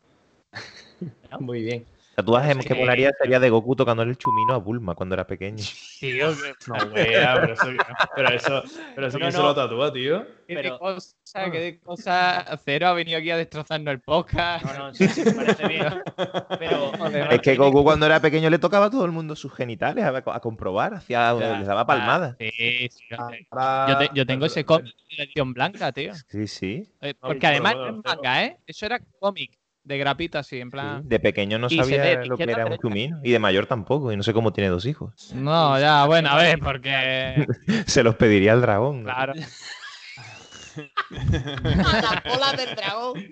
Muy 1.40 1.62
bien. 1.62 1.86
Tatuaje 2.14 2.54
Sí. 2.54 2.68
que 2.68 2.74
molaría 2.74 3.10
sería 3.20 3.40
de 3.40 3.50
Goku 3.50 3.74
tocándole 3.76 4.10
el 4.10 4.18
chumino 4.18 4.54
a 4.54 4.58
Bulma 4.58 4.94
cuando 4.94 5.14
era 5.14 5.26
pequeño. 5.26 5.62
Tío, 6.00 6.28
No, 6.68 6.74
wea, 6.92 7.34
pero 7.40 7.52
eso. 7.54 7.66
Pero 8.14 8.28
eso, 8.30 8.62
pero 8.94 9.06
eso 9.08 9.18
No, 9.18 9.22
¿quién 9.22 9.32
se 9.32 9.38
no. 9.38 9.44
lo 9.44 9.54
tatúa, 9.54 9.92
tío? 9.92 10.24
qué 10.46 10.54
Pero- 10.54 10.78
cosa, 10.78 11.50
qué 11.50 11.58
de 11.58 11.80
cosa. 11.80 12.44
Cero 12.64 12.88
ha 12.88 12.92
venido 12.92 13.18
aquí 13.18 13.30
a 13.30 13.36
destrozarnos 13.36 13.92
el 13.94 14.00
podcast. 14.00 14.64
No, 14.64 14.78
no, 14.78 14.94
sí, 14.94 15.08
sí, 15.08 15.24
me 15.24 15.32
parece 15.32 15.66
bien. 15.68 16.02
Pero 16.58 16.92
Es 17.30 17.40
que 17.40 17.56
Goku 17.56 17.82
cuando 17.82 18.06
era 18.06 18.20
pequeño 18.20 18.50
le 18.50 18.58
tocaba 18.58 18.86
a 18.86 18.90
todo 18.90 19.04
el 19.04 19.12
mundo 19.12 19.34
sus 19.36 19.52
genitales 19.54 20.04
a, 20.04 20.16
a 20.16 20.40
comprobar, 20.40 20.94
hacía, 20.94 21.34
Ya, 21.38 21.58
les 21.58 21.66
daba 21.66 21.86
palmadas. 21.86 22.36
Sí, 22.38 22.88
sí. 22.90 23.14
Ah. 23.52 23.86
Yo, 23.88 23.98
te- 23.98 24.10
yo 24.14 24.26
tengo 24.26 24.46
ese 24.46 24.64
cómic 24.64 24.94
de 25.16 25.24
edición 25.24 25.52
blanca, 25.54 25.90
tío. 25.92 26.12
Sí, 26.28 26.46
sí. 26.46 26.88
Eh, 27.00 27.14
No, 27.22 27.28
Porque 27.28 27.46
además 27.46 27.74
no 27.76 27.88
es 27.88 27.94
manga, 28.04 28.44
¿eh? 28.44 28.58
Eso 28.66 28.86
era 28.86 29.00
cómic 29.18 29.58
de 29.84 29.98
grapita 29.98 30.40
así, 30.40 30.58
en 30.60 30.68
sí. 30.68 30.70
plan. 30.70 31.08
De 31.08 31.20
pequeño 31.20 31.58
no 31.58 31.66
Y 31.68 31.70
se 31.70 31.76
ve 31.76 31.82
sabía 31.82 32.02
de 32.18 32.26
lo 32.26 32.36
que 32.36 32.42
a 32.44 32.50
era 32.50 32.66
un 32.66 32.78
chumino. 32.78 33.20
Y 33.22 33.30
de 33.30 33.38
mayor 33.38 33.66
tampoco. 33.66 34.10
Y 34.10 34.16
no 34.16 34.22
sé 34.22 34.32
cómo 34.32 34.52
tiene 34.52 34.70
dos 34.70 34.86
hijos. 34.86 35.32
No, 35.34 35.78
ya, 35.78 36.06
bueno, 36.06 36.30
a 36.30 36.36
ver, 36.36 36.58
porque. 36.58 37.46
Se 37.86 38.02
los 38.02 38.16
pediría 38.16 38.52
al 38.52 38.62
dragón. 38.62 39.02
¿no? 39.02 39.04
Claro. 39.04 39.34
la 41.10 42.22
cola 42.26 42.52
del 42.54 42.74
dragón. 42.74 43.22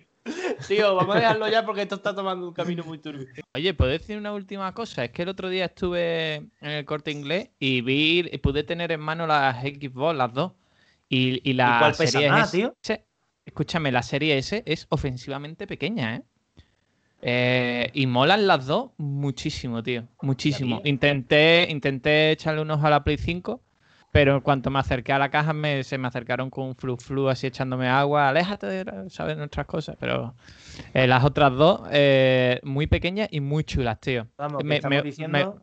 Tío, 0.69 0.95
vamos 0.95 1.17
a 1.17 1.19
dejarlo 1.19 1.49
ya 1.49 1.65
porque 1.67 1.83
esto 1.83 1.97
está 1.97 2.15
tomando 2.15 2.47
un 2.47 2.55
camino 2.55 2.85
muy 2.85 2.99
turbio. 2.99 3.27
Oye, 3.57 3.75
¿puedo 3.75 3.91
decir 3.91 4.17
una 4.17 4.33
última 4.33 4.73
cosa? 4.73 5.05
Es 5.05 5.11
que 5.11 5.23
el 5.23 5.29
otro 5.29 5.49
día 5.49 5.65
estuve 5.65 6.35
en 6.37 6.51
el 6.61 6.85
corte 6.85 7.11
inglés 7.11 7.51
y 7.59 7.81
vi, 7.81 8.29
y 8.31 8.39
pude 8.39 8.63
tener 8.63 8.93
en 8.93 9.01
mano 9.01 9.27
las 9.27 9.61
Xbox, 9.63 10.17
las 10.17 10.33
dos. 10.33 10.53
Y, 11.09 11.41
y 11.49 11.55
la 11.55 11.75
¿Y 11.75 11.79
cuál 11.81 11.91
pesa 11.95 12.13
serie 12.13 12.31
más, 12.31 12.55
S- 12.55 12.57
tío? 12.57 12.77
escúchame, 13.45 13.91
la 13.91 14.03
serie 14.03 14.39
S 14.39 14.63
es 14.65 14.87
ofensivamente 14.91 15.67
pequeña, 15.67 16.17
¿eh? 16.17 16.23
Eh, 17.25 17.91
y 17.95 18.07
molan 18.07 18.47
las 18.49 18.67
dos 18.67 18.91
muchísimo, 18.99 19.83
tío. 19.83 20.05
Muchísimo. 20.23 20.81
¿La 20.83 20.89
Intenté, 20.91 21.69
intenté 21.71 22.33
echarle 22.33 22.61
unos 22.63 22.83
a 22.83 22.91
la 22.91 23.05
Play 23.05 23.17
5, 23.17 23.63
pero 24.11 24.35
en 24.35 24.41
cuanto 24.41 24.71
me 24.71 24.81
acerqué 24.81 25.13
a 25.13 25.19
la 25.21 25.31
caja 25.31 25.53
me, 25.53 25.85
se 25.85 25.99
me 25.99 26.09
acercaron 26.09 26.51
con 26.51 26.65
un 26.67 26.75
flu 26.75 26.97
flu 26.97 27.29
así 27.29 27.47
echándome 27.47 27.89
agua. 27.89 28.29
Aléjate 28.29 28.67
de 28.67 29.09
¿sabes? 29.11 29.37
nuestras 29.37 29.67
cosas. 29.67 29.97
Pero 30.01 30.35
eh, 30.95 31.07
las 31.07 31.25
otras 31.25 31.53
dos, 31.53 31.83
eh, 31.93 32.59
muy 32.65 32.89
pequeñas 32.89 33.29
y 33.31 33.41
muy 33.41 33.63
chulas, 33.65 34.01
tío. 34.01 34.27
Vamos, 34.37 34.65
Me- 34.65 34.77
estamos 34.77 34.97
me- 34.99 35.03
diciendo 35.03 35.63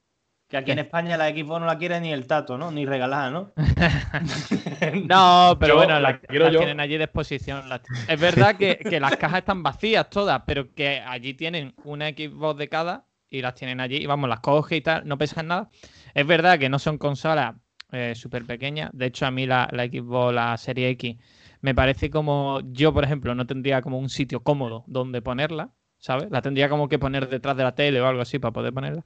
que 0.50 0.58
aquí 0.58 0.72
en. 0.72 0.80
España 0.80 1.16
la 1.18 1.30
Xbox 1.30 1.60
no 1.62 1.66
la 1.68 1.78
quiere 1.78 2.00
ni 2.02 2.12
el 2.12 2.28
tato, 2.28 2.58
¿no? 2.58 2.72
Ni 2.72 2.86
regalada, 2.86 3.30
¿no? 3.32 3.54
No, 5.08 5.58
pero 5.60 5.74
Yo 5.74 5.76
bueno, 5.76 5.94
la 6.00 6.12
las, 6.12 6.20
quiero 6.22 6.46
las 6.46 6.54
yo. 6.54 6.60
tienen 6.60 6.80
allí 6.80 6.98
de 6.98 7.04
exposición. 7.06 7.70
las- 7.70 7.82
Es 8.08 8.20
verdad 8.20 8.56
que, 8.56 8.78
que 8.78 9.00
las 9.00 9.16
cajas 9.18 9.40
están 9.40 9.64
vacías 9.64 10.10
todas, 10.10 10.42
pero 10.46 10.74
que 10.74 11.00
allí 11.00 11.34
tienen 11.34 11.74
una 11.84 12.10
Xbox 12.10 12.58
de 12.58 12.70
cada 12.70 13.06
y 13.30 13.42
las 13.42 13.54
tienen 13.56 13.80
allí. 13.80 13.98
Y 13.98 14.06
vamos, 14.06 14.30
las 14.30 14.40
coge 14.40 14.78
y 14.78 14.82
tal, 14.82 15.08
no 15.08 15.18
pesan 15.18 15.48
nada. 15.48 15.70
Es 16.14 16.26
verdad 16.26 16.58
que 16.60 16.70
no 16.70 16.80
son 16.80 16.98
consolas 16.98 17.56
eh, 17.92 18.14
súper 18.16 18.46
pequeñas. 18.46 18.90
De 18.94 19.08
hecho, 19.08 19.26
a 19.26 19.32
mí 19.32 19.46
la, 19.46 19.68
la 19.72 19.86
Xbox, 19.86 20.34
la 20.34 20.58
Serie 20.58 20.90
X, 20.90 21.18
me 21.62 21.76
parece 21.76 22.10
como. 22.10 22.62
Yo, 22.72 22.94
por 22.94 23.04
ejemplo, 23.04 23.36
no 23.36 23.46
tendría 23.46 23.82
como 23.82 24.00
un 24.00 24.10
sitio 24.10 24.42
cómodo 24.44 24.84
donde 24.88 25.22
ponerla. 25.22 25.70
¿Sabes? 26.00 26.32
La 26.32 26.42
tendría 26.42 26.70
como 26.70 26.88
que 26.88 26.98
poner 26.98 27.28
detrás 27.28 27.58
de 27.58 27.64
la 27.64 27.76
tele 27.76 28.00
o 28.02 28.08
algo 28.08 28.22
así 28.22 28.40
para 28.40 28.54
poder 28.54 28.74
ponerla. 28.74 29.04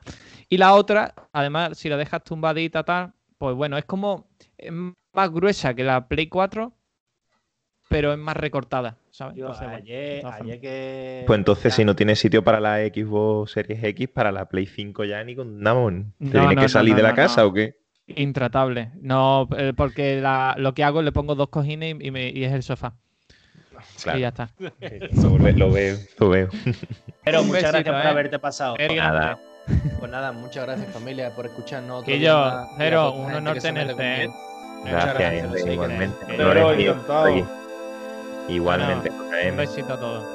Y 0.47 0.57
la 0.57 0.73
otra, 0.75 1.13
además, 1.33 1.77
si 1.77 1.89
la 1.89 1.97
dejas 1.97 2.23
tumbadita, 2.23 2.83
tal, 2.83 3.13
pues 3.37 3.55
bueno, 3.55 3.77
es 3.77 3.85
como 3.85 4.27
es 4.57 4.71
más 4.71 5.29
gruesa 5.31 5.73
que 5.73 5.83
la 5.83 6.07
Play 6.07 6.27
4, 6.27 6.71
pero 7.89 8.11
es 8.13 8.17
más 8.19 8.37
recortada, 8.37 8.97
¿sabes? 9.11 9.35
Yo, 9.35 9.47
Entonces, 9.47 9.67
ayer, 9.67 10.59
que. 10.61 11.23
Pues 11.27 11.37
entonces, 11.37 11.73
si 11.73 11.85
no 11.85 11.95
tienes 11.95 12.19
sitio 12.19 12.43
para 12.43 12.59
la 12.59 12.77
Xbox 12.77 13.51
Series 13.51 13.83
X, 13.83 14.07
para 14.09 14.31
la 14.31 14.47
Play 14.47 14.65
5 14.65 15.03
ya 15.03 15.23
ni 15.23 15.35
con 15.35 15.59
Namon. 15.59 16.13
¿Te 16.17 16.25
No, 16.25 16.31
tienes 16.31 16.49
no, 16.55 16.61
que 16.61 16.61
no, 16.61 16.69
salir 16.69 16.91
no, 16.91 16.97
de 16.97 17.03
la 17.03 17.09
no, 17.09 17.15
casa 17.15 17.41
no. 17.41 17.47
o 17.49 17.53
qué? 17.53 17.75
Intratable. 18.07 18.91
No, 19.01 19.47
eh, 19.57 19.73
porque 19.75 20.19
la- 20.21 20.55
lo 20.57 20.73
que 20.73 20.83
hago 20.83 20.99
es 20.99 21.05
le 21.05 21.11
pongo 21.11 21.35
dos 21.35 21.49
cojines 21.49 21.95
y, 21.99 22.07
y 22.07 22.11
me- 22.11 22.29
y 22.29 22.43
es 22.43 22.51
el 22.53 22.63
sofá. 22.63 22.95
Claro. 24.03 24.17
Y 24.19 24.21
ya 24.21 24.27
está. 24.29 24.49
Lo, 24.59 25.37
ve- 25.37 25.53
lo 25.53 25.71
veo, 25.71 25.97
lo 26.19 26.29
veo. 26.29 26.49
Pero 27.23 27.41
Un 27.41 27.47
muchas 27.47 27.71
besito, 27.71 27.83
gracias 27.83 27.95
por 27.95 28.05
¿eh? 28.05 28.09
haberte 28.09 28.39
pasado. 28.39 28.75
Nada. 28.95 29.39
Pues 29.99 30.11
nada, 30.11 30.31
muchas 30.33 30.65
gracias 30.65 30.91
familia 30.91 31.33
por 31.35 31.45
escucharnos. 31.45 32.05
yo, 32.05 32.13
y 32.15 32.25
a 32.27 32.65
Jero, 32.77 33.13
un 33.13 33.33
honor 33.33 33.57
tenerte, 33.59 34.23
¿eh? 34.25 34.29
Gracias, 34.83 35.13
gracias, 35.17 35.61
sí, 35.63 35.69
igualmente. 35.69 36.41
Honor 36.43 36.79
encantado. 36.79 37.47
Igualmente, 38.49 39.09
Un 39.09 39.31
JM. 39.31 39.55
besito 39.55 39.93
a 39.93 39.99
todos. 39.99 40.25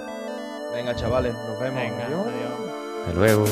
Venga, 0.73 0.95
chavales, 0.97 1.35
nos 1.35 1.61
vemos. 1.61 1.83
Venga, 1.83 2.07
Adiós. 2.07 2.27
adiós. 2.27 3.07
Hasta 3.07 3.13
luego. 3.21 3.45